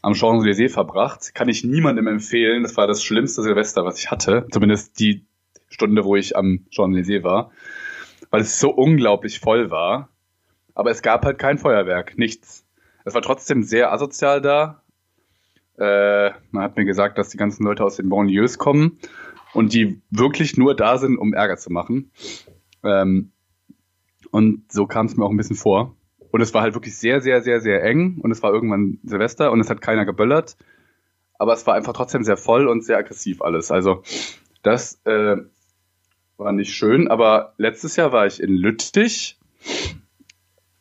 am 0.02 0.14
Champs-Élysées 0.14 0.70
verbracht. 0.70 1.34
Kann 1.34 1.50
ich 1.50 1.64
niemandem 1.64 2.08
empfehlen. 2.08 2.64
Das 2.64 2.78
war 2.78 2.88
das 2.88 3.04
schlimmste 3.04 3.42
Silvester, 3.42 3.84
was 3.86 4.00
ich 4.00 4.12
hatte. 4.12 4.48
Zumindest 4.52 5.00
die 5.00 5.26
Stunde, 5.70 6.04
wo 6.06 6.16
ich 6.16 6.36
am 6.36 6.66
Champs-Élysées 6.70 7.24
war. 7.24 7.52
Weil 8.30 8.42
es 8.42 8.60
so 8.60 8.70
unglaublich 8.70 9.40
voll 9.40 9.72
war. 9.72 10.10
Aber 10.76 10.92
es 10.92 11.02
gab 11.02 11.26
halt 11.26 11.40
kein 11.40 11.58
Feuerwerk, 11.58 12.18
nichts. 12.18 12.66
Es 13.04 13.16
war 13.16 13.22
trotzdem 13.22 13.64
sehr 13.64 13.92
asozial 13.92 14.42
da. 14.42 14.84
Äh, 15.80 16.32
man 16.52 16.64
hat 16.64 16.78
mir 16.78 16.86
gesagt, 16.86 17.18
dass 17.18 17.30
die 17.30 17.38
ganzen 17.38 17.64
Leute 17.64 17.84
aus 17.84 17.96
den 17.96 18.10
Banlieues 18.10 18.58
kommen 18.58 19.00
und 19.54 19.74
die 19.74 20.02
wirklich 20.12 20.58
nur 20.58 20.76
da 20.76 20.98
sind, 20.98 21.18
um 21.18 21.34
Ärger 21.34 21.58
zu 21.58 21.72
machen. 21.72 22.12
Ähm, 22.84 23.32
und 24.32 24.72
so 24.72 24.86
kam 24.86 25.06
es 25.06 25.18
mir 25.18 25.26
auch 25.26 25.32
ein 25.32 25.38
bisschen 25.38 25.56
vor. 25.56 25.96
Und 26.32 26.42
es 26.42 26.54
war 26.54 26.62
halt 26.62 26.74
wirklich 26.74 26.98
sehr, 26.98 27.22
sehr, 27.22 27.42
sehr, 27.42 27.62
sehr 27.62 27.84
eng. 27.84 28.20
Und 28.22 28.32
es 28.32 28.44
war 28.44 28.52
irgendwann 28.52 29.00
Silvester 29.04 29.52
und 29.52 29.60
es 29.60 29.70
hat 29.70 29.82
keiner 29.82 30.06
geböllert. 30.06 30.58
Aber 31.40 31.54
es 31.54 31.66
war 31.66 31.76
einfach 31.76 31.94
trotzdem 31.94 32.24
sehr 32.24 32.38
voll 32.38 32.68
und 32.68 32.84
sehr 32.84 32.98
aggressiv 32.98 33.42
alles. 33.42 33.72
Also 33.72 34.04
das 34.62 35.00
äh, 35.06 35.38
war 36.38 36.52
nicht 36.52 36.74
schön. 36.74 37.08
Aber 37.08 37.54
letztes 37.58 37.96
Jahr 37.96 38.12
war 38.12 38.26
ich 38.26 38.42
in 38.42 38.54
Lüttich. 38.54 39.40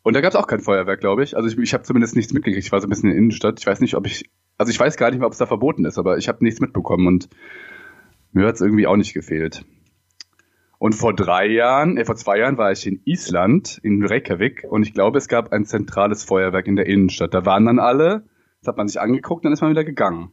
Und 0.03 0.15
da 0.15 0.21
gab 0.21 0.31
es 0.31 0.35
auch 0.35 0.47
kein 0.47 0.59
Feuerwerk, 0.59 0.99
glaube 0.99 1.23
ich. 1.23 1.37
Also 1.37 1.47
ich, 1.47 1.57
ich 1.57 1.73
habe 1.73 1.83
zumindest 1.83 2.15
nichts 2.15 2.33
mitgekriegt. 2.33 2.65
Ich 2.65 2.71
war 2.71 2.81
so 2.81 2.87
ein 2.87 2.89
bisschen 2.89 3.09
in 3.09 3.11
der 3.11 3.17
Innenstadt. 3.17 3.59
Ich 3.59 3.67
weiß 3.67 3.79
nicht, 3.79 3.95
ob 3.95 4.05
ich 4.05 4.29
also 4.57 4.71
ich 4.71 4.79
weiß 4.79 4.97
gar 4.97 5.09
nicht 5.09 5.19
mehr, 5.19 5.27
ob 5.27 5.33
es 5.33 5.39
da 5.39 5.45
verboten 5.45 5.85
ist, 5.85 5.97
aber 5.97 6.17
ich 6.17 6.27
habe 6.27 6.43
nichts 6.43 6.59
mitbekommen 6.59 7.07
und 7.07 7.29
mir 8.31 8.47
hat 8.47 8.55
es 8.55 8.61
irgendwie 8.61 8.87
auch 8.87 8.95
nicht 8.95 9.13
gefehlt. 9.13 9.63
Und 10.79 10.93
vor 10.93 11.13
drei 11.13 11.47
Jahren, 11.47 11.97
äh, 11.97 12.05
vor 12.05 12.15
zwei 12.15 12.39
Jahren 12.39 12.57
war 12.57 12.71
ich 12.71 12.85
in 12.85 13.01
Island, 13.05 13.79
in 13.83 14.05
Reykjavik, 14.05 14.65
und 14.69 14.83
ich 14.83 14.93
glaube, 14.93 15.17
es 15.17 15.27
gab 15.27 15.51
ein 15.51 15.65
zentrales 15.65 16.23
Feuerwerk 16.23 16.67
in 16.67 16.75
der 16.75 16.85
Innenstadt. 16.85 17.33
Da 17.33 17.45
waren 17.45 17.65
dann 17.65 17.79
alle, 17.79 18.25
das 18.61 18.67
hat 18.67 18.77
man 18.77 18.87
sich 18.87 18.99
angeguckt, 18.99 19.45
dann 19.45 19.53
ist 19.53 19.61
man 19.61 19.71
wieder 19.71 19.83
gegangen. 19.83 20.31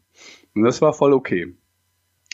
Und 0.54 0.62
das 0.62 0.83
war 0.83 0.92
voll 0.92 1.12
okay. 1.12 1.57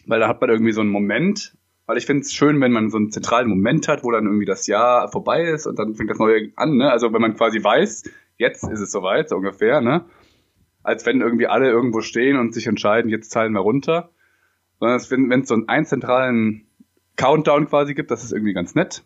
Weil 0.06 0.20
da 0.20 0.28
hat 0.28 0.40
man 0.40 0.50
irgendwie 0.50 0.72
so 0.72 0.80
einen 0.80 0.90
Moment, 0.90 1.56
weil 1.86 1.98
ich 1.98 2.06
finde 2.06 2.22
es 2.22 2.32
schön, 2.32 2.60
wenn 2.60 2.72
man 2.72 2.90
so 2.90 2.96
einen 2.96 3.10
zentralen 3.10 3.48
Moment 3.48 3.86
hat, 3.88 4.02
wo 4.02 4.10
dann 4.10 4.26
irgendwie 4.26 4.44
das 4.44 4.66
Jahr 4.66 5.10
vorbei 5.10 5.42
ist 5.44 5.66
und 5.66 5.78
dann 5.78 5.94
fängt 5.94 6.10
das 6.10 6.18
Neue 6.18 6.52
an, 6.56 6.76
ne? 6.76 6.90
Also 6.90 7.12
wenn 7.12 7.20
man 7.20 7.34
quasi 7.34 7.62
weiß, 7.62 8.04
jetzt 8.38 8.64
ist 8.64 8.80
es 8.80 8.90
soweit, 8.90 9.28
so 9.28 9.36
ungefähr, 9.36 9.80
ne? 9.80 10.04
als 10.82 11.06
wenn 11.06 11.20
irgendwie 11.20 11.46
alle 11.46 11.68
irgendwo 11.68 12.00
stehen 12.00 12.38
und 12.38 12.54
sich 12.54 12.66
entscheiden, 12.66 13.10
jetzt 13.10 13.30
zahlen 13.30 13.52
wir 13.52 13.60
runter. 13.60 14.10
Sondern 14.78 15.30
wenn 15.30 15.40
es 15.40 15.48
so 15.48 15.56
einen, 15.66 15.84
zentralen 15.84 16.66
Countdown 17.20 17.68
quasi 17.68 17.94
gibt, 17.94 18.10
das 18.10 18.24
ist 18.24 18.32
irgendwie 18.32 18.54
ganz 18.54 18.74
nett. 18.74 19.04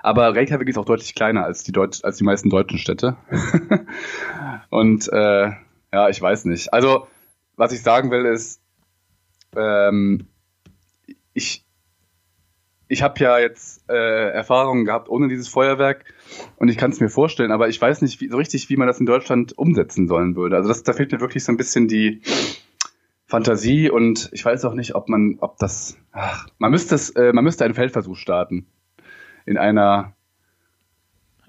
Aber 0.00 0.34
Reykjavik 0.34 0.68
ist 0.68 0.78
auch 0.78 0.84
deutlich 0.84 1.14
kleiner 1.14 1.44
als 1.44 1.64
die, 1.64 1.72
Deut 1.72 2.04
als 2.04 2.16
die 2.18 2.24
meisten 2.24 2.50
deutschen 2.50 2.78
Städte. 2.78 3.16
und 4.70 5.08
äh, 5.12 5.50
ja, 5.92 6.08
ich 6.08 6.22
weiß 6.22 6.44
nicht. 6.44 6.72
Also, 6.72 7.08
was 7.56 7.72
ich 7.72 7.82
sagen 7.82 8.12
will, 8.12 8.24
ist, 8.26 8.62
ähm, 9.56 10.28
ich, 11.34 11.66
ich 12.86 13.02
habe 13.02 13.20
ja 13.20 13.38
jetzt 13.40 13.84
äh, 13.90 14.30
Erfahrungen 14.30 14.84
gehabt 14.84 15.08
ohne 15.08 15.26
dieses 15.26 15.48
Feuerwerk 15.48 16.04
und 16.56 16.68
ich 16.68 16.76
kann 16.76 16.92
es 16.92 17.00
mir 17.00 17.08
vorstellen, 17.08 17.50
aber 17.50 17.68
ich 17.68 17.80
weiß 17.80 18.02
nicht 18.02 18.20
wie, 18.20 18.28
so 18.28 18.36
richtig, 18.36 18.70
wie 18.70 18.76
man 18.76 18.86
das 18.86 19.00
in 19.00 19.06
Deutschland 19.06 19.58
umsetzen 19.58 20.06
sollen 20.06 20.36
würde. 20.36 20.56
Also 20.56 20.68
das, 20.68 20.84
da 20.84 20.92
fehlt 20.92 21.10
mir 21.10 21.20
wirklich 21.20 21.42
so 21.42 21.50
ein 21.50 21.56
bisschen 21.56 21.88
die 21.88 22.22
Fantasie 23.28 23.90
und 23.90 24.30
ich 24.32 24.42
weiß 24.42 24.64
auch 24.64 24.72
nicht, 24.72 24.94
ob 24.94 25.10
man, 25.10 25.36
ob 25.40 25.58
das, 25.58 25.98
ach, 26.12 26.48
man 26.58 26.70
müsste 26.70 26.94
es, 26.94 27.10
äh, 27.10 27.32
man 27.34 27.44
müsste 27.44 27.64
einen 27.64 27.74
Feldversuch 27.74 28.16
starten 28.16 28.66
in 29.44 29.58
einer 29.58 30.14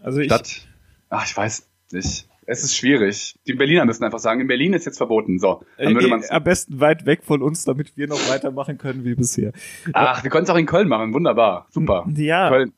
also 0.04 0.22
Stadt. 0.22 0.68
Ach, 1.10 1.26
ich 1.26 1.36
weiß 1.36 1.68
nicht. 1.92 2.28
Es 2.46 2.64
ist 2.64 2.76
schwierig. 2.76 3.36
Die 3.48 3.54
Berliner 3.54 3.86
müssen 3.86 4.04
einfach 4.04 4.20
sagen, 4.20 4.42
in 4.42 4.48
Berlin 4.48 4.74
ist 4.74 4.86
jetzt 4.86 4.98
verboten. 4.98 5.40
So, 5.40 5.64
dann 5.78 5.94
würde 5.94 6.08
Äh, 6.08 6.10
man 6.10 6.24
am 6.28 6.44
besten 6.44 6.80
weit 6.80 7.06
weg 7.06 7.24
von 7.24 7.42
uns, 7.42 7.64
damit 7.64 7.96
wir 7.96 8.08
noch 8.08 8.28
weitermachen 8.30 8.78
können 8.78 9.06
wie 9.06 9.16
bisher. 9.16 9.54
Ach, 9.94 10.24
wir 10.24 10.32
können 10.32 10.44
es 10.46 10.50
auch 10.50 10.58
in 10.58 10.66
Köln 10.66 10.90
machen. 10.90 11.14
Wunderbar. 11.14 11.68
Super. 11.70 12.08
Ja, 12.16 12.50
Köln. 12.50 12.74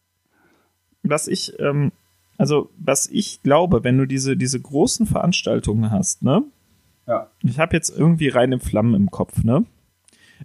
was 1.03 1.27
ich, 1.27 1.57
ähm, 1.59 1.91
also 2.37 2.69
was 2.77 3.07
ich 3.07 3.41
glaube, 3.43 3.83
wenn 3.83 3.97
du 3.97 4.05
diese, 4.05 4.35
diese 4.37 4.59
großen 4.59 5.05
Veranstaltungen 5.07 5.89
hast, 5.89 6.21
ne? 6.21 6.43
Ja. 7.07 7.29
Ich 7.43 7.59
habe 7.59 7.75
jetzt 7.75 7.89
irgendwie 7.89 8.29
reine 8.29 8.59
Flammen 8.59 8.93
im 8.93 9.09
Kopf, 9.11 9.43
ne? 9.43 9.65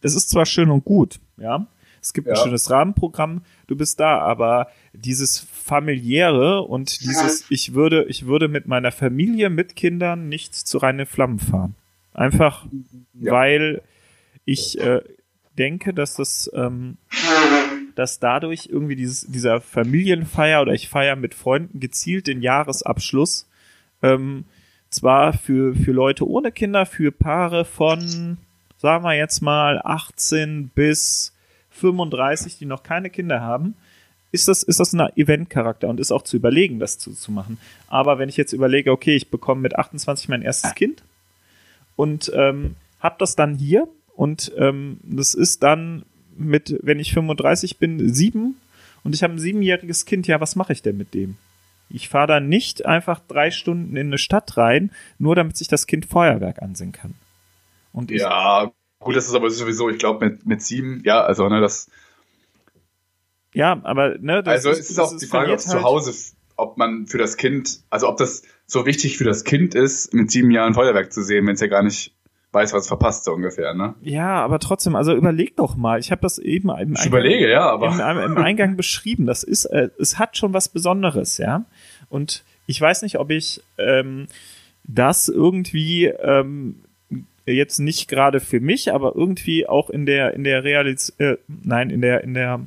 Es 0.02 0.14
ist 0.14 0.30
zwar 0.30 0.46
schön 0.46 0.70
und 0.70 0.84
gut, 0.84 1.20
ja. 1.36 1.66
Es 2.02 2.12
gibt 2.12 2.28
ein 2.28 2.34
Ja. 2.36 2.42
schönes 2.42 2.70
Rahmenprogramm, 2.70 3.42
du 3.66 3.74
bist 3.76 3.98
da, 3.98 4.18
aber 4.18 4.68
dieses 4.92 5.38
familiäre 5.40 6.62
und 6.62 7.00
dieses, 7.00 7.44
ich 7.50 7.74
würde, 7.74 8.04
ich 8.04 8.26
würde 8.26 8.46
mit 8.48 8.66
meiner 8.68 8.92
Familie, 8.92 9.50
mit 9.50 9.74
Kindern 9.74 10.28
nicht 10.28 10.54
zu 10.54 10.78
reine 10.78 11.06
Flammen 11.06 11.38
fahren. 11.40 11.74
Einfach, 12.14 12.66
Ja. 13.14 13.32
weil 13.32 13.82
ich 14.44 14.78
äh, 14.80 15.00
denke, 15.58 15.92
dass 15.94 16.14
das, 16.14 16.50
ähm, 16.54 16.96
dass 17.96 18.20
dadurch 18.20 18.68
irgendwie 18.70 18.94
dieses, 18.96 19.26
dieser 19.26 19.60
Familienfeier 19.60 20.62
oder 20.62 20.74
ich 20.74 20.88
feiere 20.88 21.16
mit 21.16 21.34
Freunden 21.34 21.80
gezielt 21.80 22.26
den 22.28 22.40
Jahresabschluss, 22.42 23.48
ähm, 24.02 24.44
zwar 24.90 25.32
für, 25.32 25.74
für 25.74 25.92
Leute 25.92 26.28
ohne 26.28 26.52
Kinder, 26.52 26.86
für 26.86 27.12
Paare 27.12 27.64
von, 27.64 28.38
sagen 28.78 29.04
wir 29.04 29.14
jetzt 29.14 29.40
mal, 29.40 29.80
18 29.82 30.68
bis 30.74 31.34
35, 31.70 32.58
die 32.58 32.66
noch 32.66 32.82
keine 32.82 33.10
Kinder 33.10 33.40
haben, 33.40 33.74
ist 34.32 34.48
das, 34.48 34.62
ist 34.62 34.80
das 34.80 34.92
ein 34.92 35.08
Eventcharakter 35.16 35.88
und 35.88 36.00
ist 36.00 36.12
auch 36.12 36.22
zu 36.22 36.36
überlegen, 36.36 36.78
das 36.78 36.98
zu, 36.98 37.12
zu 37.12 37.32
machen. 37.32 37.58
Aber 37.88 38.18
wenn 38.18 38.28
ich 38.28 38.36
jetzt 38.36 38.52
überlege, 38.52 38.92
okay, 38.92 39.14
ich 39.14 39.30
bekomme 39.30 39.60
mit 39.60 39.76
28 39.76 40.28
mein 40.28 40.42
erstes 40.42 40.74
Kind 40.74 41.02
und 41.94 42.30
ähm, 42.34 42.76
habe 43.00 43.16
das 43.18 43.36
dann 43.36 43.54
hier 43.54 43.88
und 44.14 44.52
ähm, 44.56 44.98
das 45.02 45.34
ist 45.34 45.62
dann 45.62 46.04
mit, 46.36 46.78
wenn 46.82 46.98
ich 46.98 47.14
35 47.14 47.78
bin, 47.78 48.12
sieben 48.12 48.56
und 49.04 49.14
ich 49.14 49.22
habe 49.22 49.34
ein 49.34 49.38
siebenjähriges 49.38 50.04
Kind, 50.04 50.26
ja, 50.26 50.40
was 50.40 50.56
mache 50.56 50.72
ich 50.72 50.82
denn 50.82 50.96
mit 50.96 51.14
dem? 51.14 51.36
Ich 51.88 52.08
fahre 52.08 52.26
da 52.26 52.40
nicht 52.40 52.84
einfach 52.86 53.20
drei 53.28 53.50
Stunden 53.50 53.96
in 53.96 54.08
eine 54.08 54.18
Stadt 54.18 54.56
rein, 54.56 54.90
nur 55.18 55.34
damit 55.36 55.56
sich 55.56 55.68
das 55.68 55.86
Kind 55.86 56.06
Feuerwerk 56.06 56.62
ansehen 56.62 56.92
kann. 56.92 57.14
Und 57.92 58.10
Ja, 58.10 58.72
gut, 58.98 59.16
das 59.16 59.28
ist 59.28 59.34
aber 59.34 59.50
sowieso, 59.50 59.88
ich 59.88 59.98
glaube, 59.98 60.28
mit, 60.28 60.46
mit 60.46 60.62
sieben, 60.62 61.02
ja, 61.04 61.22
also, 61.22 61.48
ne, 61.48 61.60
das, 61.60 61.88
ja, 63.54 63.80
aber 63.84 64.18
ne, 64.18 64.42
das 64.42 64.64
also 64.66 64.70
es 64.70 64.90
ist 64.90 64.98
auch 64.98 65.16
die 65.16 65.26
Frage, 65.26 65.52
ob 65.52 65.60
verliert 65.60 65.60
zu 65.60 65.72
halt- 65.74 65.84
Hause, 65.84 66.12
ob 66.56 66.76
man 66.76 67.06
für 67.06 67.18
das 67.18 67.36
Kind, 67.36 67.80
also 67.90 68.08
ob 68.08 68.16
das 68.16 68.42
so 68.66 68.84
wichtig 68.86 69.16
für 69.18 69.24
das 69.24 69.44
Kind 69.44 69.74
ist, 69.74 70.12
mit 70.12 70.30
sieben 70.30 70.50
Jahren 70.50 70.74
Feuerwerk 70.74 71.12
zu 71.12 71.22
sehen, 71.22 71.46
wenn 71.46 71.54
es 71.54 71.60
ja 71.60 71.66
gar 71.68 71.82
nicht 71.82 72.15
weiß, 72.52 72.72
was 72.72 72.88
verpasst, 72.88 73.24
so 73.24 73.32
ungefähr, 73.32 73.74
ne? 73.74 73.94
Ja, 74.00 74.42
aber 74.42 74.58
trotzdem, 74.58 74.96
also 74.96 75.14
überleg 75.14 75.56
doch 75.56 75.76
mal. 75.76 75.98
Ich 76.00 76.10
habe 76.10 76.22
das 76.22 76.38
eben 76.38 76.70
im 76.70 76.92
Ich 76.94 77.00
Eingang- 77.00 77.06
überlege, 77.08 77.50
ja, 77.50 77.68
aber. 77.70 77.88
im, 77.88 78.32
im 78.32 78.38
Eingang 78.42 78.76
beschrieben. 78.76 79.26
Das 79.26 79.42
ist, 79.42 79.66
äh, 79.66 79.90
es 79.98 80.18
hat 80.18 80.36
schon 80.36 80.52
was 80.54 80.68
Besonderes, 80.68 81.38
ja. 81.38 81.64
Und 82.08 82.44
ich 82.66 82.80
weiß 82.80 83.02
nicht, 83.02 83.18
ob 83.18 83.30
ich 83.30 83.62
ähm, 83.78 84.26
das 84.84 85.28
irgendwie 85.28 86.06
ähm, 86.06 86.76
jetzt 87.44 87.78
nicht 87.78 88.08
gerade 88.08 88.40
für 88.40 88.60
mich, 88.60 88.92
aber 88.92 89.14
irgendwie 89.14 89.68
auch 89.68 89.90
in 89.90 90.06
der 90.06 90.34
in 90.34 90.42
der 90.44 90.64
Realis 90.64 91.10
äh, 91.18 91.36
nein 91.48 91.90
in 91.90 92.00
der 92.00 92.24
in 92.24 92.34
der 92.34 92.60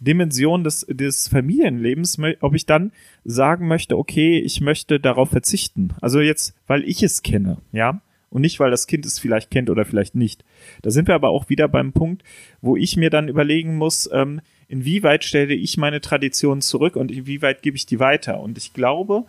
Dimension 0.00 0.62
des 0.64 0.86
des 0.88 1.26
Familienlebens, 1.28 2.18
ob 2.40 2.54
ich 2.54 2.66
dann 2.66 2.92
sagen 3.24 3.66
möchte, 3.66 3.96
okay, 3.98 4.38
ich 4.38 4.60
möchte 4.60 5.00
darauf 5.00 5.30
verzichten. 5.30 5.94
Also 6.00 6.20
jetzt, 6.20 6.54
weil 6.66 6.84
ich 6.84 7.02
es 7.02 7.22
kenne, 7.22 7.58
ja. 7.72 8.00
Und 8.30 8.42
nicht, 8.42 8.60
weil 8.60 8.70
das 8.70 8.86
Kind 8.86 9.06
es 9.06 9.18
vielleicht 9.18 9.50
kennt 9.50 9.70
oder 9.70 9.84
vielleicht 9.84 10.14
nicht. 10.14 10.44
Da 10.82 10.90
sind 10.90 11.08
wir 11.08 11.14
aber 11.14 11.30
auch 11.30 11.48
wieder 11.48 11.68
beim 11.68 11.92
Punkt, 11.92 12.22
wo 12.60 12.76
ich 12.76 12.96
mir 12.96 13.10
dann 13.10 13.28
überlegen 13.28 13.76
muss, 13.76 14.08
ähm, 14.12 14.40
inwieweit 14.68 15.24
stelle 15.24 15.54
ich 15.54 15.78
meine 15.78 16.00
Tradition 16.00 16.60
zurück 16.60 16.96
und 16.96 17.10
inwieweit 17.10 17.62
gebe 17.62 17.76
ich 17.76 17.86
die 17.86 18.00
weiter. 18.00 18.40
Und 18.40 18.58
ich 18.58 18.74
glaube, 18.74 19.24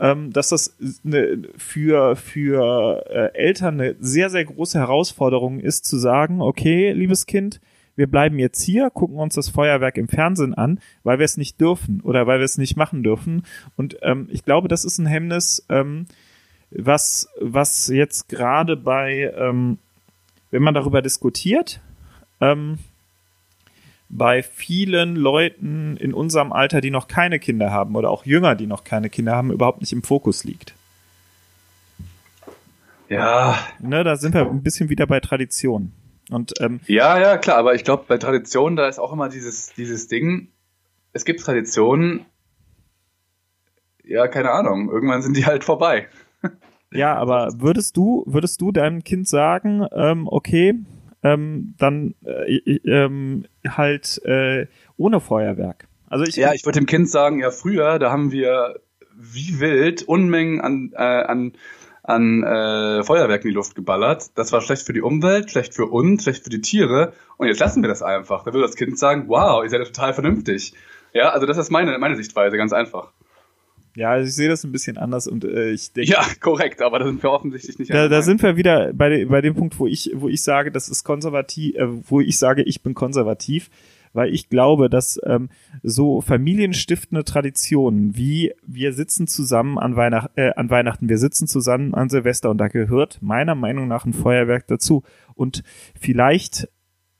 ähm, 0.00 0.32
dass 0.32 0.48
das 0.48 0.76
eine, 1.04 1.42
für, 1.56 2.16
für 2.16 3.04
äh, 3.10 3.36
Eltern 3.36 3.80
eine 3.80 3.96
sehr, 4.00 4.30
sehr 4.30 4.44
große 4.44 4.78
Herausforderung 4.78 5.60
ist, 5.60 5.84
zu 5.84 5.98
sagen, 5.98 6.40
okay, 6.40 6.92
liebes 6.92 7.26
Kind, 7.26 7.60
wir 7.96 8.06
bleiben 8.06 8.38
jetzt 8.38 8.62
hier, 8.62 8.90
gucken 8.90 9.18
uns 9.18 9.34
das 9.34 9.48
Feuerwerk 9.48 9.98
im 9.98 10.06
Fernsehen 10.06 10.54
an, 10.54 10.78
weil 11.02 11.18
wir 11.18 11.24
es 11.24 11.36
nicht 11.36 11.60
dürfen 11.60 12.00
oder 12.00 12.28
weil 12.28 12.38
wir 12.38 12.44
es 12.44 12.56
nicht 12.56 12.76
machen 12.76 13.02
dürfen. 13.02 13.42
Und 13.76 13.98
ähm, 14.02 14.28
ich 14.30 14.44
glaube, 14.44 14.68
das 14.68 14.84
ist 14.84 14.98
ein 14.98 15.06
Hemmnis, 15.06 15.66
ähm, 15.68 16.06
was, 16.70 17.28
was 17.40 17.88
jetzt 17.88 18.28
gerade 18.28 18.76
bei, 18.76 19.32
ähm, 19.36 19.78
wenn 20.50 20.62
man 20.62 20.74
darüber 20.74 21.02
diskutiert, 21.02 21.80
ähm, 22.40 22.78
bei 24.08 24.42
vielen 24.42 25.16
Leuten 25.16 25.96
in 25.98 26.14
unserem 26.14 26.52
Alter, 26.52 26.80
die 26.80 26.90
noch 26.90 27.08
keine 27.08 27.38
Kinder 27.38 27.70
haben 27.70 27.94
oder 27.94 28.10
auch 28.10 28.24
jünger, 28.24 28.54
die 28.54 28.66
noch 28.66 28.84
keine 28.84 29.10
Kinder 29.10 29.36
haben, 29.36 29.52
überhaupt 29.52 29.80
nicht 29.80 29.92
im 29.92 30.02
Fokus 30.02 30.44
liegt. 30.44 30.74
Ja, 33.08 33.58
Ne, 33.78 34.04
da 34.04 34.16
sind 34.16 34.34
wir 34.34 34.48
ein 34.48 34.62
bisschen 34.62 34.88
wieder 34.88 35.06
bei 35.06 35.20
Tradition. 35.20 35.92
Und 36.30 36.52
ähm, 36.60 36.80
ja, 36.86 37.18
ja, 37.18 37.38
klar, 37.38 37.56
aber 37.56 37.74
ich 37.74 37.84
glaube, 37.84 38.04
bei 38.06 38.18
Traditionen, 38.18 38.76
da 38.76 38.86
ist 38.86 38.98
auch 38.98 39.12
immer 39.12 39.30
dieses, 39.30 39.72
dieses 39.74 40.08
Ding, 40.08 40.48
es 41.12 41.24
gibt 41.24 41.40
Traditionen, 41.40 42.26
ja, 44.04 44.28
keine 44.28 44.50
Ahnung, 44.50 44.90
irgendwann 44.90 45.22
sind 45.22 45.36
die 45.36 45.46
halt 45.46 45.64
vorbei. 45.64 46.08
Ja, 46.92 47.14
aber 47.14 47.50
würdest 47.58 47.96
du, 47.96 48.24
würdest 48.26 48.60
du 48.60 48.72
deinem 48.72 49.04
Kind 49.04 49.28
sagen, 49.28 49.86
ähm, 49.92 50.26
okay, 50.28 50.74
ähm, 51.22 51.74
dann 51.78 52.14
äh, 52.24 52.56
ähm, 52.84 53.44
halt 53.66 54.20
äh, 54.24 54.66
ohne 54.96 55.20
Feuerwerk? 55.20 55.88
Also 56.08 56.24
ich, 56.24 56.36
Ja, 56.36 56.54
ich 56.54 56.64
würde 56.64 56.80
dem 56.80 56.86
Kind 56.86 57.10
sagen, 57.10 57.40
ja, 57.40 57.50
früher, 57.50 57.98
da 57.98 58.10
haben 58.10 58.32
wir 58.32 58.80
wie 59.14 59.60
wild 59.60 60.02
Unmengen 60.02 60.60
an, 60.60 60.92
äh, 60.94 61.02
an, 61.02 61.52
an 62.02 62.42
äh, 62.42 63.02
Feuerwerk 63.04 63.44
in 63.44 63.50
die 63.50 63.54
Luft 63.54 63.74
geballert. 63.74 64.30
Das 64.36 64.52
war 64.52 64.60
schlecht 64.60 64.86
für 64.86 64.92
die 64.92 65.02
Umwelt, 65.02 65.50
schlecht 65.50 65.74
für 65.74 65.86
uns, 65.86 66.22
schlecht 66.22 66.44
für 66.44 66.50
die 66.50 66.60
Tiere. 66.60 67.12
Und 67.36 67.48
jetzt 67.48 67.58
lassen 67.58 67.82
wir 67.82 67.88
das 67.88 68.02
einfach. 68.02 68.44
Da 68.44 68.52
würde 68.52 68.66
das 68.66 68.76
Kind 68.76 68.98
sagen, 68.98 69.24
wow, 69.26 69.62
ihr 69.62 69.68
seid 69.68 69.80
ja 69.80 69.86
total 69.86 70.14
vernünftig. 70.14 70.72
Ja, 71.12 71.30
also 71.30 71.46
das 71.46 71.58
ist 71.58 71.70
meine, 71.70 71.98
meine 71.98 72.16
Sichtweise, 72.16 72.56
ganz 72.56 72.72
einfach. 72.72 73.12
Ja, 73.98 74.10
also 74.10 74.28
ich 74.28 74.34
sehe 74.34 74.48
das 74.48 74.64
ein 74.64 74.72
bisschen 74.72 74.96
anders 74.96 75.26
und 75.26 75.44
äh, 75.44 75.70
ich 75.70 75.92
denke, 75.92 76.12
Ja, 76.12 76.24
korrekt, 76.40 76.80
aber 76.82 77.00
da 77.00 77.06
sind 77.06 77.22
wir 77.22 77.30
offensichtlich 77.30 77.78
nicht 77.78 77.92
da, 77.92 78.08
da 78.08 78.22
sind 78.22 78.42
wir 78.42 78.56
wieder 78.56 78.92
bei, 78.92 79.24
bei 79.24 79.40
dem 79.40 79.54
Punkt, 79.54 79.78
wo 79.78 79.86
ich, 79.86 80.12
wo 80.14 80.28
ich 80.28 80.42
sage, 80.42 80.70
das 80.70 80.88
ist 80.88 81.02
konservativ, 81.04 81.74
äh, 81.74 81.86
wo 82.08 82.20
ich 82.20 82.38
sage, 82.38 82.62
ich 82.62 82.82
bin 82.82 82.94
konservativ, 82.94 83.70
weil 84.12 84.32
ich 84.32 84.48
glaube, 84.48 84.88
dass 84.88 85.20
ähm, 85.24 85.48
so 85.82 86.20
familienstiftende 86.20 87.24
Traditionen 87.24 88.16
wie 88.16 88.52
wir 88.66 88.92
sitzen 88.92 89.26
zusammen 89.26 89.78
an, 89.78 89.96
Weihnacht, 89.96 90.30
äh, 90.36 90.52
an 90.54 90.70
Weihnachten, 90.70 91.08
wir 91.08 91.18
sitzen 91.18 91.48
zusammen 91.48 91.94
an 91.94 92.08
Silvester 92.08 92.50
und 92.50 92.58
da 92.58 92.68
gehört 92.68 93.18
meiner 93.20 93.54
Meinung 93.54 93.88
nach 93.88 94.04
ein 94.04 94.12
Feuerwerk 94.12 94.66
dazu. 94.68 95.02
Und 95.34 95.62
vielleicht 95.98 96.68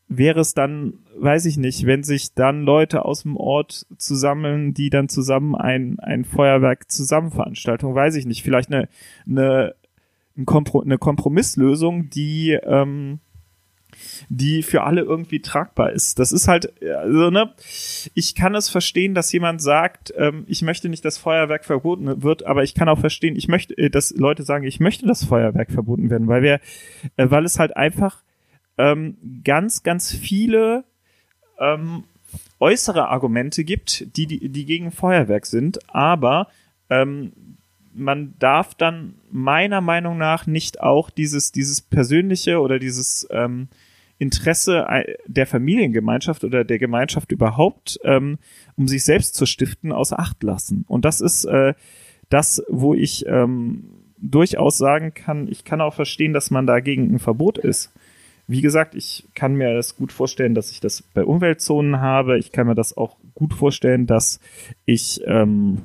wäre 0.09 0.41
es 0.41 0.55
dann, 0.55 0.95
weiß 1.17 1.45
ich 1.45 1.59
nicht, 1.59 1.87
wenn 1.87 2.03
sich 2.03 2.35
dann 2.35 2.63
Leute 2.63 3.05
aus 3.05 3.23
dem 3.23 3.37
Ort 3.37 3.87
zusammeln, 3.99 4.73
die 4.73 4.91
dann 4.91 5.09
zusammen 5.09 5.55
ein, 5.55 5.99
ein 6.01 6.25
Feuerwerk 6.25 6.91
Zusammenveranstaltung, 6.91 7.95
weiß 7.95 8.17
ich 8.17 8.27
nicht, 8.27 8.43
vielleicht 8.43 8.73
eine, 8.73 8.89
eine, 9.27 9.75
eine 10.37 10.99
Kompromisslösung, 10.99 12.09
die, 12.09 12.53
ähm, 12.53 13.21
die 14.31 14.63
für 14.63 14.85
alle 14.85 15.03
irgendwie 15.03 15.41
tragbar 15.41 15.93
ist. 15.93 16.19
Das 16.19 16.33
ist 16.33 16.49
halt, 16.49 16.73
also, 16.83 17.31
ne, 17.31 17.53
ich 18.15 18.35
kann 18.35 18.55
es 18.55 18.71
verstehen, 18.71 19.15
dass 19.15 19.33
jemand 19.33 19.61
sagt, 19.61 20.13
ähm, 20.17 20.45
ich 20.47 20.63
möchte 20.63 20.89
nicht, 20.89 21.05
dass 21.05 21.19
Feuerwerk 21.19 21.67
verboten 21.67 22.23
wird, 22.23 22.47
aber 22.47 22.63
ich 22.63 22.75
kann 22.75 22.89
auch 22.89 22.99
verstehen, 22.99 23.37
ich 23.37 23.49
möchte, 23.49 23.77
äh, 23.77 23.91
dass 23.91 24.15
Leute 24.17 24.43
sagen, 24.43 24.65
ich 24.65 24.81
möchte, 24.81 25.07
dass 25.07 25.25
Feuerwerk 25.25 25.71
verboten 25.71 26.09
werden, 26.09 26.29
weil 26.29 26.43
wir, 26.43 26.61
äh, 27.17 27.31
weil 27.31 27.45
es 27.45 27.59
halt 27.59 27.77
einfach 27.77 28.23
ähm, 28.79 29.17
ganz, 29.45 29.83
ganz 29.83 30.13
viele 30.13 30.85
ähm, 31.59 32.05
äußere 32.61 33.09
Argumente 33.09 33.65
gibt, 33.65 34.17
die, 34.17 34.27
die, 34.27 34.49
die 34.49 34.65
gegen 34.65 34.91
Feuerwerk 34.91 35.47
sind, 35.47 35.79
aber 35.95 36.49
ähm, 36.91 37.33
man 37.93 38.35
darf 38.39 38.75
dann 38.75 39.15
meiner 39.31 39.81
Meinung 39.81 40.19
nach 40.19 40.47
nicht 40.47 40.81
auch 40.81 41.11
dieses, 41.11 41.53
dieses 41.53 41.81
persönliche 41.81 42.61
oder 42.61 42.79
dieses 42.79 43.27
ähm, 43.31 43.69
Interesse 44.19 44.87
äh, 44.89 45.15
der 45.27 45.47
Familiengemeinschaft 45.47 46.45
oder 46.45 46.65
der 46.65 46.79
Gemeinschaft 46.79 47.33
überhaupt, 47.33 47.99
ähm, 48.05 48.39
um 48.77 48.89
sich 48.89 49.05
selbst 49.05 49.35
zu 49.35 49.47
stiften, 49.47 49.93
außer 49.93 50.19
Acht 50.19 50.43
lassen. 50.43 50.85
Und 50.89 51.05
das 51.05 51.21
ist 51.21 51.45
äh, 51.45 51.75
das, 52.29 52.63
wo 52.69 52.95
ich 52.95 53.27
ähm, 53.27 53.85
durchaus 54.21 54.79
sagen 54.79 55.15
kann, 55.15 55.49
ich 55.49 55.65
kann 55.65 55.81
auch 55.81 55.95
verstehen, 55.95 56.33
dass 56.33 56.51
man 56.51 56.67
dagegen 56.67 57.15
ein 57.15 57.19
Verbot 57.19 57.59
ist. 57.59 57.93
Wie 58.49 58.63
gesagt, 58.63 58.95
ich 58.95 59.29
kann 59.35 59.55
mir 59.55 59.75
das 59.75 59.97
gut 59.97 60.11
vorstellen, 60.11 60.55
dass 60.55 60.71
ich 60.73 60.81
das 60.81 61.03
bei 61.03 61.23
Umweltzonen 61.23 62.01
habe. 62.01 62.39
Ich 62.39 62.51
kann 62.51 62.67
mir 62.67 62.75
das 62.75 62.97
auch 62.97 63.19
gut 63.35 63.53
vorstellen, 63.53 64.07
dass 64.07 64.41
ich, 64.87 65.21
ähm, 65.27 65.83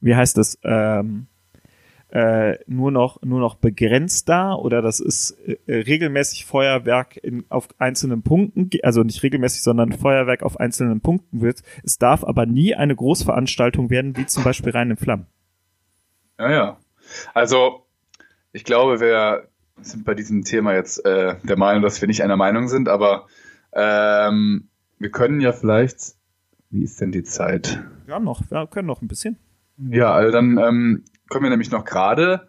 wie 0.00 0.16
heißt 0.16 0.38
das, 0.38 0.58
ähm, 0.64 1.26
äh, 2.08 2.58
nur 2.66 2.90
noch 2.90 3.22
nur 3.22 3.40
noch 3.40 3.54
begrenzt 3.54 4.28
da 4.28 4.54
oder 4.54 4.82
das 4.82 5.00
ist 5.00 5.30
äh, 5.46 5.56
regelmäßig 5.66 6.44
Feuerwerk 6.44 7.16
in, 7.16 7.44
auf 7.48 7.68
einzelnen 7.78 8.22
Punkten, 8.22 8.70
also 8.82 9.02
nicht 9.02 9.22
regelmäßig, 9.22 9.62
sondern 9.62 9.92
Feuerwerk 9.92 10.42
auf 10.42 10.60
einzelnen 10.60 11.00
Punkten 11.00 11.40
wird. 11.42 11.62
Es 11.84 11.98
darf 11.98 12.24
aber 12.24 12.44
nie 12.44 12.74
eine 12.74 12.96
Großveranstaltung 12.96 13.88
werden, 13.90 14.16
wie 14.16 14.26
zum 14.26 14.44
Beispiel 14.44 14.72
rein 14.72 14.90
in 14.90 14.96
Flammen. 14.96 15.26
Ja, 16.38 16.50
ja. 16.50 16.76
Also 17.34 17.86
ich 18.52 18.64
glaube, 18.64 19.00
wir 19.00 19.48
sind 19.84 20.04
bei 20.04 20.14
diesem 20.14 20.44
Thema 20.44 20.74
jetzt 20.74 21.04
äh, 21.04 21.36
der 21.42 21.58
Meinung, 21.58 21.82
dass 21.82 22.00
wir 22.00 22.08
nicht 22.08 22.22
einer 22.22 22.36
Meinung 22.36 22.68
sind, 22.68 22.88
aber 22.88 23.26
ähm, 23.72 24.68
wir 24.98 25.10
können 25.10 25.40
ja 25.40 25.52
vielleicht. 25.52 26.14
Wie 26.70 26.82
ist 26.82 27.00
denn 27.00 27.12
die 27.12 27.22
Zeit? 27.22 27.82
Ja, 28.06 28.18
noch. 28.18 28.42
Wir 28.50 28.66
können 28.66 28.86
noch 28.86 29.02
ein 29.02 29.08
bisschen. 29.08 29.38
Ja, 29.76 30.12
also 30.12 30.32
dann 30.32 30.58
ähm, 30.58 31.04
können 31.28 31.44
wir 31.44 31.50
nämlich 31.50 31.70
noch 31.70 31.84
gerade 31.84 32.48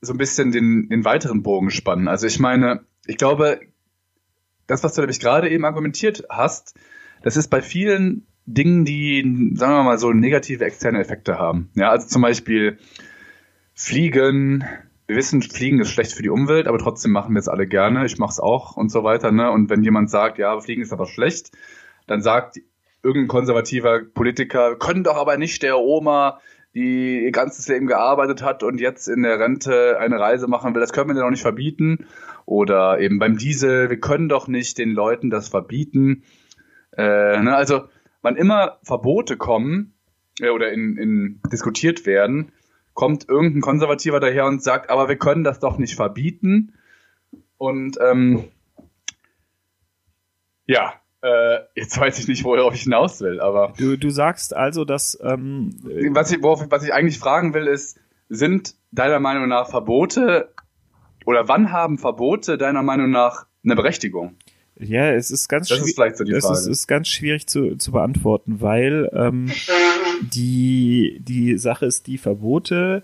so 0.00 0.12
ein 0.14 0.18
bisschen 0.18 0.52
den, 0.52 0.88
den 0.88 1.04
weiteren 1.04 1.42
Bogen 1.42 1.70
spannen. 1.70 2.08
Also 2.08 2.26
ich 2.26 2.40
meine, 2.40 2.84
ich 3.06 3.18
glaube, 3.18 3.60
das, 4.66 4.82
was 4.82 4.94
du 4.94 5.00
nämlich 5.02 5.20
gerade 5.20 5.50
eben 5.50 5.64
argumentiert 5.64 6.24
hast, 6.30 6.74
das 7.22 7.36
ist 7.36 7.48
bei 7.48 7.60
vielen 7.60 8.26
Dingen, 8.46 8.84
die, 8.84 9.52
sagen 9.54 9.74
wir 9.74 9.82
mal, 9.82 9.98
so 9.98 10.12
negative 10.12 10.64
externe 10.64 11.00
Effekte 11.00 11.38
haben. 11.38 11.70
Ja, 11.74 11.90
also 11.90 12.08
zum 12.08 12.22
Beispiel 12.22 12.78
Fliegen. 13.74 14.64
Wir 15.10 15.16
wissen, 15.16 15.42
Fliegen 15.42 15.80
ist 15.80 15.90
schlecht 15.90 16.12
für 16.12 16.22
die 16.22 16.28
Umwelt, 16.28 16.68
aber 16.68 16.78
trotzdem 16.78 17.10
machen 17.10 17.34
wir 17.34 17.40
es 17.40 17.48
alle 17.48 17.66
gerne. 17.66 18.06
Ich 18.06 18.18
mache 18.18 18.30
es 18.30 18.38
auch 18.38 18.76
und 18.76 18.92
so 18.92 19.02
weiter. 19.02 19.32
Ne? 19.32 19.50
Und 19.50 19.68
wenn 19.68 19.82
jemand 19.82 20.08
sagt, 20.08 20.38
ja, 20.38 20.60
Fliegen 20.60 20.82
ist 20.82 20.92
aber 20.92 21.06
schlecht, 21.06 21.50
dann 22.06 22.22
sagt 22.22 22.60
irgendein 23.02 23.26
konservativer 23.26 24.02
Politiker, 24.04 24.76
können 24.76 25.02
doch 25.02 25.16
aber 25.16 25.36
nicht 25.36 25.64
der 25.64 25.80
Oma 25.80 26.38
die 26.76 27.24
ihr 27.24 27.32
ganzes 27.32 27.66
Leben 27.66 27.88
gearbeitet 27.88 28.44
hat 28.44 28.62
und 28.62 28.80
jetzt 28.80 29.08
in 29.08 29.24
der 29.24 29.40
Rente 29.40 29.98
eine 29.98 30.20
Reise 30.20 30.46
machen 30.46 30.72
will, 30.74 30.80
das 30.80 30.92
können 30.92 31.08
wir 31.08 31.14
dir 31.14 31.22
doch 31.22 31.30
nicht 31.30 31.42
verbieten. 31.42 32.06
Oder 32.46 33.00
eben 33.00 33.18
beim 33.18 33.36
Diesel, 33.36 33.90
wir 33.90 33.98
können 33.98 34.28
doch 34.28 34.46
nicht 34.46 34.78
den 34.78 34.90
Leuten 34.90 35.28
das 35.28 35.48
verbieten. 35.48 36.22
Äh, 36.96 37.42
ne? 37.42 37.56
Also, 37.56 37.88
wann 38.22 38.36
immer 38.36 38.78
Verbote 38.84 39.36
kommen 39.36 39.94
äh, 40.40 40.50
oder 40.50 40.70
in, 40.70 40.96
in 40.96 41.40
diskutiert 41.50 42.06
werden, 42.06 42.52
kommt 43.00 43.26
irgendein 43.30 43.62
Konservativer 43.62 44.20
daher 44.20 44.44
und 44.44 44.62
sagt, 44.62 44.90
aber 44.90 45.08
wir 45.08 45.16
können 45.16 45.42
das 45.42 45.58
doch 45.58 45.78
nicht 45.78 45.94
verbieten. 45.94 46.74
Und 47.56 47.96
ähm, 47.98 48.44
ja, 50.66 50.92
äh, 51.22 51.60
jetzt 51.74 51.98
weiß 51.98 52.18
ich 52.18 52.28
nicht, 52.28 52.44
worauf 52.44 52.74
ich 52.74 52.82
hinaus 52.82 53.22
will, 53.22 53.40
aber. 53.40 53.72
Du, 53.78 53.96
du 53.96 54.10
sagst 54.10 54.54
also, 54.54 54.84
dass. 54.84 55.18
Ähm, 55.22 55.74
was, 56.12 56.30
ich, 56.30 56.42
worauf, 56.42 56.62
was 56.68 56.84
ich 56.84 56.92
eigentlich 56.92 57.18
fragen 57.18 57.54
will, 57.54 57.68
ist, 57.68 57.98
sind 58.28 58.74
deiner 58.90 59.18
Meinung 59.18 59.48
nach 59.48 59.70
Verbote 59.70 60.52
oder 61.24 61.48
wann 61.48 61.72
haben 61.72 61.96
Verbote 61.96 62.58
deiner 62.58 62.82
Meinung 62.82 63.10
nach 63.10 63.46
eine 63.64 63.76
Berechtigung? 63.76 64.36
Ja, 64.78 65.10
es 65.10 65.30
ist 65.30 65.48
ganz 65.48 65.70
schwierig. 65.70 65.96
So 66.16 66.24
es 66.24 66.44
ist, 66.44 66.66
ist, 66.66 66.86
ganz 66.86 67.08
schwierig 67.08 67.46
zu, 67.46 67.76
zu 67.76 67.92
beantworten, 67.92 68.60
weil 68.60 69.10
ähm, 69.14 69.50
die, 70.20 71.20
die 71.22 71.58
Sache 71.58 71.86
ist, 71.86 72.06
die 72.06 72.18
Verbote 72.18 73.02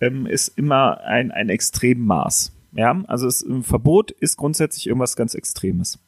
ähm, 0.00 0.26
ist 0.26 0.48
immer 0.58 1.00
ein, 1.02 1.30
ein 1.30 1.48
Extremmaß. 1.48 2.52
Ja, 2.72 3.02
also 3.06 3.26
es, 3.26 3.42
ein 3.42 3.62
Verbot 3.62 4.10
ist 4.10 4.36
grundsätzlich 4.36 4.86
irgendwas 4.86 5.16
ganz 5.16 5.34
Extremes. 5.34 5.98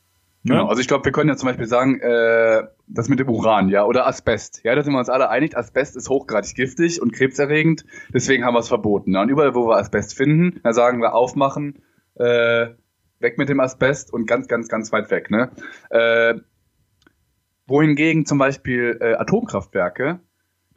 Genau, 0.45 0.67
also 0.67 0.81
ich 0.81 0.89
glaube, 0.89 1.05
wir 1.05 1.13
können 1.13 1.29
ja 1.29 1.37
zum 1.37 1.49
Beispiel 1.49 1.67
sagen, 1.67 2.01
äh, 2.01 2.63
das 2.87 3.09
mit 3.09 3.19
dem 3.19 3.29
Uran, 3.29 3.69
ja, 3.69 3.85
oder 3.85 4.07
Asbest. 4.07 4.63
Ja, 4.65 4.75
da 4.75 4.83
sind 4.83 4.93
wir 4.93 4.99
uns 4.99 5.09
alle 5.09 5.31
einig, 5.31 5.57
Asbest 5.57 5.97
ist 5.97 6.09
hochgradig 6.09 6.55
giftig 6.55 7.03
und 7.03 7.13
krebserregend, 7.13 7.85
deswegen 8.15 8.45
haben 8.45 8.55
wir 8.55 8.61
es 8.61 8.69
verboten. 8.69 9.15
Ja. 9.15 9.23
Und 9.23 9.29
überall, 9.31 9.55
wo 9.55 9.67
wir 9.67 9.77
Asbest 9.77 10.17
finden, 10.17 10.61
da 10.63 10.73
sagen 10.73 11.01
wir 11.01 11.15
aufmachen, 11.15 11.83
äh, 12.15 12.69
weg 13.19 13.37
mit 13.37 13.49
dem 13.49 13.61
Asbest 13.61 14.13
und 14.13 14.27
ganz, 14.27 14.47
ganz, 14.49 14.69
ganz 14.69 14.93
weit 14.93 15.11
weg. 15.11 15.31
Ne? 15.31 15.51
Äh, 15.91 16.35
wohingegen 17.67 18.25
zum 18.25 18.39
Beispiel 18.39 18.97
äh, 19.01 19.15
Atomkraftwerke, 19.15 20.21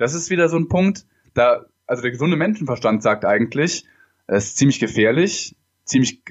das 0.02 0.14
ist 0.14 0.30
wieder 0.30 0.50
so 0.50 0.58
ein 0.58 0.68
Punkt, 0.68 1.06
da, 1.34 1.66
also 1.86 2.02
der 2.02 2.12
gesunde 2.12 2.36
Menschenverstand 2.36 3.04
sagt 3.04 3.24
eigentlich, 3.24 3.86
es 4.28 4.48
ist 4.48 4.58
ziemlich 4.58 4.80
gefährlich, 4.80 5.56
ziemlich 5.86 6.24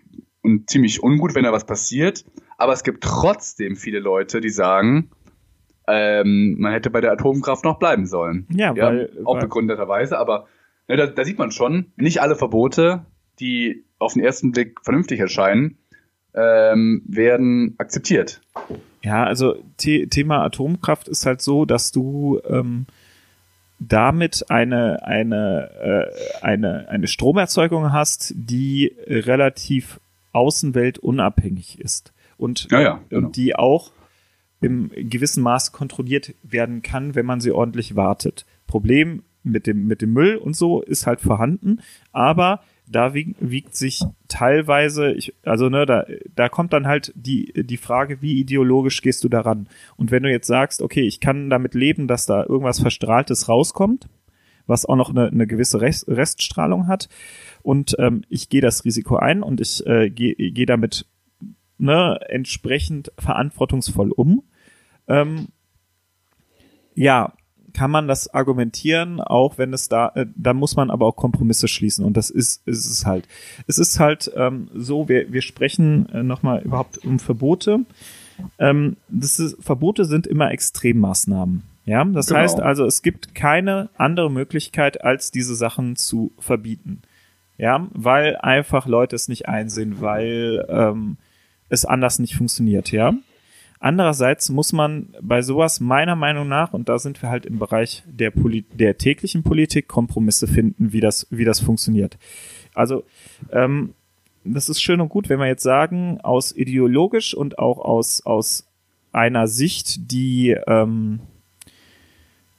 und 0.42 0.68
ziemlich 0.68 1.02
ungut, 1.02 1.34
wenn 1.34 1.44
da 1.44 1.52
was 1.52 1.66
passiert. 1.66 2.24
Aber 2.58 2.72
es 2.72 2.82
gibt 2.82 3.02
trotzdem 3.02 3.76
viele 3.76 4.00
Leute, 4.00 4.40
die 4.40 4.50
sagen, 4.50 5.10
ähm, 5.86 6.56
man 6.58 6.72
hätte 6.72 6.90
bei 6.90 7.00
der 7.00 7.12
Atomkraft 7.12 7.64
noch 7.64 7.78
bleiben 7.78 8.06
sollen. 8.06 8.46
Ja, 8.50 8.74
ja 8.74 8.86
weil, 8.86 9.12
auch 9.24 9.34
weil, 9.34 9.42
begründeterweise, 9.42 10.18
aber 10.18 10.46
ne, 10.88 10.96
da, 10.96 11.06
da, 11.06 11.24
sieht 11.24 11.38
man 11.38 11.52
schon, 11.52 11.92
nicht 11.96 12.20
alle 12.20 12.36
Verbote, 12.36 13.06
die 13.38 13.84
auf 13.98 14.14
den 14.14 14.22
ersten 14.22 14.52
Blick 14.52 14.80
vernünftig 14.82 15.20
erscheinen, 15.20 15.78
ähm, 16.34 17.02
werden 17.06 17.74
akzeptiert. 17.78 18.40
Ja, 19.02 19.24
also 19.24 19.56
The 19.78 20.06
Thema 20.08 20.42
Atomkraft 20.44 21.08
ist 21.08 21.26
halt 21.26 21.40
so, 21.40 21.64
dass 21.64 21.92
du 21.92 22.40
ähm, 22.48 22.86
damit 23.80 24.50
eine 24.50 25.02
eine 25.02 26.10
äh, 26.12 26.44
eine 26.44 26.88
eine 26.88 27.08
Stromerzeugung 27.08 27.92
hast, 27.92 28.32
die 28.36 28.94
relativ 29.06 29.98
Außenwelt 30.32 30.98
unabhängig 30.98 31.80
ist 31.80 32.12
und, 32.36 32.68
ja, 32.70 32.80
ja, 32.80 33.00
genau. 33.08 33.26
und 33.26 33.36
die 33.36 33.56
auch 33.56 33.90
im 34.60 34.90
gewissen 34.94 35.42
Maß 35.42 35.72
kontrolliert 35.72 36.34
werden 36.42 36.82
kann, 36.82 37.14
wenn 37.14 37.26
man 37.26 37.40
sie 37.40 37.50
ordentlich 37.50 37.96
wartet. 37.96 38.46
Problem 38.66 39.22
mit 39.42 39.66
dem, 39.66 39.86
mit 39.86 40.02
dem 40.02 40.12
Müll 40.12 40.36
und 40.36 40.54
so 40.54 40.82
ist 40.82 41.06
halt 41.06 41.20
vorhanden, 41.20 41.80
aber 42.12 42.60
da 42.90 43.14
wiegt, 43.14 43.36
wiegt 43.40 43.76
sich 43.76 44.02
teilweise, 44.28 45.12
ich, 45.12 45.34
also 45.44 45.68
ne, 45.68 45.86
da, 45.86 46.04
da 46.34 46.48
kommt 46.48 46.72
dann 46.72 46.86
halt 46.86 47.12
die, 47.14 47.52
die 47.54 47.76
Frage, 47.76 48.20
wie 48.20 48.38
ideologisch 48.40 49.00
gehst 49.02 49.22
du 49.24 49.28
daran? 49.28 49.68
Und 49.96 50.10
wenn 50.10 50.22
du 50.22 50.30
jetzt 50.30 50.46
sagst, 50.46 50.82
okay, 50.82 51.02
ich 51.02 51.20
kann 51.20 51.50
damit 51.50 51.74
leben, 51.74 52.08
dass 52.08 52.26
da 52.26 52.44
irgendwas 52.44 52.80
Verstrahltes 52.80 53.48
rauskommt, 53.48 54.08
was 54.66 54.86
auch 54.86 54.96
noch 54.96 55.10
eine, 55.10 55.28
eine 55.28 55.46
gewisse 55.46 55.80
Rest, 55.80 56.08
Reststrahlung 56.08 56.88
hat, 56.88 57.08
und 57.62 57.94
ähm, 57.98 58.22
ich 58.28 58.48
gehe 58.48 58.62
das 58.62 58.84
Risiko 58.84 59.16
ein 59.16 59.42
und 59.42 59.60
ich 59.60 59.86
äh, 59.86 60.10
gehe 60.10 60.34
geh 60.34 60.66
damit 60.66 61.06
ne, 61.78 62.18
entsprechend 62.28 63.12
verantwortungsvoll 63.18 64.12
um. 64.12 64.42
Ähm, 65.08 65.48
ja, 66.94 67.34
kann 67.72 67.90
man 67.90 68.08
das 68.08 68.32
argumentieren, 68.32 69.20
auch 69.20 69.58
wenn 69.58 69.72
es 69.72 69.88
da, 69.88 70.12
äh, 70.14 70.26
da 70.34 70.54
muss 70.54 70.76
man 70.76 70.90
aber 70.90 71.06
auch 71.06 71.16
Kompromisse 71.16 71.68
schließen 71.68 72.04
und 72.04 72.16
das 72.16 72.30
ist, 72.30 72.66
ist 72.66 72.86
es 72.86 73.06
halt. 73.06 73.28
Es 73.66 73.78
ist 73.78 74.00
halt 74.00 74.30
ähm, 74.36 74.68
so, 74.74 75.08
wir, 75.08 75.32
wir 75.32 75.42
sprechen 75.42 76.08
äh, 76.10 76.22
nochmal 76.22 76.62
überhaupt 76.62 76.98
um 77.04 77.18
Verbote. 77.18 77.80
Ähm, 78.58 78.96
das 79.08 79.38
ist, 79.38 79.62
Verbote 79.62 80.04
sind 80.04 80.26
immer 80.26 80.50
Extremmaßnahmen. 80.50 81.62
Ja, 81.86 82.04
das 82.04 82.28
genau. 82.28 82.40
heißt 82.40 82.60
also, 82.60 82.84
es 82.84 83.02
gibt 83.02 83.34
keine 83.34 83.88
andere 83.96 84.30
Möglichkeit, 84.30 85.02
als 85.02 85.30
diese 85.30 85.54
Sachen 85.54 85.96
zu 85.96 86.32
verbieten. 86.38 87.02
Ja, 87.58 87.88
weil 87.92 88.36
einfach 88.36 88.86
Leute 88.86 89.16
es 89.16 89.28
nicht 89.28 89.48
einsehen, 89.48 90.00
weil 90.00 90.64
ähm, 90.68 91.16
es 91.68 91.84
anders 91.84 92.18
nicht 92.18 92.34
funktioniert, 92.34 92.90
ja. 92.90 93.14
Andererseits 93.82 94.50
muss 94.50 94.74
man 94.74 95.14
bei 95.22 95.40
sowas 95.40 95.80
meiner 95.80 96.14
Meinung 96.14 96.46
nach, 96.46 96.74
und 96.74 96.90
da 96.90 96.98
sind 96.98 97.20
wir 97.22 97.30
halt 97.30 97.46
im 97.46 97.58
Bereich 97.58 98.02
der, 98.06 98.30
Poli 98.30 98.66
der 98.74 98.98
täglichen 98.98 99.42
Politik, 99.42 99.88
Kompromisse 99.88 100.46
finden, 100.46 100.92
wie 100.92 101.00
das, 101.00 101.26
wie 101.30 101.46
das 101.46 101.60
funktioniert. 101.60 102.18
Also, 102.74 103.04
ähm, 103.50 103.94
das 104.44 104.68
ist 104.68 104.82
schön 104.82 105.00
und 105.00 105.08
gut, 105.08 105.30
wenn 105.30 105.38
wir 105.38 105.46
jetzt 105.46 105.62
sagen, 105.62 106.20
aus 106.20 106.54
ideologisch 106.54 107.34
und 107.34 107.58
auch 107.58 107.78
aus, 107.78 108.24
aus 108.26 108.66
einer 109.12 109.48
Sicht, 109.48 110.12
die, 110.12 110.50
ähm, 110.66 111.20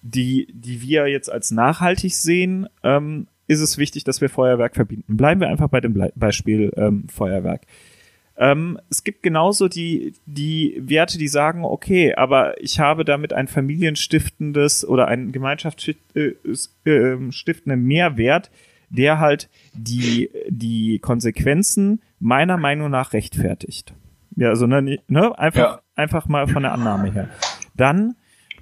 die, 0.02 0.48
die 0.52 0.82
wir 0.82 1.08
jetzt 1.08 1.32
als 1.32 1.52
nachhaltig 1.52 2.16
sehen, 2.16 2.68
ähm, 2.84 3.28
ist 3.48 3.62
es 3.62 3.78
wichtig, 3.78 4.06
dass 4.06 4.22
wir 4.22 4.30
Feuerwerk 4.30 4.76
verbinden. 4.76 5.18
Bleiben 5.18 5.40
wir 5.40 5.50
einfach 5.50 5.70
bei 5.70 5.82
dem 5.82 6.10
Beispiel 6.16 6.72
ähm, 6.78 7.08
Feuerwerk. 7.10 7.62
Ähm, 8.42 8.80
es 8.90 9.04
gibt 9.04 9.22
genauso 9.22 9.68
die, 9.68 10.16
die 10.26 10.82
Werte, 10.84 11.20
die 11.20 11.28
sagen, 11.28 11.64
okay, 11.64 12.16
aber 12.16 12.60
ich 12.60 12.80
habe 12.80 13.06
damit 13.06 13.34
ein 13.34 13.48
familienstiftendes 13.48 14.84
oder 14.84 15.08
ein 15.08 15.32
gemeinschaftsstiftenden 15.32 16.42
äh, 16.86 17.76
Mehrwert, 17.76 18.50
der 18.90 19.20
halt 19.20 19.48
die, 19.74 20.32
die 20.50 20.98
Konsequenzen 20.98 22.02
meiner 22.20 22.58
Meinung 22.58 22.90
nach 22.90 23.14
rechtfertigt. 23.14 23.94
Ja, 24.36 24.50
also 24.50 24.66
ne, 24.66 24.98
ne 25.08 25.38
einfach, 25.38 25.76
ja. 25.76 25.82
einfach 25.94 26.28
mal 26.28 26.48
von 26.48 26.64
der 26.64 26.72
Annahme 26.72 27.12
her. 27.14 27.30
Dann 27.76 28.16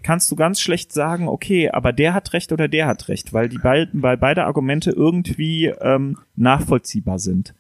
kannst 0.04 0.30
du 0.30 0.36
ganz 0.36 0.60
schlecht 0.60 0.92
sagen, 0.92 1.30
okay, 1.30 1.70
aber 1.70 1.94
der 1.94 2.14
hat 2.14 2.34
recht 2.34 2.52
oder 2.52 2.68
der 2.68 2.86
hat 2.86 3.08
recht, 3.08 3.32
weil 3.32 3.48
die 3.48 3.60
beiden, 3.60 4.04
weil 4.04 4.18
beide 4.18 4.44
Argumente 4.44 4.92
irgendwie 4.92 5.68
ähm, 5.68 6.18
nachvollziehbar 6.36 7.18
sind. 7.20 7.54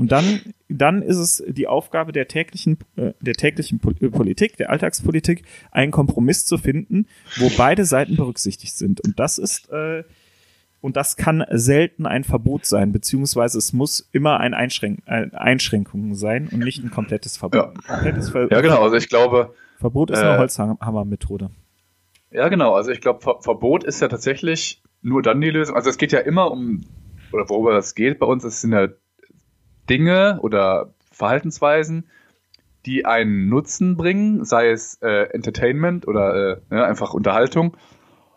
Und 0.00 0.12
dann, 0.12 0.40
dann 0.70 1.02
ist 1.02 1.18
es 1.18 1.44
die 1.46 1.66
Aufgabe 1.66 2.12
der 2.12 2.26
täglichen, 2.26 2.78
äh, 2.96 3.12
der 3.20 3.34
täglichen 3.34 3.82
äh, 4.00 4.08
Politik, 4.08 4.56
der 4.56 4.70
Alltagspolitik, 4.70 5.42
einen 5.72 5.92
Kompromiss 5.92 6.46
zu 6.46 6.56
finden, 6.56 7.06
wo 7.36 7.50
beide 7.58 7.84
Seiten 7.84 8.16
berücksichtigt 8.16 8.74
sind. 8.74 9.02
Und 9.02 9.20
das 9.20 9.36
ist, 9.36 9.68
äh, 9.70 10.04
und 10.80 10.96
das 10.96 11.18
kann 11.18 11.44
selten 11.50 12.06
ein 12.06 12.24
Verbot 12.24 12.64
sein, 12.64 12.92
beziehungsweise 12.92 13.58
es 13.58 13.74
muss 13.74 14.08
immer 14.10 14.40
ein 14.40 14.54
Einschränk 14.54 15.02
äh, 15.04 15.26
Einschränkung 15.32 16.14
sein 16.14 16.48
und 16.50 16.60
nicht 16.60 16.82
ein 16.82 16.90
komplettes 16.90 17.36
Verbot. 17.36 17.76
Ja. 17.76 17.94
Komplettes 17.94 18.30
Ver 18.30 18.48
ja, 18.50 18.62
genau. 18.62 18.82
Also 18.82 18.96
ich 18.96 19.10
glaube. 19.10 19.54
Verbot 19.76 20.10
ist 20.10 20.20
eine 20.20 20.36
äh, 20.36 20.38
Holzhammermethode. 20.38 21.50
Ja, 22.30 22.48
genau. 22.48 22.72
Also 22.74 22.90
ich 22.90 23.02
glaube, 23.02 23.20
Ver 23.20 23.42
Verbot 23.42 23.84
ist 23.84 24.00
ja 24.00 24.08
tatsächlich 24.08 24.82
nur 25.02 25.20
dann 25.20 25.42
die 25.42 25.50
Lösung. 25.50 25.76
Also 25.76 25.90
es 25.90 25.98
geht 25.98 26.12
ja 26.12 26.20
immer 26.20 26.50
um, 26.50 26.86
oder 27.32 27.46
worüber 27.50 27.76
es 27.76 27.94
geht 27.94 28.18
bei 28.18 28.24
uns, 28.24 28.44
es 28.44 28.62
sind 28.62 28.72
ja 28.72 28.88
Dinge 29.90 30.38
oder 30.40 30.94
Verhaltensweisen, 31.12 32.06
die 32.86 33.04
einen 33.04 33.48
Nutzen 33.48 33.96
bringen, 33.96 34.44
sei 34.44 34.70
es 34.70 34.98
äh, 35.02 35.24
Entertainment 35.32 36.08
oder 36.08 36.34
äh, 36.70 36.74
ja, 36.74 36.84
einfach 36.84 37.12
Unterhaltung 37.12 37.76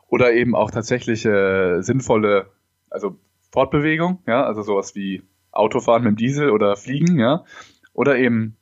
oder 0.08 0.34
eben 0.34 0.56
auch 0.56 0.72
tatsächlich 0.72 1.26
äh, 1.26 1.82
sinnvolle, 1.82 2.48
also 2.90 3.18
Fortbewegung, 3.52 4.20
ja, 4.28 4.44
also 4.44 4.62
sowas 4.64 4.96
wie 4.96 5.24
Autofahren 5.52 6.04
mit 6.04 6.14
dem 6.14 6.18
Diesel 6.18 6.50
oder 6.50 6.76
Fliegen, 6.76 7.20
ja, 7.20 7.46
oder 7.94 8.18
eben 8.18 8.58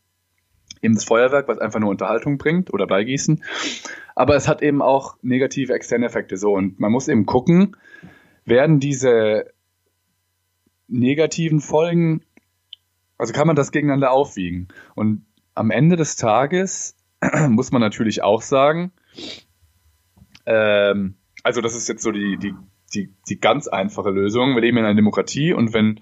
eben 0.81 0.95
das 0.95 1.05
Feuerwerk, 1.05 1.47
was 1.47 1.59
einfach 1.59 1.79
nur 1.79 1.89
Unterhaltung 1.89 2.37
bringt 2.37 2.73
oder 2.73 2.87
Beigießen. 2.87 3.43
Aber 4.15 4.35
es 4.35 4.47
hat 4.47 4.61
eben 4.61 4.81
auch 4.81 5.17
negative 5.21 5.73
externe 5.73 6.07
Effekte 6.07 6.37
so 6.37 6.53
und 6.53 6.79
man 6.79 6.91
muss 6.91 7.07
eben 7.07 7.25
gucken, 7.25 7.77
werden 8.45 8.79
diese 8.79 9.45
negativen 10.87 11.61
Folgen, 11.61 12.21
also 13.21 13.33
kann 13.33 13.45
man 13.45 13.55
das 13.55 13.71
gegeneinander 13.71 14.11
aufwiegen 14.11 14.69
und 14.95 15.27
am 15.53 15.69
Ende 15.69 15.95
des 15.95 16.15
Tages 16.15 16.97
muss 17.49 17.71
man 17.71 17.79
natürlich 17.79 18.23
auch 18.23 18.41
sagen, 18.41 18.91
ähm, 20.47 21.13
also 21.43 21.61
das 21.61 21.75
ist 21.75 21.87
jetzt 21.87 22.01
so 22.01 22.11
die, 22.11 22.37
die, 22.37 22.55
die, 22.95 23.13
die 23.29 23.39
ganz 23.39 23.67
einfache 23.67 24.09
Lösung. 24.09 24.55
Wir 24.55 24.61
leben 24.61 24.77
in 24.77 24.85
einer 24.85 24.95
Demokratie 24.95 25.53
und 25.53 25.71
wenn 25.71 25.99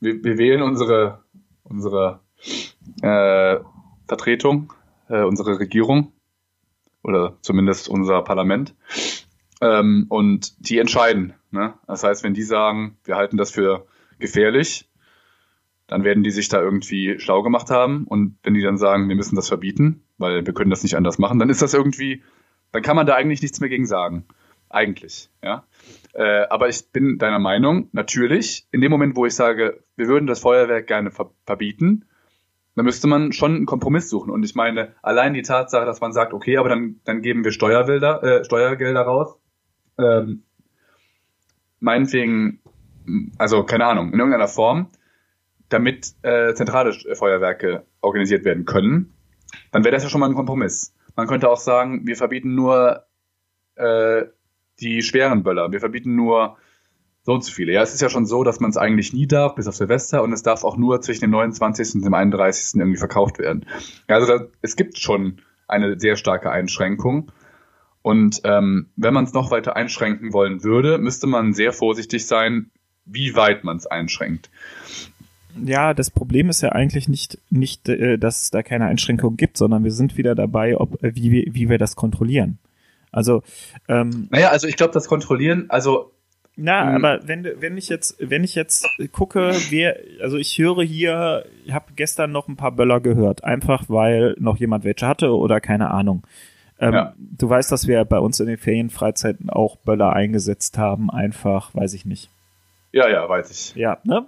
wir, 0.00 0.22
wir 0.22 0.36
wählen 0.36 0.60
unsere, 0.60 1.24
unsere 1.62 2.20
äh, 3.00 3.58
Vertretung, 4.06 4.74
äh, 5.08 5.22
unsere 5.22 5.58
Regierung 5.58 6.12
oder 7.02 7.38
zumindest 7.40 7.88
unser 7.88 8.20
Parlament 8.20 8.74
ähm, 9.62 10.04
und 10.10 10.68
die 10.68 10.78
entscheiden. 10.78 11.32
Ne? 11.52 11.72
Das 11.86 12.04
heißt, 12.04 12.22
wenn 12.22 12.34
die 12.34 12.42
sagen, 12.42 12.98
wir 13.04 13.16
halten 13.16 13.38
das 13.38 13.50
für 13.50 13.86
gefährlich, 14.18 14.89
dann 15.90 16.04
werden 16.04 16.22
die 16.22 16.30
sich 16.30 16.48
da 16.48 16.62
irgendwie 16.62 17.18
schlau 17.18 17.42
gemacht 17.42 17.68
haben. 17.68 18.04
Und 18.04 18.36
wenn 18.44 18.54
die 18.54 18.62
dann 18.62 18.78
sagen, 18.78 19.08
wir 19.08 19.16
müssen 19.16 19.34
das 19.34 19.48
verbieten, 19.48 20.04
weil 20.18 20.46
wir 20.46 20.54
können 20.54 20.70
das 20.70 20.84
nicht 20.84 20.96
anders 20.96 21.18
machen, 21.18 21.40
dann 21.40 21.50
ist 21.50 21.62
das 21.62 21.74
irgendwie, 21.74 22.22
dann 22.70 22.82
kann 22.82 22.94
man 22.94 23.06
da 23.06 23.16
eigentlich 23.16 23.42
nichts 23.42 23.58
mehr 23.58 23.68
gegen 23.68 23.86
sagen. 23.86 24.24
Eigentlich, 24.68 25.30
ja. 25.42 25.64
Äh, 26.12 26.46
aber 26.48 26.68
ich 26.68 26.92
bin 26.92 27.18
deiner 27.18 27.40
Meinung, 27.40 27.88
natürlich, 27.90 28.68
in 28.70 28.80
dem 28.80 28.92
Moment, 28.92 29.16
wo 29.16 29.26
ich 29.26 29.34
sage, 29.34 29.82
wir 29.96 30.06
würden 30.06 30.28
das 30.28 30.38
Feuerwerk 30.38 30.86
gerne 30.86 31.10
ver 31.10 31.32
verbieten, 31.44 32.04
dann 32.76 32.84
müsste 32.84 33.08
man 33.08 33.32
schon 33.32 33.56
einen 33.56 33.66
Kompromiss 33.66 34.08
suchen. 34.08 34.30
Und 34.30 34.44
ich 34.44 34.54
meine, 34.54 34.94
allein 35.02 35.34
die 35.34 35.42
Tatsache, 35.42 35.86
dass 35.86 36.00
man 36.00 36.12
sagt, 36.12 36.32
okay, 36.32 36.56
aber 36.56 36.68
dann, 36.68 37.00
dann 37.04 37.20
geben 37.20 37.42
wir 37.42 37.50
Steuergelder, 37.50 38.22
äh, 38.22 38.44
Steuergelder 38.44 39.02
raus, 39.02 39.36
ähm, 39.98 40.44
meinetwegen, 41.80 42.60
also 43.38 43.64
keine 43.64 43.86
Ahnung, 43.86 44.12
in 44.12 44.20
irgendeiner 44.20 44.46
Form, 44.46 44.88
damit 45.70 46.14
äh, 46.22 46.54
zentrale 46.54 46.92
Feuerwerke 46.92 47.84
organisiert 48.00 48.44
werden 48.44 48.66
können, 48.66 49.14
dann 49.72 49.84
wäre 49.84 49.94
das 49.94 50.02
ja 50.02 50.08
schon 50.08 50.20
mal 50.20 50.28
ein 50.28 50.34
Kompromiss. 50.34 50.94
Man 51.16 51.26
könnte 51.26 51.48
auch 51.48 51.58
sagen, 51.58 52.06
wir 52.06 52.16
verbieten 52.16 52.54
nur 52.54 53.04
äh, 53.76 54.24
die 54.80 55.02
schweren 55.02 55.42
Böller, 55.42 55.72
wir 55.72 55.80
verbieten 55.80 56.14
nur 56.14 56.56
so 57.22 57.32
und 57.32 57.44
so 57.44 57.52
viele. 57.52 57.72
Ja, 57.72 57.82
es 57.82 57.94
ist 57.94 58.00
ja 58.00 58.08
schon 58.08 58.26
so, 58.26 58.44
dass 58.44 58.60
man 58.60 58.70
es 58.70 58.76
eigentlich 58.76 59.12
nie 59.12 59.26
darf, 59.26 59.54
bis 59.54 59.68
auf 59.68 59.76
Silvester, 59.76 60.22
und 60.22 60.32
es 60.32 60.42
darf 60.42 60.64
auch 60.64 60.76
nur 60.76 61.00
zwischen 61.00 61.22
dem 61.22 61.30
29. 61.30 61.96
und 61.96 62.04
dem 62.04 62.14
31. 62.14 62.80
irgendwie 62.80 62.98
verkauft 62.98 63.38
werden. 63.38 63.66
Also 64.06 64.26
da, 64.26 64.44
es 64.62 64.76
gibt 64.76 64.98
schon 64.98 65.42
eine 65.68 65.98
sehr 65.98 66.16
starke 66.16 66.50
Einschränkung. 66.50 67.30
Und 68.02 68.40
ähm, 68.44 68.90
wenn 68.96 69.12
man 69.12 69.24
es 69.24 69.34
noch 69.34 69.50
weiter 69.50 69.76
einschränken 69.76 70.32
wollen 70.32 70.64
würde, 70.64 70.98
müsste 70.98 71.26
man 71.26 71.52
sehr 71.52 71.72
vorsichtig 71.72 72.26
sein, 72.26 72.70
wie 73.04 73.36
weit 73.36 73.64
man 73.64 73.76
es 73.76 73.86
einschränkt. 73.86 74.50
Ja, 75.64 75.94
das 75.94 76.10
Problem 76.10 76.48
ist 76.48 76.60
ja 76.60 76.70
eigentlich 76.70 77.08
nicht, 77.08 77.38
nicht 77.50 77.88
äh, 77.88 78.18
dass 78.18 78.42
es 78.42 78.50
da 78.50 78.62
keine 78.62 78.86
Einschränkung 78.86 79.36
gibt, 79.36 79.56
sondern 79.56 79.84
wir 79.84 79.92
sind 79.92 80.16
wieder 80.16 80.34
dabei, 80.34 80.76
ob, 80.76 81.02
äh, 81.02 81.14
wie, 81.14 81.48
wie 81.52 81.68
wir 81.68 81.78
das 81.78 81.96
kontrollieren. 81.96 82.58
Also, 83.12 83.42
ähm, 83.88 84.28
naja, 84.30 84.50
also 84.50 84.68
ich 84.68 84.76
glaube, 84.76 84.92
das 84.92 85.08
Kontrollieren, 85.08 85.66
also 85.68 86.12
na, 86.56 86.84
mhm. 86.84 86.96
aber 86.96 87.26
wenn, 87.26 87.48
wenn 87.58 87.76
ich 87.78 87.88
jetzt, 87.88 88.16
wenn 88.20 88.44
ich 88.44 88.54
jetzt 88.54 88.86
gucke, 89.12 89.52
wer, 89.70 89.96
also 90.20 90.36
ich 90.36 90.58
höre 90.58 90.82
hier, 90.82 91.46
ich 91.64 91.72
habe 91.72 91.92
gestern 91.96 92.32
noch 92.32 92.48
ein 92.48 92.56
paar 92.56 92.72
Böller 92.72 93.00
gehört, 93.00 93.44
einfach 93.44 93.84
weil 93.88 94.36
noch 94.38 94.58
jemand 94.58 94.84
welche 94.84 95.06
hatte 95.06 95.34
oder 95.34 95.60
keine 95.60 95.90
Ahnung. 95.90 96.26
Ähm, 96.78 96.94
ja. 96.94 97.14
Du 97.18 97.48
weißt, 97.48 97.70
dass 97.72 97.86
wir 97.86 98.04
bei 98.04 98.18
uns 98.18 98.40
in 98.40 98.46
den 98.46 98.58
Ferienfreizeiten 98.58 99.48
auch 99.48 99.76
Böller 99.76 100.12
eingesetzt 100.12 100.76
haben, 100.76 101.10
einfach, 101.10 101.74
weiß 101.74 101.94
ich 101.94 102.04
nicht. 102.04 102.30
Ja, 102.92 103.08
ja, 103.08 103.28
weiß 103.28 103.50
ich. 103.50 103.74
Ja, 103.76 103.98
ne? 104.04 104.26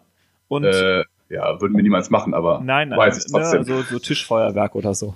Und 0.52 0.64
äh, 0.64 1.04
ja, 1.30 1.60
würden 1.62 1.74
wir 1.74 1.82
niemals 1.82 2.10
machen, 2.10 2.34
aber 2.34 2.60
nein, 2.62 2.90
nein, 2.90 2.98
weiß 2.98 3.24
ich 3.24 3.32
ne, 3.32 3.40
trotzdem. 3.40 3.60
Ne, 3.60 3.66
so, 3.66 3.82
so 3.82 3.98
Tischfeuerwerk 3.98 4.74
oder 4.74 4.94
so. 4.94 5.14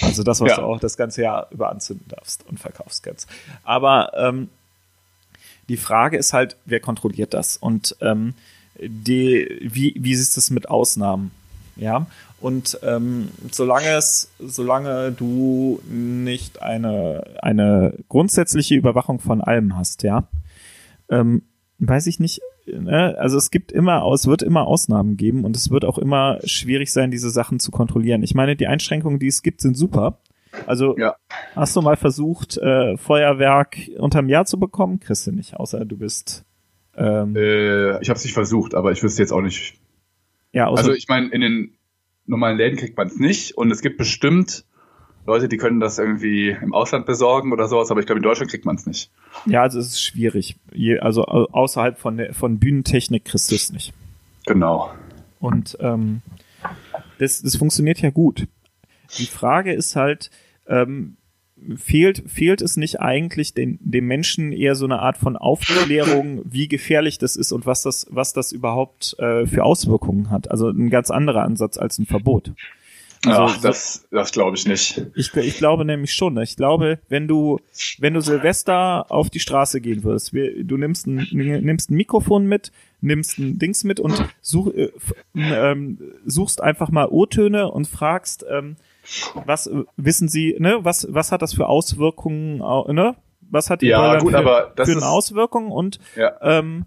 Also 0.00 0.22
das, 0.22 0.40
was 0.40 0.50
ja. 0.50 0.56
du 0.56 0.62
auch 0.62 0.80
das 0.80 0.96
ganze 0.96 1.22
Jahr 1.22 1.48
über 1.50 1.68
anzünden 1.68 2.06
darfst 2.08 2.46
und 2.48 2.58
verkaufst 2.58 3.02
kannst. 3.02 3.28
Aber 3.64 4.12
ähm, 4.16 4.48
die 5.68 5.76
Frage 5.76 6.16
ist 6.16 6.32
halt, 6.32 6.56
wer 6.64 6.80
kontrolliert 6.80 7.34
das? 7.34 7.58
Und 7.58 7.96
ähm, 8.00 8.32
die, 8.80 9.58
wie, 9.60 9.94
wie 9.98 10.12
ist 10.12 10.38
das 10.38 10.48
mit 10.48 10.70
Ausnahmen? 10.70 11.32
Ja, 11.76 12.06
und 12.40 12.78
ähm, 12.82 13.28
solange 13.50 13.90
es, 13.90 14.30
solange 14.38 15.12
du 15.12 15.82
nicht 15.86 16.62
eine, 16.62 17.24
eine 17.42 17.92
grundsätzliche 18.08 18.74
Überwachung 18.74 19.20
von 19.20 19.42
allem 19.42 19.76
hast, 19.76 20.02
ja, 20.02 20.28
ähm, 21.10 21.42
weiß 21.78 22.06
ich 22.08 22.18
nicht, 22.18 22.40
ne? 22.66 23.16
also 23.18 23.36
es 23.36 23.50
gibt 23.50 23.72
immer, 23.72 24.04
es 24.12 24.26
wird 24.26 24.42
immer 24.42 24.66
Ausnahmen 24.66 25.16
geben 25.16 25.44
und 25.44 25.56
es 25.56 25.70
wird 25.70 25.84
auch 25.84 25.98
immer 25.98 26.38
schwierig 26.44 26.92
sein, 26.92 27.10
diese 27.10 27.30
Sachen 27.30 27.60
zu 27.60 27.70
kontrollieren. 27.70 28.22
Ich 28.22 28.34
meine, 28.34 28.56
die 28.56 28.66
Einschränkungen, 28.66 29.18
die 29.18 29.28
es 29.28 29.42
gibt, 29.42 29.60
sind 29.60 29.76
super. 29.76 30.20
Also 30.66 30.96
ja. 30.98 31.16
hast 31.54 31.76
du 31.76 31.82
mal 31.82 31.96
versucht, 31.96 32.56
äh, 32.56 32.96
Feuerwerk 32.96 33.78
unterm 33.98 34.28
Jahr 34.28 34.46
zu 34.46 34.58
bekommen? 34.58 34.98
Kriegst 34.98 35.26
du 35.26 35.32
nicht, 35.32 35.54
außer 35.54 35.84
du 35.84 35.98
bist. 35.98 36.44
Ähm, 36.96 37.36
äh, 37.36 38.00
ich 38.00 38.08
habe 38.08 38.16
es 38.16 38.24
nicht 38.24 38.34
versucht, 38.34 38.74
aber 38.74 38.90
ich 38.92 39.02
wüsste 39.02 39.22
jetzt 39.22 39.32
auch 39.32 39.42
nicht. 39.42 39.74
Ja, 40.52 40.70
also 40.70 40.92
ich 40.92 41.06
meine, 41.08 41.28
in 41.28 41.40
den 41.40 41.78
normalen 42.26 42.56
Läden 42.56 42.76
kriegt 42.76 42.96
man 42.96 43.06
es 43.06 43.18
nicht 43.18 43.56
und 43.56 43.70
es 43.70 43.82
gibt 43.82 43.98
bestimmt 43.98 44.64
Leute, 45.28 45.46
die 45.46 45.58
können 45.58 45.78
das 45.78 45.98
irgendwie 45.98 46.48
im 46.48 46.72
Ausland 46.72 47.04
besorgen 47.04 47.52
oder 47.52 47.68
sowas, 47.68 47.90
aber 47.90 48.00
ich 48.00 48.06
glaube, 48.06 48.18
in 48.18 48.22
Deutschland 48.22 48.50
kriegt 48.50 48.64
man 48.64 48.76
es 48.76 48.86
nicht. 48.86 49.10
Ja, 49.44 49.60
also 49.62 49.78
es 49.78 49.88
ist 49.88 50.02
schwierig. 50.02 50.56
also 51.00 51.26
außerhalb 51.26 51.98
von, 51.98 52.28
von 52.32 52.58
Bühnentechnik 52.58 53.26
kriegst 53.26 53.50
du 53.50 53.54
es 53.54 53.70
nicht. 53.70 53.92
Genau. 54.46 54.90
Und 55.38 55.76
ähm, 55.80 56.22
das, 57.18 57.42
das 57.42 57.56
funktioniert 57.56 58.00
ja 58.00 58.08
gut. 58.08 58.48
Die 59.18 59.26
Frage 59.26 59.74
ist 59.74 59.96
halt, 59.96 60.30
ähm, 60.66 61.18
fehlt, 61.76 62.24
fehlt 62.26 62.62
es 62.62 62.78
nicht 62.78 63.00
eigentlich 63.00 63.52
den, 63.52 63.78
dem 63.82 64.06
Menschen 64.06 64.52
eher 64.52 64.74
so 64.76 64.86
eine 64.86 65.00
Art 65.00 65.18
von 65.18 65.36
Aufklärung, 65.36 66.40
wie 66.44 66.68
gefährlich 66.68 67.18
das 67.18 67.36
ist 67.36 67.52
und 67.52 67.66
was 67.66 67.82
das, 67.82 68.06
was 68.08 68.32
das 68.32 68.50
überhaupt 68.50 69.14
äh, 69.18 69.46
für 69.46 69.64
Auswirkungen 69.64 70.30
hat? 70.30 70.50
Also 70.50 70.70
ein 70.70 70.88
ganz 70.88 71.10
anderer 71.10 71.42
Ansatz 71.42 71.76
als 71.76 71.98
ein 71.98 72.06
Verbot. 72.06 72.52
Also, 73.26 73.42
Ach, 73.42 73.60
das, 73.60 74.06
das 74.10 74.30
glaube 74.30 74.56
ich 74.56 74.66
nicht. 74.66 75.02
Ich, 75.16 75.34
ich 75.34 75.58
glaube 75.58 75.84
nämlich 75.84 76.12
schon. 76.12 76.38
Ich 76.38 76.56
glaube, 76.56 77.00
wenn 77.08 77.26
du, 77.26 77.58
wenn 77.98 78.14
du 78.14 78.20
Silvester 78.20 79.06
auf 79.10 79.28
die 79.28 79.40
Straße 79.40 79.80
gehen 79.80 80.04
wirst, 80.04 80.32
du 80.32 80.76
nimmst 80.76 81.06
ein, 81.06 81.26
nimmst 81.32 81.90
ein 81.90 81.96
Mikrofon 81.96 82.46
mit, 82.46 82.70
nimmst 83.00 83.38
ein 83.38 83.58
Dings 83.58 83.82
mit 83.82 83.98
und 83.98 84.24
such, 84.40 84.72
äh, 84.74 84.90
ähm, 85.34 85.98
suchst 86.26 86.62
einfach 86.62 86.90
mal 86.90 87.08
O-Töne 87.08 87.70
und 87.70 87.88
fragst, 87.88 88.44
ähm, 88.48 88.76
was 89.46 89.68
wissen 89.96 90.28
Sie, 90.28 90.54
ne, 90.58 90.78
was, 90.82 91.06
was 91.10 91.32
hat 91.32 91.42
das 91.42 91.54
für 91.54 91.66
Auswirkungen, 91.66 92.58
ne? 92.58 93.16
Was 93.50 93.70
hat 93.70 93.80
die 93.80 93.86
ja, 93.86 94.18
gut, 94.18 94.32
für, 94.32 94.72
für 94.76 94.92
eine 94.92 95.06
Auswirkung 95.06 95.70
und 95.70 95.98
ja. 96.16 96.36
ähm, 96.42 96.84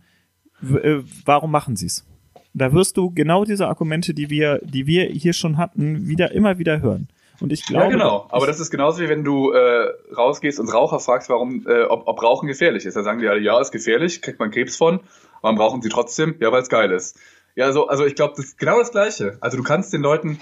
äh, 0.62 1.00
warum 1.26 1.50
machen 1.50 1.76
Sie 1.76 1.88
es? 1.88 2.06
Da 2.54 2.74
wirst 2.74 2.98
du 2.98 3.12
genau 3.12 3.46
diese 3.46 3.68
Argumente, 3.68 4.14
die 4.14 4.30
wir, 4.30 4.60
die 4.64 4.88
wir 4.88 5.06
hier 5.06 5.34
schon 5.34 5.58
hatten, 5.58 6.08
wieder 6.08 6.32
immer 6.32 6.58
wieder 6.58 6.82
hören. 6.82 7.08
Und 7.40 7.52
ich 7.52 7.66
glaube, 7.66 7.86
ja, 7.86 7.92
genau. 7.92 8.28
Aber 8.30 8.46
das 8.46 8.60
ist 8.60 8.70
genauso 8.70 9.02
wie 9.02 9.10
wenn 9.10 9.24
du 9.24 9.52
äh, 9.52 9.88
rausgehst 10.16 10.60
und 10.60 10.72
Raucher 10.72 11.00
fragst, 11.00 11.30
warum, 11.30 11.66
äh, 11.68 11.84
ob, 11.84 12.08
ob 12.08 12.22
Rauchen 12.22 12.48
gefährlich 12.48 12.86
ist. 12.86 12.96
Da 12.96 13.04
sagen 13.04 13.20
die 13.20 13.28
alle, 13.28 13.42
ja, 13.42 13.60
ist 13.60 13.72
gefährlich, 13.72 14.22
kriegt 14.22 14.40
man 14.40 14.52
Krebs 14.52 14.78
von. 14.78 15.00
Warum 15.42 15.58
rauchen 15.58 15.82
sie 15.82 15.90
trotzdem? 15.90 16.36
Ja, 16.40 16.52
weil 16.52 16.62
es 16.62 16.70
geil 16.70 16.92
ist. 16.92 17.18
Ja, 17.56 17.66
also, 17.66 17.88
also 17.88 18.06
ich 18.06 18.16
glaube, 18.16 18.34
das 18.38 18.46
ist 18.46 18.60
genau 18.60 18.78
das 18.80 18.92
Gleiche. 18.92 19.38
Also 19.42 19.58
du 19.58 19.64
kannst 19.64 19.92
den 19.92 20.02
Leuten, 20.02 20.40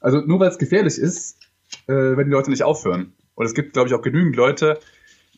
also 0.00 0.20
nur 0.20 0.40
weil 0.40 0.48
es 0.48 0.58
gefährlich 0.58 0.96
ist, 0.96 1.38
äh, 1.86 1.92
wenn 1.92 2.26
die 2.26 2.32
Leute 2.32 2.50
nicht 2.50 2.62
aufhören. 2.62 3.12
Und 3.34 3.46
es 3.46 3.54
gibt, 3.54 3.74
glaube 3.74 3.88
ich, 3.88 3.94
auch 3.94 4.02
genügend 4.02 4.36
Leute, 4.36 4.78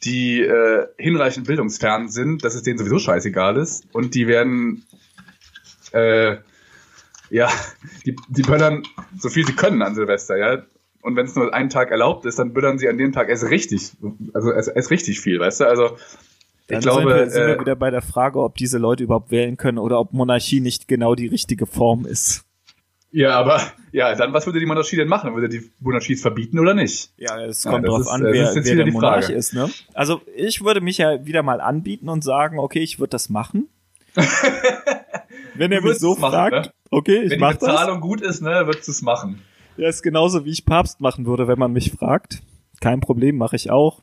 die 0.05 0.40
äh, 0.40 0.86
hinreichend 0.98 1.46
bildungsfern 1.46 2.09
sind, 2.09 2.44
dass 2.44 2.55
es 2.55 2.62
denen 2.62 2.78
sowieso 2.78 2.98
scheißegal 2.98 3.57
ist. 3.57 3.86
Und 3.92 4.14
die 4.14 4.26
werden, 4.26 4.84
äh, 5.95 6.36
ja, 7.30 7.49
die, 8.05 8.14
die 8.28 8.42
böllern 8.42 8.82
so 9.18 9.28
viel 9.30 9.47
sie 9.47 9.55
können 9.55 9.82
an 9.82 9.95
Silvester, 9.95 10.36
ja. 10.36 10.62
Und 11.01 11.16
wenn 11.16 11.26
es 11.26 11.34
nur 11.34 11.53
einen 11.53 11.68
Tag 11.70 11.90
erlaubt 11.90 12.24
ist, 12.26 12.38
dann 12.38 12.53
böllern 12.53 12.78
sie 12.78 12.88
an 12.88 12.97
dem 12.99 13.12
Tag 13.12 13.28
erst 13.28 13.45
richtig, 13.51 13.92
also 14.32 14.53
erst, 14.53 14.70
erst 14.74 14.90
richtig 14.90 15.20
viel, 15.20 15.38
weißt 15.40 15.61
du? 15.61 15.64
Also 15.66 15.97
Dann 16.68 16.78
ich 16.78 16.82
glaube, 16.84 17.01
sind, 17.03 17.09
wir, 17.11 17.30
sind 17.30 17.42
äh, 17.42 17.47
wir 17.49 17.61
wieder 17.61 17.76
bei 17.76 17.90
der 17.90 18.01
Frage, 18.03 18.40
ob 18.40 18.55
diese 18.57 18.78
Leute 18.78 19.05
überhaupt 19.05 19.30
wählen 19.30 19.57
können 19.57 19.78
oder 19.78 20.01
ob 20.01 20.12
Monarchie 20.12 20.61
nicht 20.61 20.88
genau 20.88 21.14
die 21.14 21.26
richtige 21.26 21.66
Form 21.66 22.07
ist. 22.07 22.45
ja, 23.12 23.30
aber 23.38 23.61
ja, 23.92 24.14
dann 24.14 24.32
was 24.32 24.47
würde 24.47 24.61
die 24.61 24.66
Monarchie 24.66 24.97
denn 24.97 25.09
machen? 25.09 25.34
Würde 25.34 25.49
die 25.51 25.70
Monarchie 25.80 26.14
es 26.14 26.22
verbieten 26.22 26.59
oder 26.59 26.72
nicht? 26.74 27.12
Ja, 27.18 27.38
es 27.45 27.64
Ja, 27.64 27.70
kommt 27.72 27.84
das 27.84 27.90
drauf 27.90 28.01
ist- 28.03 28.09
an, 28.09 28.22
das 28.22 28.32
wer, 28.32 28.55
wer 28.55 28.64
wieder 28.64 28.74
der 28.76 28.84
die 28.86 28.90
Monarch 28.92 29.24
Frage. 29.24 29.34
ist. 29.38 29.53
Ne? 29.55 29.68
Also 29.92 30.20
ich 30.36 30.64
würde 30.64 30.80
mich 30.80 30.99
ja 30.99 31.24
wieder 31.26 31.42
mal 31.42 31.61
anbieten 31.61 32.09
und 32.09 32.24
sagen, 32.24 32.59
okay, 32.59 32.80
ich 32.80 32.99
würde 32.99 33.11
das 33.11 33.28
machen. 33.28 33.68
Wenn 35.55 35.72
er 35.72 35.82
mich 35.82 35.98
so 35.98 36.14
machen, 36.16 36.32
fragt, 36.32 36.52
ne? 36.66 36.72
okay, 36.90 37.16
ich 37.22 37.30
Wenn 37.30 37.38
die 37.38 37.44
mach 37.44 37.52
das. 37.52 37.61
Bezahlung 37.61 38.00
gut 38.00 38.20
ist, 38.20 38.42
ne, 38.42 38.62
würdest 38.66 38.88
du 38.88 38.92
es 38.92 39.02
machen. 39.02 39.40
Ja, 39.76 39.88
ist 39.88 40.02
genauso 40.02 40.44
wie 40.44 40.50
ich 40.50 40.64
Papst 40.64 41.00
machen 41.00 41.26
würde, 41.26 41.48
wenn 41.48 41.59
man 41.59 41.72
mich 41.72 41.92
fragt. 41.92 42.42
Kein 42.80 43.00
Problem, 43.00 43.36
mache 43.36 43.57
ich 43.57 43.70
auch. 43.70 44.02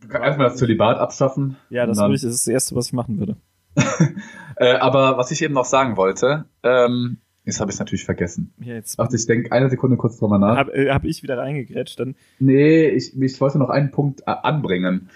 Du 0.00 0.08
kannst 0.08 0.26
erstmal 0.26 0.48
das 0.48 0.56
Zölibat 0.58 0.98
abschaffen. 0.98 1.56
Ja, 1.70 1.86
das 1.86 1.98
würde 1.98 2.14
ich, 2.14 2.22
das 2.22 2.32
ist 2.32 2.46
das 2.46 2.52
Erste, 2.52 2.74
was 2.76 2.86
ich 2.88 2.92
machen 2.92 3.18
würde. 3.18 3.36
Äh, 4.58 4.76
aber 4.76 5.18
was 5.18 5.30
ich 5.32 5.42
eben 5.42 5.52
noch 5.52 5.66
sagen 5.66 5.98
wollte, 5.98 6.46
ähm, 6.62 7.18
jetzt 7.44 7.60
habe 7.60 7.70
ich 7.70 7.74
es 7.74 7.78
natürlich 7.78 8.06
vergessen. 8.06 8.54
Ja, 8.58 8.72
jetzt 8.72 8.96
Warte, 8.96 9.14
ich 9.14 9.26
denke 9.26 9.52
eine 9.52 9.68
Sekunde 9.68 9.98
kurz 9.98 10.16
drüber 10.18 10.38
nach. 10.38 10.56
habe 10.56 10.72
äh, 10.72 10.90
hab 10.90 11.04
ich 11.04 11.22
wieder 11.22 11.36
reingegrätscht. 11.36 12.00
Dann, 12.00 12.14
Nee, 12.38 12.88
ich, 12.88 13.14
ich 13.20 13.38
wollte 13.42 13.58
noch 13.58 13.68
einen 13.68 13.90
Punkt 13.90 14.22
äh, 14.22 14.30
anbringen. 14.30 15.10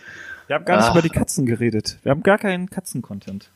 wir 0.46 0.56
haben 0.56 0.66
gar 0.66 0.76
nicht 0.76 0.88
Ach. 0.88 0.92
über 0.94 1.00
die 1.00 1.08
Katzen 1.08 1.46
geredet. 1.46 1.98
Wir 2.02 2.10
haben 2.10 2.22
gar 2.22 2.36
keinen 2.36 2.68
Katzen-Content. 2.68 3.50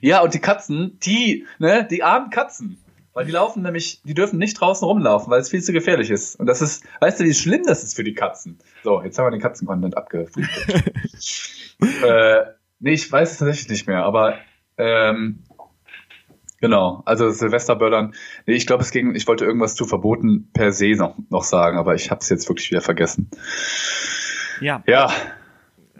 Ja, 0.00 0.20
und 0.22 0.34
die 0.34 0.38
Katzen, 0.38 0.98
die, 1.02 1.46
ne, 1.58 1.86
die 1.90 2.02
armen 2.02 2.30
Katzen. 2.30 2.78
Weil 3.14 3.24
die 3.26 3.32
laufen 3.32 3.62
nämlich, 3.64 4.00
die 4.04 4.14
dürfen 4.14 4.38
nicht 4.38 4.60
draußen 4.60 4.86
rumlaufen, 4.86 5.28
weil 5.30 5.40
es 5.40 5.48
viel 5.50 5.60
zu 5.62 5.72
gefährlich 5.72 6.08
ist. 6.10 6.38
Und 6.38 6.46
das 6.46 6.62
ist, 6.62 6.84
weißt 7.00 7.18
du, 7.18 7.24
wie 7.24 7.34
schlimm 7.34 7.62
das 7.66 7.82
ist 7.82 7.94
für 7.96 8.04
die 8.04 8.14
Katzen? 8.14 8.58
So, 8.84 9.02
jetzt 9.02 9.18
haben 9.18 9.26
wir 9.26 9.30
den 9.32 9.40
Katzen-Content 9.40 9.96
abgefrühstückt. 9.96 10.92
äh, 12.04 12.44
nee, 12.78 12.92
ich 12.92 13.10
weiß 13.10 13.32
es 13.32 13.38
tatsächlich 13.38 13.68
nicht 13.70 13.86
mehr, 13.88 14.04
aber 14.04 14.34
ähm, 14.76 15.42
genau, 16.60 17.02
also 17.06 17.28
Silvesterböllern. 17.30 18.14
Nee, 18.46 18.54
ich 18.54 18.68
glaube, 18.68 18.84
es 18.84 18.92
ging, 18.92 19.16
ich 19.16 19.26
wollte 19.26 19.44
irgendwas 19.44 19.74
zu 19.74 19.84
verboten 19.84 20.50
per 20.52 20.70
se 20.70 20.92
noch, 20.92 21.16
noch 21.28 21.42
sagen, 21.42 21.76
aber 21.76 21.94
ich 21.96 22.12
habe 22.12 22.20
es 22.20 22.28
jetzt 22.28 22.48
wirklich 22.48 22.70
wieder 22.70 22.82
vergessen. 22.82 23.30
Ja, 24.60 24.82
Ja, 24.86 25.10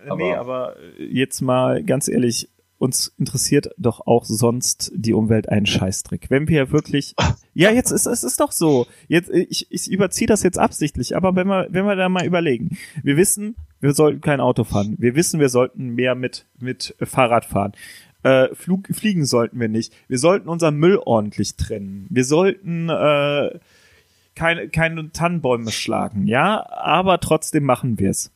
Äh, 0.06 0.14
nee, 0.16 0.32
aber- 0.34 0.40
aber 0.40 0.76
äh, 1.00 1.04
jetzt 1.04 1.40
mal 1.40 1.82
ganz 1.82 2.06
ehrlich, 2.06 2.48
uns 2.78 3.12
interessiert 3.18 3.70
doch 3.76 4.06
auch 4.06 4.24
sonst 4.24 4.92
die 4.94 5.12
Umwelt 5.12 5.48
einen 5.48 5.66
Scheißdreck. 5.66 6.30
Wenn 6.30 6.48
wir 6.48 6.70
wirklich, 6.70 7.14
ja, 7.54 7.70
jetzt 7.70 7.90
ist 7.90 8.06
es 8.06 8.22
ist 8.22 8.40
doch 8.40 8.52
so. 8.52 8.86
Jetzt 9.08 9.30
ich, 9.30 9.66
ich 9.70 9.90
überziehe 9.90 10.26
das 10.26 10.42
jetzt 10.42 10.58
absichtlich, 10.58 11.16
aber 11.16 11.34
wenn 11.36 11.48
wir 11.48 11.66
wenn 11.70 11.86
wir 11.86 11.96
da 11.96 12.08
mal 12.08 12.24
überlegen, 12.24 12.78
wir 13.02 13.16
wissen, 13.16 13.56
wir 13.80 13.92
sollten 13.94 14.20
kein 14.20 14.40
Auto 14.40 14.64
fahren. 14.64 14.96
Wir 14.98 15.14
wissen, 15.16 15.40
wir 15.40 15.48
sollten 15.48 15.94
mehr 15.94 16.14
mit 16.14 16.46
mit 16.60 16.94
Fahrrad 17.02 17.44
fahren. 17.44 17.72
Äh, 18.22 18.54
Flug, 18.54 18.88
fliegen 18.92 19.24
sollten 19.24 19.60
wir 19.60 19.68
nicht. 19.68 19.92
Wir 20.08 20.18
sollten 20.18 20.48
unseren 20.48 20.76
Müll 20.76 21.00
ordentlich 21.04 21.56
trennen. 21.56 22.06
Wir 22.10 22.24
sollten 22.24 22.88
äh, 22.88 23.58
keine, 24.34 24.68
keine 24.68 25.10
Tannenbäume 25.12 25.70
schlagen, 25.72 26.26
ja, 26.26 26.64
aber 26.70 27.18
trotzdem 27.20 27.64
machen 27.64 27.98
wir 27.98 28.10
es. 28.10 28.32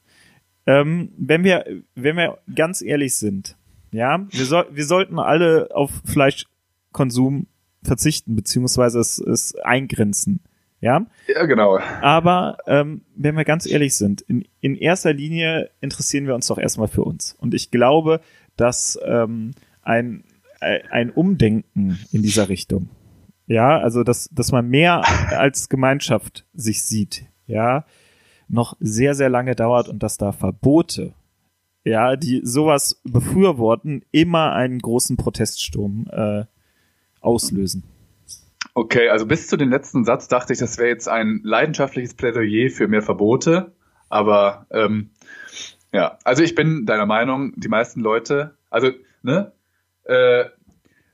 Ähm, 0.67 1.13
wenn 1.17 1.45
wir, 1.45 1.65
wenn 1.95 2.17
wir 2.17 2.39
ganz 2.55 2.83
ehrlich 2.83 3.17
sind, 3.17 3.57
ja, 3.93 4.27
wir, 4.31 4.45
soll, 4.47 4.67
wir 4.73 4.85
sollten 4.85 5.19
alle 5.19 5.69
auf 5.73 5.91
Fleischkonsum 6.05 7.47
verzichten, 7.83 8.35
beziehungsweise 8.35 8.99
es, 8.99 9.19
es 9.19 9.55
eingrenzen, 9.57 10.41
ja. 10.81 11.07
ja, 11.29 11.47
genau. 11.47 11.79
Aber 12.01 12.59
ähm, 12.67 13.03
wenn 13.15 13.37
wir 13.37 13.45
ganz 13.45 13.67
ehrlich 13.67 13.95
sind, 13.95 14.21
in, 14.23 14.45
in 14.61 14.75
erster 14.75 15.13
Linie 15.13 15.71
interessieren 15.81 16.27
wir 16.27 16.35
uns 16.35 16.49
doch 16.49 16.59
erstmal 16.59 16.89
für 16.89 17.05
uns. 17.05 17.37
Und 17.39 17.55
ich 17.55 17.71
glaube, 17.71 18.21
dass 18.57 18.99
ähm, 19.05 19.53
ein, 19.83 20.25
ein 20.61 21.11
Umdenken 21.11 21.99
in 22.11 22.23
dieser 22.23 22.49
Richtung, 22.49 22.89
ja, 23.47 23.79
also 23.79 24.03
dass, 24.03 24.29
dass 24.33 24.51
man 24.51 24.69
mehr 24.69 25.03
als 25.39 25.69
Gemeinschaft 25.69 26.45
sich 26.53 26.83
sieht, 26.83 27.27
ja, 27.47 27.85
noch 28.49 28.77
sehr, 28.81 29.15
sehr 29.15 29.29
lange 29.29 29.55
dauert 29.55 29.89
und 29.89 30.03
dass 30.03 30.19
da 30.19 30.33
Verbote, 30.33 31.15
ja, 31.85 32.17
die 32.17 32.41
sowas 32.45 33.01
befürworten, 33.05 34.05
immer 34.11 34.53
einen 34.53 34.79
großen 34.79 35.17
Proteststurm 35.17 36.07
äh, 36.11 36.45
auslösen. 37.21 37.85
Okay, 38.75 39.09
also 39.09 39.27
bis 39.27 39.49
zu 39.49 39.57
dem 39.57 39.69
letzten 39.69 40.05
Satz 40.05 40.29
dachte 40.29 40.53
ich, 40.53 40.59
das 40.59 40.79
wäre 40.79 40.89
jetzt 40.89 41.09
ein 41.09 41.41
leidenschaftliches 41.43 42.15
Plädoyer 42.15 42.71
für 42.71 42.89
mehr 42.89 43.03
Verbote. 43.03 43.73
Aber 44.09 44.67
ähm, 44.71 45.11
ja, 45.93 46.19
also 46.25 46.43
ich 46.43 46.55
bin 46.55 46.87
deiner 46.87 47.07
Meinung, 47.07 47.53
die 47.57 47.69
meisten 47.69 48.01
Leute, 48.01 48.57
also, 48.71 48.91
ne, 49.23 49.53
äh, 50.05 50.45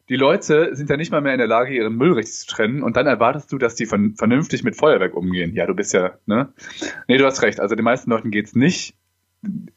die 0.08 0.16
Leute 0.16 0.74
sind 0.74 0.88
ja 0.88 0.96
nicht 0.96 1.10
mal 1.10 1.20
mehr 1.20 1.34
in 1.34 1.38
der 1.38 1.48
Lage, 1.48 1.74
ihren 1.74 1.96
Müll 1.96 2.12
richtig 2.12 2.36
zu 2.36 2.46
trennen 2.46 2.82
und 2.82 2.96
dann 2.96 3.06
erwartest 3.06 3.52
du, 3.52 3.58
dass 3.58 3.74
die 3.74 3.86
vernünftig 3.86 4.62
mit 4.64 4.74
Feuerwerk 4.74 5.14
umgehen. 5.14 5.54
Ja, 5.54 5.66
du 5.66 5.74
bist 5.74 5.92
ja, 5.92 6.12
ne? 6.24 6.52
Nee, 7.08 7.18
du 7.18 7.26
hast 7.26 7.42
recht. 7.42 7.60
Also 7.60 7.74
den 7.74 7.84
meisten 7.84 8.10
Leuten 8.10 8.30
geht's 8.30 8.54
nicht. 8.54 8.96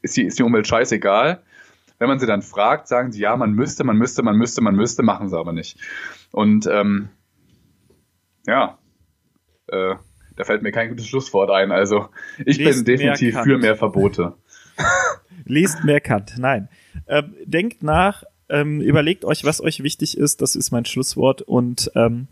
Ist 0.00 0.16
die, 0.16 0.24
ist 0.24 0.38
die 0.38 0.42
Umwelt 0.42 0.66
scheißegal. 0.66 1.42
Wenn 1.98 2.08
man 2.08 2.18
sie 2.18 2.26
dann 2.26 2.42
fragt, 2.42 2.88
sagen 2.88 3.12
sie, 3.12 3.20
ja, 3.20 3.36
man 3.36 3.52
müsste, 3.52 3.84
man 3.84 3.96
müsste, 3.96 4.22
man 4.22 4.36
müsste, 4.36 4.60
man 4.60 4.74
müsste, 4.74 5.02
machen 5.02 5.28
sie 5.28 5.38
aber 5.38 5.52
nicht. 5.52 5.78
Und 6.32 6.66
ähm, 6.66 7.10
ja, 8.46 8.78
äh, 9.68 9.94
da 10.36 10.44
fällt 10.44 10.62
mir 10.62 10.72
kein 10.72 10.88
gutes 10.88 11.06
Schlusswort 11.06 11.50
ein. 11.50 11.70
Also 11.70 12.08
ich 12.44 12.58
Lest 12.58 12.84
bin 12.84 12.96
definitiv 12.96 13.34
mehr 13.34 13.44
für 13.44 13.58
mehr 13.58 13.76
Verbote. 13.76 14.34
Lest 15.44 15.84
mehr 15.84 16.00
Kant. 16.00 16.34
Nein. 16.38 16.68
Ähm, 17.06 17.34
denkt 17.44 17.82
nach, 17.82 18.24
ähm, 18.48 18.80
überlegt 18.80 19.24
euch, 19.24 19.44
was 19.44 19.60
euch 19.60 19.82
wichtig 19.82 20.16
ist. 20.16 20.40
Das 20.42 20.56
ist 20.56 20.70
mein 20.70 20.84
Schlusswort. 20.84 21.42
Und 21.42 21.90
ähm, 21.94 22.28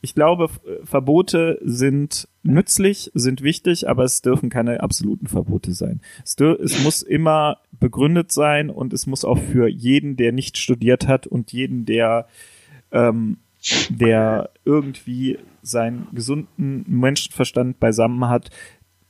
ich 0.00 0.14
glaube, 0.14 0.44
F- 0.44 0.60
Verbote 0.84 1.58
sind 1.62 2.28
nützlich, 2.42 3.10
sind 3.14 3.42
wichtig, 3.42 3.88
aber 3.88 4.04
es 4.04 4.22
dürfen 4.22 4.48
keine 4.48 4.80
absoluten 4.80 5.26
Verbote 5.26 5.72
sein. 5.72 6.00
Es, 6.24 6.36
dür 6.36 6.58
es 6.60 6.82
muss 6.82 7.02
immer 7.02 7.58
begründet 7.72 8.32
sein 8.32 8.70
und 8.70 8.92
es 8.92 9.06
muss 9.06 9.24
auch 9.24 9.38
für 9.38 9.68
jeden, 9.68 10.16
der 10.16 10.32
nicht 10.32 10.56
studiert 10.58 11.08
hat 11.08 11.26
und 11.26 11.52
jeden, 11.52 11.84
der 11.84 12.26
ähm, 12.92 13.38
der 13.90 14.50
irgendwie 14.64 15.38
seinen 15.62 16.06
gesunden 16.12 16.84
Menschenverstand 16.86 17.80
beisammen 17.80 18.28
hat, 18.28 18.50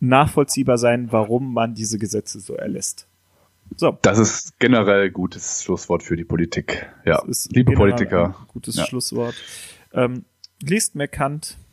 nachvollziehbar 0.00 0.78
sein, 0.78 1.08
warum 1.12 1.52
man 1.52 1.74
diese 1.74 1.98
Gesetze 1.98 2.40
so 2.40 2.54
erlässt. 2.54 3.06
So. 3.76 3.98
Das 4.00 4.18
ist 4.18 4.58
generell 4.58 5.10
gutes 5.10 5.62
Schlusswort 5.62 6.02
für 6.02 6.16
die 6.16 6.24
Politik. 6.24 6.88
Ja, 7.04 7.22
liebe 7.50 7.72
Politiker. 7.72 8.34
Gutes 8.48 8.76
Ja. 8.76 8.86
Schlusswort. 8.86 9.34
Ähm, 9.92 10.24
liest 10.62 10.94
mehr 10.94 11.08
Kant. 11.08 11.56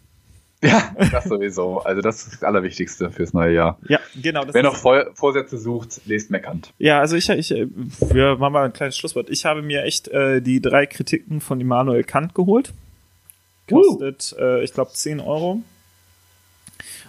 Ja, 0.64 0.96
das 1.12 1.26
sowieso. 1.26 1.80
Also 1.82 2.02
das 2.02 2.24
ist 2.24 2.34
das 2.34 2.44
Allerwichtigste 2.44 3.12
fürs 3.12 3.34
neue 3.34 3.54
Jahr. 3.54 3.78
Ja, 3.88 4.00
genau. 4.20 4.46
Wer 4.52 4.64
noch 4.64 4.76
Vor 4.76 5.06
Vorsätze 5.14 5.60
sucht, 5.60 6.02
lest 6.06 6.32
Meckant. 6.32 6.74
ja, 6.80 7.00
also 7.00 7.16
ich, 7.16 7.30
ich, 7.30 7.52
wir 7.52 8.38
machen 8.38 8.54
mal 8.54 8.66
ein 8.66 8.74
kleines 8.74 8.98
Schlusswort. 8.98 9.30
Ich 9.30 9.46
habe 9.46 9.62
mir 9.62 9.84
echt 9.84 10.08
äh, 10.08 10.42
die 10.42 10.62
drei 10.62 10.88
Kritiken 10.88 11.40
von 11.40 11.62
Immanuel 11.62 12.04
Kant 12.04 12.34
geholt. 12.34 12.74
Kostet, 13.70 14.36
äh, 14.40 14.64
ich 14.64 14.74
glaube, 14.74 14.92
10 14.92 15.20
Euro. 15.20 15.62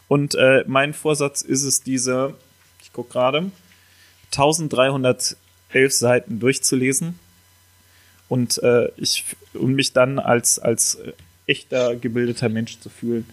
Und 0.09 0.35
äh, 0.35 0.65
mein 0.67 0.93
Vorsatz 0.93 1.41
ist 1.41 1.63
es, 1.63 1.83
diese, 1.83 2.35
ich 2.83 2.93
guck 2.93 3.11
gerade, 3.11 3.51
1311 4.33 5.37
Seiten 5.89 6.41
durchzulesen 6.41 7.19
und 8.29 8.63
äh, 8.63 8.91
ich 8.97 9.25
und 9.55 9.75
mich 9.75 9.93
dann 9.93 10.19
als 10.19 10.59
als 10.59 10.99
echter 11.47 11.97
gebildeter 11.97 12.49
Mensch 12.49 12.79
zu 12.81 12.89
fühlen, 12.89 13.25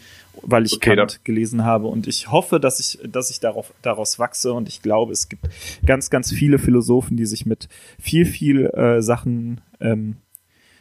weil 0.42 0.66
ich 0.66 0.76
Okay, 0.76 0.96
Kant 0.96 1.24
gelesen 1.24 1.64
habe 1.64 1.88
und 1.88 2.08
ich 2.08 2.32
hoffe, 2.32 2.60
dass 2.60 2.80
ich 2.80 3.00
dass 3.10 3.30
ich 3.30 3.40
darauf 3.40 3.74
daraus 3.82 4.20
wachse 4.20 4.54
und 4.54 4.68
ich 4.68 4.82
glaube, 4.82 5.12
es 5.12 5.30
gibt 5.30 5.48
ganz 5.86 6.10
ganz 6.10 6.32
viele 6.32 6.60
Philosophen, 6.60 7.18
die 7.18 7.26
sich 7.26 7.46
mit 7.46 7.70
viel 8.00 8.26
viel 8.26 8.66
äh, 8.68 9.02
Sachen 9.02 9.62
ähm, 9.80 10.18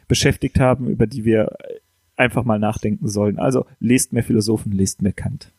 beschäftigt 0.09 0.61
haben, 0.61 0.89
über 0.89 1.07
die 1.07 1.24
wir 1.24 1.57
einfach 2.16 2.45
mal 2.45 2.59
nachdenken 2.59 3.09
sollen. 3.09 3.39
Also 3.39 3.66
lest 3.80 4.12
mehr 4.12 4.22
Philosophen, 4.22 4.72
lest 4.72 5.03
mehr 5.03 5.12
Kant. 5.12 5.53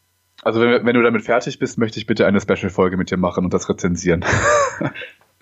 Also 0.44 0.60
wenn, 0.60 0.86
wenn 0.86 0.96
du 0.96 1.02
damit 1.02 1.24
fertig 1.24 1.58
bist, 1.60 1.78
möchte 1.78 2.00
ich 2.00 2.06
bitte 2.06 2.26
eine 2.26 2.42
Special-Folge 2.42 2.98
mit 2.98 3.10
dir 3.10 3.18
machen 3.18 3.46
und 3.46 3.54
das 3.54 3.70
rezensieren. 3.70 4.24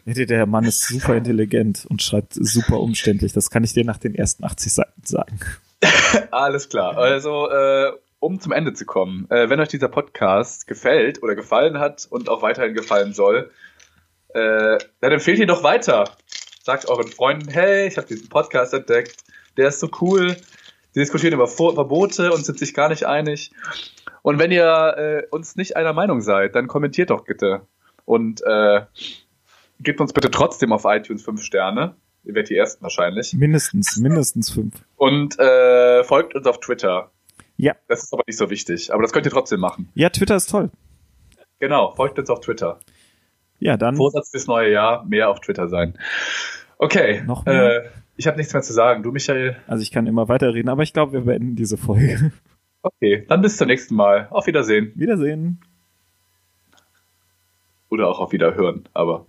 Der 0.06 0.26
der 0.26 0.48
Mann 0.48 0.64
ist 0.64 0.88
super 0.88 1.16
intelligent 1.16 1.86
und 1.88 2.02
schreibt 2.02 2.34
super 2.34 2.80
umständlich. 2.80 3.34
Das 3.34 3.52
kann 3.52 3.64
ich 3.64 3.74
dir 3.74 3.86
nach 3.86 4.00
den 4.00 4.16
ersten 4.16 4.44
80 4.44 4.74
Seiten 4.74 5.04
sagen. 5.06 5.40
Alles 6.32 6.70
klar. 6.70 6.98
Also, 6.98 7.50
äh, 7.50 7.92
um 8.20 8.40
zum 8.40 8.52
Ende 8.52 8.74
zu 8.74 8.86
kommen, 8.86 9.30
äh, 9.30 9.50
wenn 9.50 9.60
euch 9.60 9.70
dieser 9.70 9.88
Podcast 9.88 10.68
gefällt 10.68 11.24
oder 11.24 11.36
gefallen 11.36 11.80
hat 11.80 12.08
und 12.10 12.30
auch 12.30 12.42
weiterhin 12.42 12.74
gefallen 12.74 13.14
soll, 13.14 13.52
äh, 14.30 14.78
dann 15.00 15.12
empfehlt 15.12 15.40
ihn 15.40 15.48
doch 15.48 15.64
weiter. 15.64 16.06
Sagt 16.64 16.88
euren 16.88 17.08
Freunden, 17.08 17.50
hey, 17.50 17.88
ich 17.88 17.98
habe 17.98 18.08
diesen 18.08 18.30
Podcast 18.30 18.74
entdeckt, 18.74 19.24
der 19.58 19.70
ist 19.70 19.80
so 19.80 19.90
cool. 20.02 20.38
Die 20.94 21.00
diskutieren 21.00 21.34
über 21.34 21.48
Verbote 21.48 22.32
und 22.32 22.46
sind 22.46 22.60
sich 22.60 22.74
gar 22.74 22.90
nicht 22.90 23.06
einig. 23.06 23.52
Und 24.22 24.40
wenn 24.40 24.52
ihr 24.52 24.96
äh, 24.98 25.28
uns 25.32 25.56
nicht 25.56 25.76
einer 25.76 25.94
Meinung 25.94 26.22
seid, 26.22 26.56
dann 26.56 26.68
kommentiert 26.68 27.10
doch 27.10 27.24
bitte. 27.24 27.62
Und 28.06 28.42
äh, 28.44 28.82
gebt 29.80 30.00
uns 30.02 30.14
bitte 30.14 30.30
trotzdem 30.30 30.74
auf 30.74 30.84
iTunes 30.86 31.24
fünf 31.24 31.42
Sterne. 31.44 31.96
Ihr 32.24 32.36
werdet 32.36 32.50
die 32.50 32.56
ersten 32.56 32.84
wahrscheinlich. 32.84 33.34
Mindestens, 33.34 33.98
mindestens 33.98 34.52
fünf. 34.52 34.76
Und 34.96 35.40
äh, 35.40 36.04
folgt 36.04 36.36
uns 36.36 36.46
auf 36.46 36.60
Twitter. 36.60 37.12
Ja. 37.58 37.76
Das 37.88 38.04
ist 38.04 38.14
aber 38.14 38.24
nicht 38.28 38.38
so 38.38 38.50
wichtig. 38.50 38.94
Aber 38.94 39.02
das 39.02 39.12
könnt 39.12 39.26
ihr 39.26 39.32
trotzdem 39.32 39.60
machen. 39.60 39.90
Ja, 39.96 40.10
Twitter 40.10 40.36
ist 40.36 40.50
toll. 40.50 40.70
Genau, 41.60 41.94
folgt 41.96 42.18
uns 42.20 42.30
auf 42.30 42.40
Twitter. 42.40 42.80
Ja, 43.60 43.78
dann. 43.78 43.96
Vorsatz 43.96 44.32
fürs 44.32 44.48
neue 44.48 44.72
Jahr, 44.72 45.06
mehr 45.06 45.30
auf 45.30 45.40
Twitter 45.40 45.68
sein. 45.68 45.98
Okay. 46.78 47.24
Noch 47.26 47.46
mehr? 47.46 47.86
Äh, 47.86 47.90
ich 48.18 48.28
habe 48.28 48.38
nichts 48.38 48.54
mehr 48.54 48.64
zu 48.64 48.74
sagen. 48.74 49.04
Du, 49.04 49.12
Michael? 49.12 49.58
Also 49.68 49.84
ich 49.84 49.92
kann 49.92 50.08
immer 50.08 50.28
weiterreden, 50.28 50.70
aber 50.70 50.84
ich 50.84 50.94
glaube, 50.94 51.14
wir 51.14 51.22
beenden 51.22 51.56
diese 51.56 51.78
Folge. 51.78 52.32
Okay, 52.84 53.26
dann 53.28 53.42
bis 53.42 53.58
zum 53.58 53.68
nächsten 53.68 53.94
Mal. 53.94 54.28
Auf 54.32 54.48
Wiedersehen. 54.48 54.92
Wiedersehen. 54.96 55.62
Oder 57.90 58.08
auch 58.08 58.20
auf 58.20 58.32
Wiederhören, 58.32 58.90
aber. 58.94 59.28